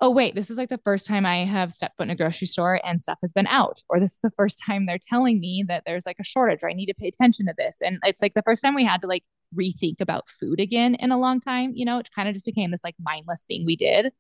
oh 0.00 0.10
wait 0.10 0.34
this 0.34 0.50
is 0.50 0.58
like 0.58 0.68
the 0.68 0.80
first 0.84 1.06
time 1.06 1.26
i 1.26 1.44
have 1.44 1.72
stepped 1.72 1.96
foot 1.96 2.04
in 2.04 2.10
a 2.10 2.16
grocery 2.16 2.46
store 2.46 2.80
and 2.84 3.00
stuff 3.00 3.18
has 3.20 3.32
been 3.32 3.46
out 3.48 3.82
or 3.88 3.98
this 3.98 4.12
is 4.12 4.20
the 4.20 4.30
first 4.30 4.62
time 4.64 4.86
they're 4.86 4.98
telling 5.00 5.40
me 5.40 5.64
that 5.66 5.82
there's 5.86 6.06
like 6.06 6.18
a 6.20 6.24
shortage 6.24 6.62
or 6.62 6.70
i 6.70 6.72
need 6.72 6.86
to 6.86 6.94
pay 6.94 7.08
attention 7.08 7.46
to 7.46 7.54
this. 7.58 7.78
And 7.82 7.98
it's 8.04 8.22
like 8.22 8.34
the 8.34 8.42
first 8.42 8.62
time 8.62 8.74
we 8.74 8.84
had 8.84 9.00
to 9.02 9.08
like 9.08 9.24
rethink 9.54 10.00
about 10.00 10.28
food 10.28 10.60
again 10.60 10.94
in 10.96 11.10
a 11.10 11.18
long 11.18 11.40
time 11.40 11.72
you 11.74 11.84
know 11.84 11.98
it 11.98 12.08
kind 12.14 12.28
of 12.28 12.34
just 12.34 12.46
became 12.46 12.70
this 12.70 12.84
like 12.84 12.96
mindless 13.00 13.44
thing 13.44 13.64
we 13.64 13.76
did 13.76 14.12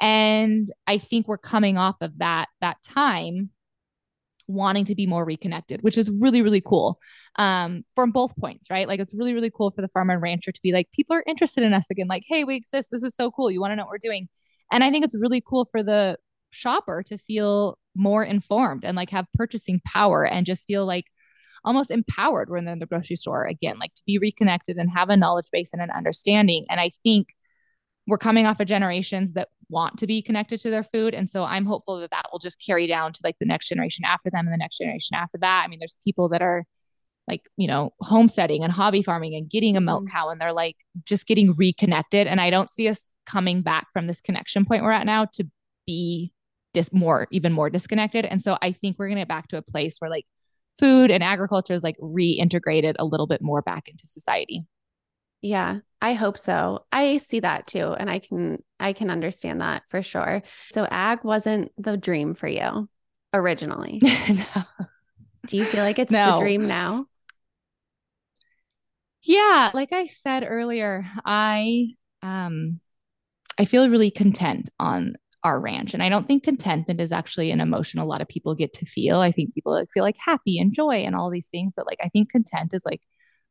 and 0.00 0.68
i 0.86 0.98
think 0.98 1.28
we're 1.28 1.38
coming 1.38 1.76
off 1.76 1.96
of 2.00 2.16
that 2.18 2.48
that 2.60 2.76
time 2.82 3.50
wanting 4.48 4.84
to 4.86 4.94
be 4.94 5.06
more 5.06 5.24
reconnected, 5.24 5.82
which 5.82 5.96
is 5.96 6.10
really, 6.10 6.42
really 6.42 6.60
cool 6.60 6.98
um, 7.36 7.84
from 7.94 8.10
both 8.10 8.34
points, 8.36 8.70
right? 8.70 8.88
Like 8.88 8.98
it's 8.98 9.14
really, 9.14 9.34
really 9.34 9.50
cool 9.54 9.70
for 9.70 9.82
the 9.82 9.88
farmer 9.88 10.14
and 10.14 10.22
rancher 10.22 10.50
to 10.50 10.60
be 10.62 10.72
like, 10.72 10.90
people 10.90 11.14
are 11.14 11.24
interested 11.26 11.62
in 11.62 11.74
us 11.74 11.90
again. 11.90 12.08
Like, 12.08 12.24
hey, 12.26 12.44
we 12.44 12.56
exist. 12.56 12.88
This 12.90 13.04
is 13.04 13.14
so 13.14 13.30
cool. 13.30 13.50
You 13.50 13.60
want 13.60 13.72
to 13.72 13.76
know 13.76 13.82
what 13.82 13.90
we're 13.90 13.98
doing? 13.98 14.28
And 14.72 14.82
I 14.82 14.90
think 14.90 15.04
it's 15.04 15.16
really 15.16 15.42
cool 15.46 15.68
for 15.70 15.82
the 15.82 16.16
shopper 16.50 17.02
to 17.06 17.18
feel 17.18 17.78
more 17.94 18.24
informed 18.24 18.84
and 18.84 18.96
like 18.96 19.10
have 19.10 19.26
purchasing 19.34 19.80
power 19.84 20.24
and 20.26 20.46
just 20.46 20.66
feel 20.66 20.86
like 20.86 21.04
almost 21.64 21.90
empowered 21.90 22.50
when 22.50 22.64
they're 22.64 22.72
in 22.72 22.78
the 22.78 22.86
grocery 22.86 23.16
store 23.16 23.44
again, 23.44 23.78
like 23.78 23.94
to 23.94 24.02
be 24.06 24.18
reconnected 24.18 24.76
and 24.76 24.90
have 24.90 25.10
a 25.10 25.16
knowledge 25.16 25.50
base 25.52 25.72
and 25.72 25.82
an 25.82 25.90
understanding. 25.90 26.66
And 26.70 26.80
I 26.80 26.90
think 27.02 27.34
we're 28.06 28.18
coming 28.18 28.46
off 28.46 28.60
of 28.60 28.66
generations 28.66 29.34
that 29.34 29.48
want 29.68 29.98
to 29.98 30.06
be 30.06 30.22
connected 30.22 30.60
to 30.60 30.70
their 30.70 30.82
food. 30.82 31.14
And 31.14 31.28
so 31.28 31.44
I'm 31.44 31.66
hopeful 31.66 32.00
that 32.00 32.10
that 32.10 32.26
will 32.32 32.38
just 32.38 32.64
carry 32.64 32.86
down 32.86 33.12
to 33.12 33.20
like 33.22 33.36
the 33.38 33.46
next 33.46 33.68
generation 33.68 34.04
after 34.06 34.30
them 34.30 34.46
and 34.46 34.52
the 34.52 34.58
next 34.58 34.78
generation 34.78 35.14
after 35.14 35.38
that. 35.38 35.62
I 35.64 35.68
mean, 35.68 35.78
there's 35.78 35.98
people 36.02 36.28
that 36.30 36.40
are 36.40 36.64
like 37.28 37.48
you 37.56 37.68
know 37.68 37.92
homesteading 38.00 38.64
and 38.64 38.72
hobby 38.72 39.02
farming 39.02 39.34
and 39.34 39.50
getting 39.50 39.76
a 39.76 39.80
milk 39.80 40.04
mm-hmm. 40.04 40.16
cow 40.16 40.30
and 40.30 40.40
they're 40.40 40.52
like 40.52 40.76
just 41.04 41.26
getting 41.26 41.54
reconnected 41.54 42.26
and 42.26 42.40
i 42.40 42.50
don't 42.50 42.70
see 42.70 42.88
us 42.88 43.12
coming 43.26 43.60
back 43.62 43.86
from 43.92 44.06
this 44.06 44.20
connection 44.20 44.64
point 44.64 44.82
we're 44.82 44.90
at 44.90 45.06
now 45.06 45.26
to 45.26 45.44
be 45.86 46.32
dis- 46.72 46.92
more 46.92 47.28
even 47.30 47.52
more 47.52 47.70
disconnected 47.70 48.24
and 48.24 48.42
so 48.42 48.56
i 48.62 48.72
think 48.72 48.98
we're 48.98 49.06
going 49.06 49.16
to 49.16 49.20
get 49.20 49.28
back 49.28 49.46
to 49.46 49.58
a 49.58 49.62
place 49.62 49.96
where 49.98 50.10
like 50.10 50.24
food 50.78 51.10
and 51.10 51.22
agriculture 51.22 51.74
is 51.74 51.82
like 51.82 51.96
reintegrated 51.98 52.94
a 52.98 53.04
little 53.04 53.26
bit 53.26 53.42
more 53.42 53.62
back 53.62 53.88
into 53.88 54.06
society. 54.06 54.64
Yeah 55.40 55.78
i 56.00 56.14
hope 56.14 56.38
so. 56.38 56.84
I 56.92 57.16
see 57.18 57.40
that 57.40 57.66
too 57.66 57.92
and 57.92 58.08
i 58.08 58.18
can 58.18 58.62
i 58.78 58.92
can 58.92 59.10
understand 59.10 59.60
that 59.60 59.82
for 59.88 60.02
sure. 60.02 60.42
So 60.70 60.86
ag 60.90 61.24
wasn't 61.24 61.72
the 61.76 61.96
dream 61.96 62.34
for 62.34 62.48
you 62.48 62.88
originally? 63.34 64.00
No. 64.28 64.62
do 65.46 65.56
you 65.56 65.64
feel 65.64 65.82
like 65.82 65.98
it's 65.98 66.12
no. 66.12 66.34
the 66.34 66.40
dream 66.40 66.66
now? 66.66 67.06
Yeah, 69.22 69.70
like 69.74 69.92
I 69.92 70.06
said 70.06 70.44
earlier, 70.46 71.04
I 71.24 71.88
um 72.22 72.80
I 73.58 73.64
feel 73.64 73.88
really 73.88 74.10
content 74.10 74.68
on 74.78 75.16
our 75.44 75.60
ranch. 75.60 75.94
And 75.94 76.02
I 76.02 76.08
don't 76.08 76.26
think 76.26 76.42
contentment 76.42 77.00
is 77.00 77.12
actually 77.12 77.50
an 77.50 77.60
emotion 77.60 78.00
a 78.00 78.04
lot 78.04 78.20
of 78.20 78.28
people 78.28 78.54
get 78.54 78.72
to 78.74 78.86
feel. 78.86 79.20
I 79.20 79.30
think 79.30 79.54
people 79.54 79.84
feel 79.92 80.02
like 80.02 80.16
happy 80.24 80.58
and 80.58 80.72
joy 80.72 81.04
and 81.04 81.14
all 81.14 81.30
these 81.30 81.48
things, 81.48 81.72
but 81.76 81.86
like 81.86 81.98
I 82.02 82.08
think 82.08 82.30
content 82.30 82.74
is 82.74 82.84
like 82.84 83.02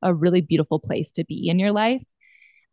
a 0.02 0.14
really 0.14 0.42
beautiful 0.42 0.80
place 0.80 1.12
to 1.14 1.26
be 1.26 1.48
in 1.50 1.60
your 1.60 1.72
life. 1.72 2.06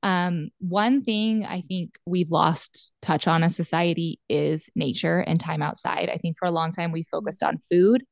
Um, 0.02 0.50
one 0.58 1.02
thing 1.02 1.46
I 1.46 1.62
think 1.62 1.94
we've 2.04 2.30
lost 2.30 2.92
touch 3.00 3.26
on 3.26 3.42
as 3.42 3.56
society 3.56 4.20
is 4.28 4.68
nature 4.74 5.20
and 5.20 5.40
time 5.40 5.62
outside. 5.62 6.10
I 6.10 6.18
think 6.18 6.36
for 6.38 6.46
a 6.46 6.50
long 6.50 6.72
time 6.72 6.92
we 6.92 7.04
focused 7.04 7.42
on 7.42 7.58
food 7.70 8.02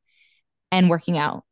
and 0.70 0.88
working 0.88 1.18
out. 1.18 1.44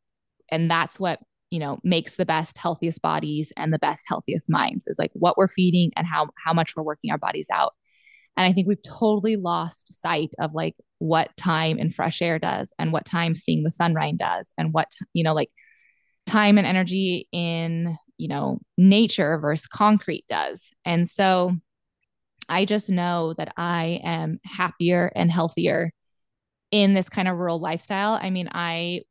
And 0.49 0.69
that's 0.71 0.99
what 0.99 1.19
you 1.51 1.59
know 1.59 1.79
makes 1.83 2.15
the 2.15 2.25
best 2.25 2.57
healthiest 2.57 3.01
bodies 3.01 3.51
and 3.57 3.73
the 3.73 3.79
best 3.79 4.05
healthiest 4.07 4.49
minds 4.49 4.87
is 4.87 4.97
like 4.97 5.11
what 5.13 5.37
we're 5.37 5.49
feeding 5.49 5.91
and 5.97 6.07
how 6.07 6.29
how 6.43 6.53
much 6.53 6.75
we're 6.75 6.83
working 6.83 7.11
our 7.11 7.17
bodies 7.17 7.49
out 7.53 7.73
and 8.37 8.47
i 8.47 8.53
think 8.53 8.67
we've 8.67 8.81
totally 8.83 9.35
lost 9.35 9.91
sight 9.93 10.29
of 10.39 10.53
like 10.53 10.75
what 10.99 11.35
time 11.37 11.77
and 11.79 11.93
fresh 11.93 12.21
air 12.21 12.39
does 12.39 12.73
and 12.77 12.91
what 12.91 13.05
time 13.05 13.35
seeing 13.35 13.63
the 13.63 13.71
sunrise 13.71 14.13
does 14.17 14.53
and 14.57 14.73
what 14.73 14.91
you 15.13 15.23
know 15.23 15.33
like 15.33 15.49
time 16.25 16.57
and 16.57 16.67
energy 16.67 17.27
in 17.31 17.97
you 18.17 18.27
know 18.27 18.59
nature 18.77 19.39
versus 19.39 19.67
concrete 19.67 20.25
does 20.29 20.71
and 20.85 21.07
so 21.07 21.55
i 22.49 22.65
just 22.65 22.89
know 22.89 23.33
that 23.37 23.53
i 23.57 23.99
am 24.03 24.39
happier 24.45 25.11
and 25.15 25.31
healthier 25.31 25.91
in 26.71 26.93
this 26.93 27.09
kind 27.09 27.27
of 27.27 27.37
rural 27.37 27.59
lifestyle 27.59 28.17
i 28.21 28.29
mean 28.29 28.47
i 28.53 29.01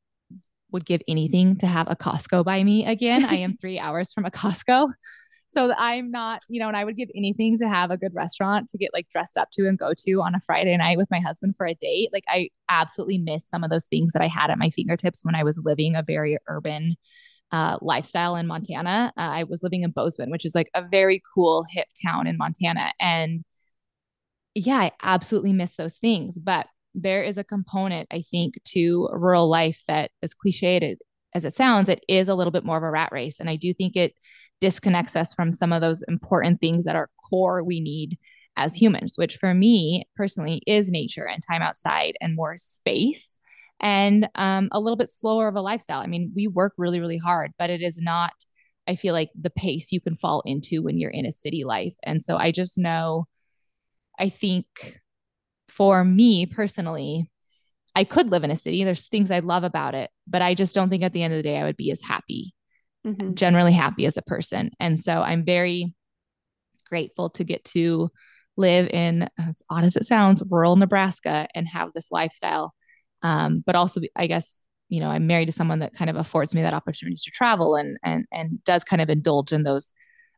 would 0.72 0.84
give 0.84 1.02
anything 1.08 1.56
to 1.56 1.66
have 1.66 1.88
a 1.90 1.96
Costco 1.96 2.44
by 2.44 2.62
me 2.62 2.86
again. 2.86 3.24
I 3.24 3.36
am 3.36 3.56
three 3.60 3.78
hours 3.78 4.12
from 4.12 4.24
a 4.24 4.30
Costco. 4.30 4.92
So 5.50 5.72
I'm 5.76 6.12
not, 6.12 6.42
you 6.48 6.60
know, 6.60 6.68
and 6.68 6.76
I 6.76 6.84
would 6.84 6.96
give 6.96 7.08
anything 7.12 7.58
to 7.58 7.68
have 7.68 7.90
a 7.90 7.96
good 7.96 8.14
restaurant 8.14 8.68
to 8.68 8.78
get 8.78 8.90
like 8.92 9.08
dressed 9.08 9.36
up 9.36 9.50
to 9.54 9.66
and 9.66 9.76
go 9.76 9.92
to 9.98 10.22
on 10.22 10.36
a 10.36 10.40
Friday 10.40 10.76
night 10.76 10.96
with 10.96 11.10
my 11.10 11.18
husband 11.18 11.56
for 11.56 11.66
a 11.66 11.74
date. 11.74 12.10
Like 12.12 12.22
I 12.28 12.50
absolutely 12.68 13.18
miss 13.18 13.48
some 13.48 13.64
of 13.64 13.70
those 13.70 13.86
things 13.86 14.12
that 14.12 14.22
I 14.22 14.28
had 14.28 14.50
at 14.50 14.58
my 14.58 14.70
fingertips 14.70 15.24
when 15.24 15.34
I 15.34 15.42
was 15.42 15.60
living 15.64 15.96
a 15.96 16.04
very 16.04 16.38
urban 16.46 16.94
uh, 17.50 17.78
lifestyle 17.80 18.36
in 18.36 18.46
Montana. 18.46 19.12
Uh, 19.18 19.22
I 19.22 19.42
was 19.42 19.64
living 19.64 19.82
in 19.82 19.90
Bozeman, 19.90 20.30
which 20.30 20.44
is 20.44 20.54
like 20.54 20.70
a 20.72 20.86
very 20.88 21.20
cool 21.34 21.64
hip 21.68 21.88
town 22.06 22.28
in 22.28 22.36
Montana. 22.38 22.92
And 23.00 23.44
yeah, 24.54 24.76
I 24.78 24.92
absolutely 25.02 25.52
miss 25.52 25.74
those 25.74 25.96
things. 25.96 26.38
But 26.38 26.68
there 26.94 27.24
is 27.24 27.38
a 27.38 27.44
component, 27.44 28.06
I 28.12 28.22
think, 28.22 28.54
to 28.66 29.08
rural 29.12 29.50
life 29.50 29.82
that, 29.88 30.12
as 30.22 30.32
cliched 30.32 30.96
as 31.34 31.44
it 31.44 31.54
sounds, 31.54 31.88
it 31.88 32.04
is 32.08 32.28
a 32.28 32.34
little 32.34 32.50
bit 32.50 32.64
more 32.64 32.76
of 32.76 32.82
a 32.82 32.90
rat 32.90 33.10
race. 33.12 33.40
And 33.40 33.48
I 33.48 33.56
do 33.56 33.72
think 33.72 33.96
it 33.96 34.14
disconnects 34.60 35.16
us 35.16 35.32
from 35.34 35.52
some 35.52 35.72
of 35.72 35.80
those 35.80 36.02
important 36.08 36.60
things 36.60 36.84
that 36.84 36.96
are 36.96 37.10
core 37.28 37.64
we 37.64 37.80
need 37.80 38.18
as 38.56 38.74
humans, 38.74 39.14
which 39.16 39.36
for 39.36 39.54
me 39.54 40.04
personally 40.16 40.62
is 40.66 40.90
nature 40.90 41.26
and 41.26 41.42
time 41.46 41.62
outside 41.62 42.14
and 42.20 42.34
more 42.34 42.56
space 42.56 43.38
and 43.80 44.28
um, 44.34 44.68
a 44.72 44.80
little 44.80 44.96
bit 44.96 45.08
slower 45.08 45.48
of 45.48 45.54
a 45.54 45.62
lifestyle. 45.62 46.00
I 46.00 46.06
mean, 46.06 46.32
we 46.34 46.46
work 46.46 46.74
really, 46.76 47.00
really 47.00 47.16
hard, 47.16 47.52
but 47.58 47.70
it 47.70 47.80
is 47.80 47.98
not, 47.98 48.32
I 48.86 48.96
feel 48.96 49.14
like, 49.14 49.30
the 49.40 49.50
pace 49.50 49.92
you 49.92 50.00
can 50.00 50.16
fall 50.16 50.42
into 50.44 50.82
when 50.82 50.98
you're 50.98 51.10
in 51.10 51.24
a 51.26 51.32
city 51.32 51.64
life. 51.64 51.96
And 52.02 52.22
so 52.22 52.36
I 52.36 52.52
just 52.52 52.76
know, 52.76 53.26
I 54.18 54.28
think 54.28 54.66
for 55.68 56.04
me 56.04 56.44
personally, 56.44 57.29
I 57.94 58.04
could 58.04 58.30
live 58.30 58.44
in 58.44 58.50
a 58.50 58.56
city. 58.56 58.84
There's 58.84 59.08
things 59.08 59.30
I 59.30 59.40
love 59.40 59.64
about 59.64 59.94
it, 59.94 60.10
but 60.26 60.42
I 60.42 60.54
just 60.54 60.74
don't 60.74 60.90
think 60.90 61.02
at 61.02 61.12
the 61.12 61.22
end 61.22 61.32
of 61.32 61.38
the 61.38 61.42
day 61.42 61.58
I 61.58 61.64
would 61.64 61.76
be 61.76 61.90
as 61.90 62.00
happy, 62.02 62.54
mm-hmm. 63.06 63.34
generally 63.34 63.72
happy 63.72 64.06
as 64.06 64.16
a 64.16 64.22
person. 64.22 64.70
And 64.78 64.98
so 64.98 65.22
I'm 65.22 65.44
very 65.44 65.94
grateful 66.88 67.30
to 67.30 67.44
get 67.44 67.64
to 67.64 68.10
live 68.56 68.88
in, 68.88 69.28
as 69.38 69.62
odd 69.70 69.84
as 69.84 69.96
it 69.96 70.06
sounds, 70.06 70.42
rural 70.50 70.76
Nebraska 70.76 71.48
and 71.54 71.66
have 71.68 71.90
this 71.94 72.10
lifestyle 72.10 72.74
um, 73.22 73.62
but 73.64 73.74
also 73.74 74.00
I 74.16 74.26
guess 74.26 74.62
you 74.88 75.00
know 75.00 75.10
I'm 75.10 75.26
married 75.26 75.46
to 75.46 75.52
someone 75.52 75.80
that 75.80 75.94
kind 75.94 76.10
of 76.10 76.16
affords 76.16 76.54
me 76.54 76.62
that 76.62 76.74
opportunity 76.74 77.16
to 77.16 77.30
travel 77.30 77.76
and 77.76 77.98
and 78.04 78.26
and 78.32 78.62
does 78.64 78.84
kind 78.84 79.02
of 79.02 79.10
indulge 79.10 79.52
in 79.52 79.62
those 79.62 79.92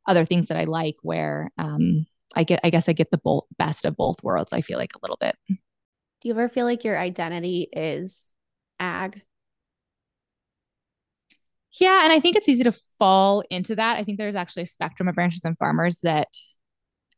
other 0.09 0.25
things 0.25 0.49
that 0.49 0.57
I 0.57 0.65
like 0.65 0.97
where 1.03 1.51
um, 1.59 2.07
I 2.35 2.45
get 2.45 2.61
I 2.65 2.71
guess 2.71 2.89
I 2.89 2.93
get 2.93 3.11
the 3.11 3.19
both 3.19 3.45
best 3.59 3.85
of 3.85 3.97
both 3.97 4.23
worlds 4.23 4.53
I 4.53 4.61
feel 4.61 4.79
like 4.79 4.95
a 4.95 5.01
little 5.03 5.19
bit. 5.21 5.37
Do 6.23 6.29
you 6.29 6.35
ever 6.35 6.49
feel 6.49 6.65
like 6.65 6.85
your 6.85 6.97
identity 6.97 7.69
is 7.73 8.31
ag? 8.79 9.23
Yeah, 11.81 12.05
and 12.05 12.13
I 12.13 12.21
think 12.21 12.37
it's 12.37 12.49
easy 12.49 12.63
to 12.63 12.73
fall 12.99 13.43
into 13.51 13.75
that. 13.75 13.99
I 13.99 14.05
think 14.05 14.19
there's 14.19 14.37
actually 14.37 14.63
a 14.63 14.67
spectrum 14.67 15.09
of 15.09 15.17
ranchers 15.17 15.45
and 15.45 15.59
farmers 15.59 15.99
that 16.05 16.29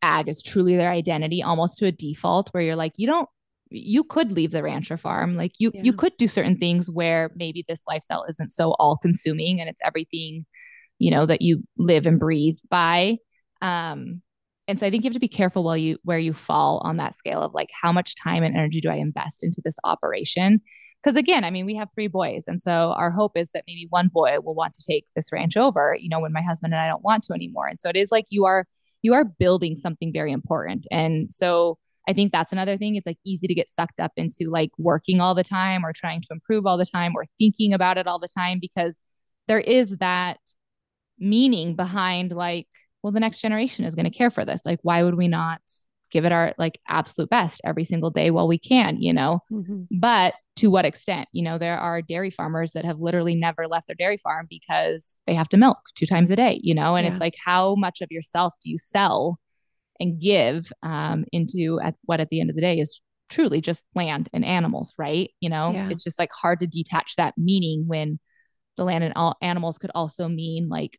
ag 0.00 0.28
is 0.28 0.40
truly 0.40 0.76
their 0.76 0.90
identity 0.90 1.42
almost 1.42 1.78
to 1.78 1.86
a 1.86 1.92
default 1.92 2.48
where 2.50 2.62
you're 2.62 2.76
like 2.76 2.92
you 2.96 3.06
don't 3.06 3.28
you 3.70 4.04
could 4.04 4.32
leave 4.32 4.50
the 4.50 4.62
ranch 4.62 4.90
or 4.90 4.98
farm 4.98 5.34
like 5.34 5.52
you 5.58 5.70
yeah. 5.72 5.80
you 5.82 5.94
could 5.94 6.14
do 6.18 6.28
certain 6.28 6.58
things 6.58 6.90
where 6.90 7.30
maybe 7.34 7.64
this 7.66 7.82
lifestyle 7.88 8.24
isn't 8.28 8.52
so 8.52 8.72
all 8.78 8.98
consuming 8.98 9.60
and 9.60 9.70
it's 9.70 9.80
everything 9.82 10.44
you 10.98 11.10
know 11.10 11.24
that 11.24 11.40
you 11.40 11.62
live 11.78 12.06
and 12.06 12.20
breathe 12.20 12.58
by 12.68 13.16
um 13.62 14.20
and 14.68 14.78
so 14.78 14.86
i 14.86 14.90
think 14.90 15.04
you 15.04 15.08
have 15.08 15.14
to 15.14 15.20
be 15.20 15.28
careful 15.28 15.64
while 15.64 15.76
you 15.76 15.98
where 16.04 16.18
you 16.18 16.32
fall 16.32 16.80
on 16.84 16.96
that 16.96 17.14
scale 17.14 17.42
of 17.42 17.54
like 17.54 17.70
how 17.82 17.92
much 17.92 18.14
time 18.16 18.42
and 18.42 18.56
energy 18.56 18.80
do 18.80 18.90
i 18.90 18.96
invest 18.96 19.42
into 19.44 19.60
this 19.64 19.78
operation? 19.84 20.60
Because 21.02 21.16
again 21.16 21.44
i 21.44 21.50
mean 21.50 21.66
we 21.66 21.76
have 21.76 21.88
three 21.94 22.08
boys 22.08 22.44
and 22.46 22.60
so 22.60 22.94
our 22.96 23.10
hope 23.10 23.36
is 23.36 23.50
that 23.50 23.64
maybe 23.66 23.86
one 23.90 24.08
boy 24.08 24.36
will 24.42 24.54
want 24.54 24.74
to 24.74 24.84
take 24.88 25.06
this 25.14 25.30
ranch 25.32 25.56
over 25.56 25.96
you 26.00 26.08
know 26.08 26.20
when 26.20 26.32
my 26.32 26.42
husband 26.42 26.72
and 26.72 26.80
i 26.80 26.86
don't 26.86 27.04
want 27.04 27.22
to 27.24 27.34
anymore. 27.34 27.66
And 27.66 27.80
so 27.80 27.88
it 27.88 27.96
is 27.96 28.10
like 28.10 28.26
you 28.30 28.44
are 28.46 28.66
you 29.04 29.12
are 29.12 29.24
building 29.24 29.74
something 29.74 30.12
very 30.12 30.32
important. 30.32 30.86
And 30.90 31.32
so 31.32 31.78
I 32.08 32.14
think 32.14 32.32
that's 32.32 32.52
another 32.52 32.76
thing. 32.78 32.96
It's 32.96 33.06
like 33.06 33.18
easy 33.24 33.46
to 33.46 33.54
get 33.54 33.68
sucked 33.70 34.00
up 34.00 34.12
into 34.16 34.50
like 34.50 34.70
working 34.78 35.20
all 35.20 35.34
the 35.34 35.44
time 35.44 35.84
or 35.84 35.92
trying 35.92 36.22
to 36.22 36.28
improve 36.30 36.66
all 36.66 36.78
the 36.78 36.86
time 36.86 37.12
or 37.14 37.24
thinking 37.38 37.74
about 37.74 37.98
it 37.98 38.06
all 38.06 38.18
the 38.18 38.28
time 38.28 38.58
because 38.60 39.00
there 39.46 39.60
is 39.60 39.98
that 39.98 40.38
meaning 41.18 41.76
behind 41.76 42.32
like, 42.32 42.68
well, 43.04 43.12
the 43.12 43.20
next 43.20 43.42
generation 43.42 43.84
is 43.84 43.94
going 43.94 44.10
to 44.10 44.18
care 44.18 44.30
for 44.30 44.46
this. 44.46 44.64
Like, 44.64 44.80
why 44.82 45.02
would 45.02 45.16
we 45.16 45.28
not 45.28 45.60
give 46.10 46.24
it 46.24 46.32
our 46.32 46.54
like 46.56 46.80
absolute 46.88 47.28
best 47.28 47.60
every 47.62 47.84
single 47.84 48.08
day 48.08 48.30
while 48.30 48.48
we 48.48 48.56
can, 48.58 48.96
you 48.98 49.12
know? 49.12 49.40
Mm-hmm. 49.52 49.82
But 50.00 50.32
to 50.56 50.70
what 50.70 50.86
extent? 50.86 51.28
You 51.32 51.44
know, 51.44 51.58
there 51.58 51.76
are 51.76 52.00
dairy 52.00 52.30
farmers 52.30 52.72
that 52.72 52.86
have 52.86 53.00
literally 53.00 53.34
never 53.34 53.66
left 53.66 53.88
their 53.88 53.94
dairy 53.94 54.16
farm 54.16 54.46
because 54.48 55.18
they 55.26 55.34
have 55.34 55.50
to 55.50 55.58
milk 55.58 55.76
two 55.94 56.06
times 56.06 56.30
a 56.30 56.36
day, 56.36 56.60
you 56.62 56.74
know? 56.74 56.96
And 56.96 57.04
yeah. 57.04 57.12
it's 57.12 57.20
like, 57.20 57.34
how 57.44 57.74
much 57.74 58.00
of 58.00 58.10
yourself 58.10 58.54
do 58.64 58.70
you 58.70 58.78
sell 58.78 59.38
and 60.00 60.18
give 60.18 60.72
um, 60.82 61.26
into 61.30 61.78
at 61.82 61.96
what 62.06 62.20
at 62.20 62.30
the 62.30 62.40
end 62.40 62.48
of 62.48 62.56
the 62.56 62.62
day 62.62 62.78
is 62.78 63.02
truly 63.28 63.60
just 63.60 63.84
land 63.94 64.30
and 64.32 64.46
animals, 64.46 64.94
right? 64.96 65.30
You 65.40 65.50
know, 65.50 65.72
yeah. 65.72 65.90
it's 65.90 66.04
just 66.04 66.18
like 66.18 66.30
hard 66.32 66.60
to 66.60 66.66
detach 66.66 67.16
that 67.16 67.34
meaning 67.36 67.84
when 67.86 68.18
the 68.78 68.84
land 68.84 69.04
and 69.04 69.12
all 69.14 69.36
animals 69.42 69.76
could 69.76 69.90
also 69.94 70.26
mean 70.26 70.70
like 70.70 70.98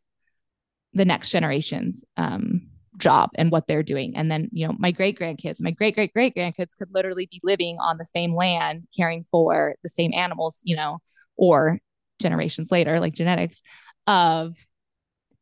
the 0.96 1.04
next 1.04 1.30
generation's 1.30 2.04
um, 2.16 2.62
job 2.98 3.30
and 3.34 3.50
what 3.50 3.66
they're 3.66 3.82
doing. 3.82 4.16
And 4.16 4.30
then, 4.30 4.48
you 4.52 4.66
know, 4.66 4.74
my 4.78 4.90
great 4.90 5.18
grandkids, 5.18 5.60
my 5.60 5.70
great 5.70 5.94
great 5.94 6.12
great 6.12 6.34
grandkids 6.34 6.76
could 6.76 6.90
literally 6.90 7.28
be 7.30 7.40
living 7.42 7.76
on 7.80 7.98
the 7.98 8.04
same 8.04 8.34
land, 8.34 8.86
caring 8.96 9.24
for 9.30 9.76
the 9.82 9.88
same 9.88 10.12
animals, 10.14 10.60
you 10.64 10.76
know, 10.76 10.98
or 11.36 11.78
generations 12.20 12.72
later, 12.72 12.98
like 12.98 13.14
genetics 13.14 13.62
of 14.06 14.56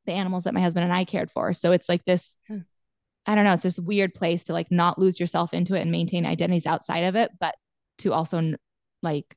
the 0.06 0.12
animals 0.12 0.44
that 0.44 0.54
my 0.54 0.60
husband 0.60 0.84
and 0.84 0.92
I 0.92 1.04
cared 1.04 1.30
for. 1.30 1.52
So 1.52 1.72
it's 1.72 1.88
like 1.88 2.04
this 2.04 2.36
hmm. 2.48 2.58
I 3.26 3.34
don't 3.34 3.44
know, 3.44 3.54
it's 3.54 3.62
this 3.62 3.80
weird 3.80 4.14
place 4.14 4.44
to 4.44 4.52
like 4.52 4.70
not 4.70 4.98
lose 4.98 5.18
yourself 5.18 5.54
into 5.54 5.74
it 5.74 5.80
and 5.80 5.90
maintain 5.90 6.26
identities 6.26 6.66
outside 6.66 7.04
of 7.04 7.16
it, 7.16 7.30
but 7.40 7.54
to 7.98 8.12
also 8.12 8.54
like 9.02 9.34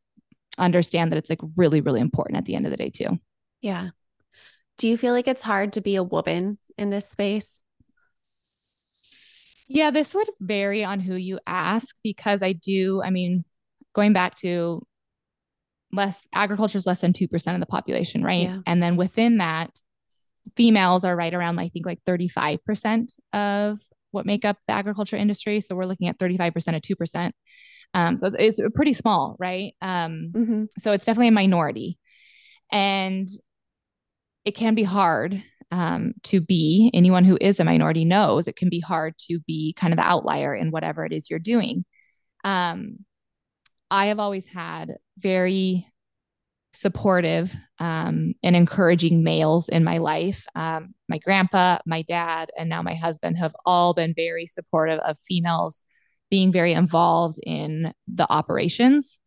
understand 0.57 1.11
that 1.11 1.18
it's 1.18 1.30
like 1.30 1.39
really, 1.55 1.82
really 1.82 2.01
important 2.01 2.38
at 2.38 2.45
the 2.45 2.55
end 2.55 2.65
of 2.65 2.72
the 2.72 2.78
day, 2.78 2.89
too. 2.89 3.20
Yeah. 3.61 3.89
Do 4.78 4.88
you 4.88 4.97
feel 4.97 5.13
like 5.13 5.28
it's 5.28 5.41
hard 5.41 5.73
to 5.73 5.82
be 5.82 5.95
a 5.95 6.03
woman 6.03 6.57
in 6.78 6.89
this 6.89 7.09
space? 7.09 7.61
Yeah, 9.67 9.91
this 9.91 10.13
would 10.15 10.30
vary 10.39 10.84
on 10.84 10.99
who 10.99 11.15
you 11.15 11.39
ask 11.45 11.95
because 12.03 12.41
I 12.41 12.53
do, 12.53 13.01
I 13.03 13.09
mean, 13.09 13.43
going 13.93 14.13
back 14.13 14.36
to 14.36 14.86
less 15.91 16.21
agriculture 16.34 16.78
is 16.78 16.88
less 16.88 17.01
than 17.01 17.13
2% 17.13 17.53
of 17.53 17.59
the 17.59 17.65
population, 17.65 18.23
right? 18.23 18.43
Yeah. 18.43 18.59
And 18.65 18.82
then 18.82 18.95
within 18.95 19.39
that, 19.39 19.71
females 20.55 21.03
are 21.03 21.15
right 21.15 21.34
around, 21.34 21.59
I 21.59 21.69
think, 21.69 21.86
like 21.86 21.99
35% 22.05 23.11
of 23.34 23.80
what 24.11 24.25
make 24.25 24.45
up 24.45 24.57
the 24.67 24.73
agriculture 24.73 25.17
industry. 25.17 25.59
So 25.59 25.75
we're 25.75 25.86
looking 25.86 26.07
at 26.07 26.17
35% 26.17 26.75
of 26.75 26.82
2%. 26.82 27.32
Um, 27.93 28.17
so 28.17 28.28
it's, 28.28 28.59
it's, 28.59 28.75
pretty 28.75 28.93
small, 28.93 29.36
right? 29.39 29.73
Um, 29.82 30.32
mm-hmm. 30.34 30.63
So 30.78 30.93
it's 30.93 31.05
definitely 31.05 31.30
a 31.30 31.32
minority. 31.32 31.97
And 32.71 33.28
it 34.48 34.56
can 34.56 34.76
be 34.76 34.84
hard 34.84 35.43
um, 35.72 36.14
to 36.24 36.39
be, 36.39 36.89
anyone 36.93 37.26
who 37.26 37.38
is 37.41 37.60
a 37.60 37.66
minority 37.66 38.06
knows 38.06 38.48
it 38.48 38.56
can 38.56 38.70
be 38.70 38.80
hard 38.80 39.14
to 39.18 39.41
be 39.41 39.76
kind 39.78 39.91
of 39.91 39.98
the 39.98 40.08
outlier 40.08 40.56
in 40.56 40.72
whatever 40.72 41.04
it 41.04 41.12
is 41.12 41.30
you're 41.30 41.38
doing. 41.38 41.84
Um, 42.45 43.00
I 43.91 44.06
have 44.06 44.20
always 44.20 44.45
had 44.45 44.93
very 45.18 45.86
supportive 46.72 47.54
um, 47.80 48.36
and 48.41 48.56
encouraging 48.56 49.22
males 49.22 49.68
in 49.68 49.84
my 49.84 49.98
life. 49.98 50.45
Um, 50.56 50.93
my 51.10 51.18
grandpa, 51.18 51.80
my 51.86 52.04
dad, 52.04 52.50
and 52.58 52.70
now 52.70 52.82
my 52.82 52.93
husband 52.93 53.38
have 53.38 53.54
all 53.66 53.93
been 53.93 54.14
very 54.16 54.45
supportive 54.45 55.00
of 55.00 55.18
females 55.20 55.84
being 56.32 56.54
very 56.54 56.72
involved 56.72 57.38
in 57.43 57.93
the 58.08 58.32
operations. 58.32 59.20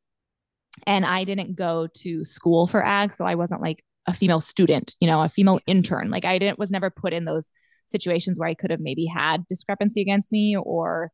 And 0.86 1.04
I 1.04 1.24
didn't 1.24 1.56
go 1.56 1.88
to 1.96 2.24
school 2.24 2.66
for 2.66 2.82
ag, 2.82 3.12
so 3.12 3.26
I 3.26 3.34
wasn't 3.34 3.60
like 3.60 3.84
a 4.06 4.14
female 4.14 4.40
student, 4.40 4.94
you 5.00 5.06
know, 5.06 5.22
a 5.22 5.28
female 5.28 5.60
intern. 5.66 6.10
Like 6.10 6.24
I 6.24 6.38
didn't 6.38 6.58
was 6.58 6.70
never 6.70 6.90
put 6.90 7.12
in 7.12 7.24
those 7.24 7.50
situations 7.86 8.38
where 8.38 8.48
I 8.48 8.54
could 8.54 8.70
have 8.70 8.80
maybe 8.80 9.06
had 9.06 9.46
discrepancy 9.48 10.00
against 10.00 10.32
me 10.32 10.56
or 10.56 11.10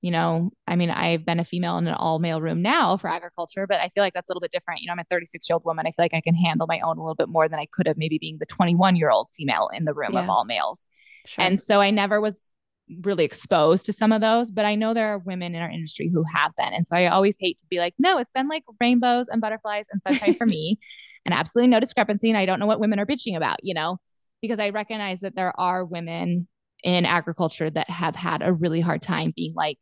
you 0.00 0.12
know, 0.12 0.50
I 0.66 0.76
mean, 0.76 0.90
I've 0.90 1.26
been 1.26 1.40
a 1.40 1.44
female 1.44 1.76
in 1.78 1.88
an 1.88 1.94
all 1.94 2.20
male 2.20 2.40
room 2.40 2.62
now 2.62 2.96
for 2.96 3.10
agriculture, 3.10 3.66
but 3.66 3.80
I 3.80 3.88
feel 3.88 4.04
like 4.04 4.14
that's 4.14 4.28
a 4.28 4.32
little 4.32 4.40
bit 4.40 4.52
different. 4.52 4.80
You 4.80 4.86
know, 4.86 4.92
I'm 4.92 5.00
a 5.00 5.04
36 5.10 5.48
year 5.48 5.54
old 5.54 5.64
woman. 5.64 5.86
I 5.86 5.90
feel 5.90 6.04
like 6.04 6.14
I 6.14 6.20
can 6.20 6.36
handle 6.36 6.68
my 6.68 6.78
own 6.80 6.98
a 6.98 7.02
little 7.02 7.16
bit 7.16 7.28
more 7.28 7.48
than 7.48 7.58
I 7.58 7.66
could 7.72 7.88
have 7.88 7.96
maybe 7.96 8.16
being 8.18 8.36
the 8.38 8.46
21 8.46 8.94
year 8.94 9.10
old 9.10 9.28
female 9.36 9.68
in 9.74 9.84
the 9.84 9.94
room 9.94 10.12
yeah. 10.12 10.22
of 10.22 10.30
all 10.30 10.44
males. 10.44 10.86
Sure. 11.26 11.44
And 11.44 11.58
so 11.58 11.80
I 11.80 11.90
never 11.90 12.20
was 12.20 12.54
really 13.02 13.24
exposed 13.24 13.86
to 13.86 13.92
some 13.92 14.12
of 14.12 14.20
those, 14.20 14.52
but 14.52 14.64
I 14.64 14.76
know 14.76 14.94
there 14.94 15.08
are 15.08 15.18
women 15.18 15.54
in 15.54 15.60
our 15.60 15.68
industry 15.68 16.08
who 16.12 16.24
have 16.32 16.54
been. 16.56 16.72
And 16.72 16.86
so 16.86 16.96
I 16.96 17.08
always 17.08 17.36
hate 17.38 17.58
to 17.58 17.66
be 17.68 17.78
like, 17.78 17.94
no, 17.98 18.18
it's 18.18 18.32
been 18.32 18.48
like 18.48 18.62
rainbows 18.80 19.26
and 19.28 19.40
butterflies 19.40 19.86
and 19.90 20.00
sunshine 20.00 20.34
for 20.34 20.46
me 20.46 20.78
and 21.24 21.34
absolutely 21.34 21.68
no 21.68 21.80
discrepancy. 21.80 22.28
And 22.28 22.38
I 22.38 22.46
don't 22.46 22.60
know 22.60 22.66
what 22.66 22.80
women 22.80 22.98
are 22.98 23.06
bitching 23.06 23.36
about, 23.36 23.58
you 23.62 23.74
know, 23.74 23.98
because 24.42 24.58
I 24.58 24.70
recognize 24.70 25.20
that 25.20 25.34
there 25.34 25.58
are 25.58 25.84
women 25.84 26.48
in 26.84 27.04
agriculture 27.04 27.68
that 27.70 27.90
have 27.90 28.14
had 28.16 28.42
a 28.42 28.52
really 28.52 28.80
hard 28.80 29.02
time 29.02 29.32
being 29.34 29.52
like, 29.54 29.78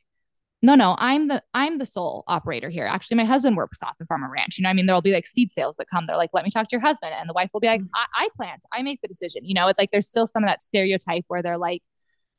No, 0.62 0.74
no, 0.74 0.96
I'm 0.98 1.28
the 1.28 1.42
I'm 1.52 1.78
the 1.78 1.86
sole 1.86 2.24
operator 2.26 2.70
here. 2.70 2.86
Actually, 2.86 3.18
my 3.18 3.24
husband 3.24 3.56
works 3.56 3.82
off 3.82 3.98
the 3.98 4.06
farm 4.06 4.22
and 4.22 4.32
ranch. 4.32 4.58
You 4.58 4.62
know, 4.62 4.70
I 4.70 4.72
mean, 4.72 4.86
there'll 4.86 5.02
be 5.02 5.12
like 5.12 5.26
seed 5.26 5.52
sales 5.52 5.76
that 5.76 5.90
come. 5.90 6.04
They're 6.06 6.16
like, 6.16 6.30
let 6.32 6.44
me 6.44 6.50
talk 6.50 6.68
to 6.68 6.74
your 6.74 6.80
husband. 6.80 7.12
And 7.18 7.28
the 7.28 7.34
wife 7.34 7.50
will 7.52 7.60
be 7.60 7.66
like, 7.66 7.82
I, 7.94 8.24
I 8.24 8.28
plant, 8.34 8.62
I 8.72 8.82
make 8.82 9.00
the 9.02 9.08
decision. 9.08 9.44
You 9.44 9.54
know, 9.54 9.68
it's 9.68 9.78
like 9.78 9.90
there's 9.90 10.08
still 10.08 10.26
some 10.26 10.42
of 10.42 10.48
that 10.48 10.62
stereotype 10.62 11.24
where 11.28 11.42
they're 11.42 11.58
like, 11.58 11.82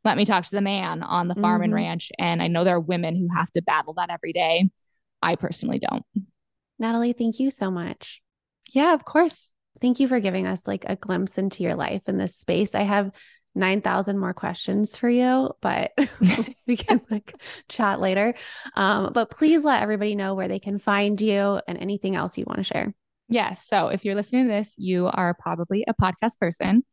let 0.04 0.18
me 0.18 0.26
talk 0.26 0.46
to 0.46 0.56
the 0.56 0.62
man 0.62 1.04
on 1.04 1.28
the 1.28 1.36
farm 1.36 1.58
mm-hmm. 1.58 1.66
and 1.66 1.74
ranch. 1.74 2.12
And 2.18 2.42
I 2.42 2.48
know 2.48 2.64
there 2.64 2.76
are 2.76 2.80
women 2.80 3.16
who 3.16 3.28
have 3.36 3.52
to 3.52 3.62
battle 3.62 3.94
that 3.96 4.10
every 4.10 4.34
day. 4.34 4.70
I 5.22 5.36
personally 5.36 5.80
don't. 5.80 6.06
Natalie, 6.80 7.14
thank 7.14 7.40
you 7.40 7.52
so 7.52 7.70
much. 7.72 8.22
Yeah, 8.74 8.94
of 8.94 9.06
course. 9.06 9.52
Thank 9.82 10.00
you 10.00 10.08
for 10.08 10.20
giving 10.20 10.48
us 10.48 10.66
like 10.66 10.86
a 10.88 10.96
glimpse 10.96 11.38
into 11.38 11.64
your 11.64 11.76
life 11.76 12.02
in 12.08 12.18
this 12.18 12.36
space. 12.36 12.74
I 12.74 12.82
have 12.82 13.12
9,000 13.56 14.18
more 14.18 14.34
questions 14.34 14.96
for 14.96 15.10
you, 15.10 15.52
but 15.62 15.92
we 16.68 16.78
can 16.78 17.02
like 17.10 17.34
chat 17.70 18.00
later. 18.00 18.36
Um, 18.76 19.12
but 19.14 19.32
please 19.32 19.64
let 19.64 19.82
everybody 19.82 20.16
know 20.16 20.36
where 20.36 20.48
they 20.48 20.60
can 20.60 20.80
find 20.80 21.20
you 21.20 21.60
and 21.68 21.78
anything 21.78 22.16
else 22.16 22.38
you 22.38 22.46
want 22.48 22.60
to 22.60 22.64
share. 22.64 22.94
Yes. 23.30 23.68
So 23.68 23.90
if 23.90 24.06
you're 24.06 24.16
listening 24.16 24.48
to 24.48 24.54
this, 24.54 24.74
you 24.78 25.08
are 25.08 25.36
probably 25.40 25.84
a 25.88 25.94
podcast 25.94 26.40
person. 26.40 26.84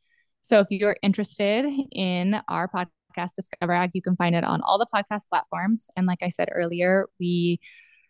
So 0.40 0.60
if 0.60 0.66
you're 0.70 0.96
interested 1.02 1.66
in 1.92 2.40
our 2.48 2.68
podcast, 2.68 3.34
Discover 3.36 3.72
Ag, 3.72 3.90
you 3.94 4.02
can 4.02 4.16
find 4.16 4.34
it 4.34 4.42
on 4.42 4.60
all 4.62 4.78
the 4.78 4.88
podcast 4.92 5.28
platforms. 5.28 5.88
And 5.96 6.06
like 6.06 6.22
I 6.22 6.28
said 6.28 6.48
earlier, 6.52 7.06
we 7.20 7.60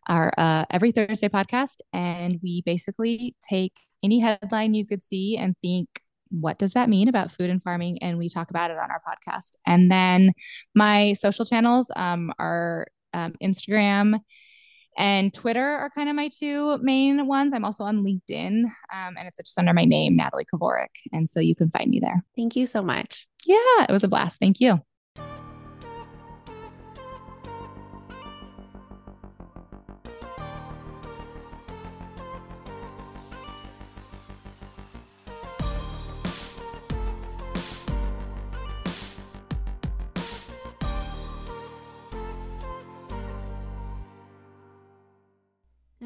are 0.07 0.33
uh, 0.37 0.65
every 0.71 0.93
Thursday 0.93 1.29
podcast, 1.29 1.77
and 1.93 2.39
we 2.43 2.63
basically 2.65 3.35
take 3.49 3.75
any 4.03 4.21
headline 4.21 4.75
you 4.75 4.87
could 4.87 5.03
see 5.03 5.37
and 5.37 5.55
think 5.63 5.89
what 6.31 6.59
does 6.59 6.73
that 6.73 6.89
mean 6.89 7.09
about 7.09 7.31
food 7.31 7.51
and 7.51 7.63
farming? 7.63 8.03
And 8.03 8.19
we 8.19 8.29
talk 8.29 8.51
about 8.51 8.71
it 8.71 8.77
on 8.77 8.91
our 8.91 9.01
podcast. 9.07 9.53
And 9.67 9.91
then 9.91 10.33
my 10.75 11.13
social 11.13 11.45
channels 11.45 11.91
um, 11.95 12.33
are 12.39 12.87
um, 13.13 13.35
Instagram 13.43 14.19
and 14.97 15.33
Twitter 15.33 15.65
are 15.65 15.91
kind 15.91 16.09
of 16.09 16.17
my 16.17 16.29
two 16.29 16.79
main 16.79 17.27
ones. 17.27 17.53
I'm 17.53 17.65
also 17.65 17.85
on 17.85 18.05
LinkedIn, 18.05 18.65
um, 18.65 19.17
and 19.17 19.27
it's 19.27 19.39
just 19.39 19.59
under 19.59 19.73
my 19.73 19.85
name, 19.85 20.17
Natalie 20.17 20.47
Kovarik. 20.53 20.95
And 21.13 21.29
so 21.29 21.41
you 21.41 21.55
can 21.55 21.71
find 21.71 21.91
me 21.91 22.01
there. 22.01 22.25
Thank 22.37 22.57
you 22.57 22.67
so 22.67 22.83
much. 22.83 23.27
Yeah, 23.45 23.57
it 23.89 23.91
was 23.91 24.05
a 24.05 24.09
blast. 24.09 24.39
Thank 24.39 24.61
you. 24.61 24.81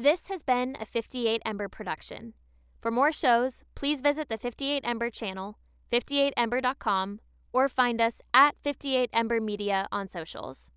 This 0.01 0.27
has 0.27 0.43
been 0.43 0.77
a 0.79 0.85
58 0.85 1.41
Ember 1.45 1.67
production. 1.67 2.31
For 2.79 2.89
more 2.89 3.11
shows, 3.11 3.65
please 3.75 3.99
visit 3.99 4.29
the 4.29 4.37
58 4.37 4.85
Ember 4.85 5.09
channel, 5.09 5.57
58ember.com, 5.91 7.19
or 7.51 7.67
find 7.67 7.99
us 7.99 8.21
at 8.33 8.55
58 8.63 9.09
Ember 9.11 9.41
Media 9.41 9.89
on 9.91 10.07
socials. 10.07 10.71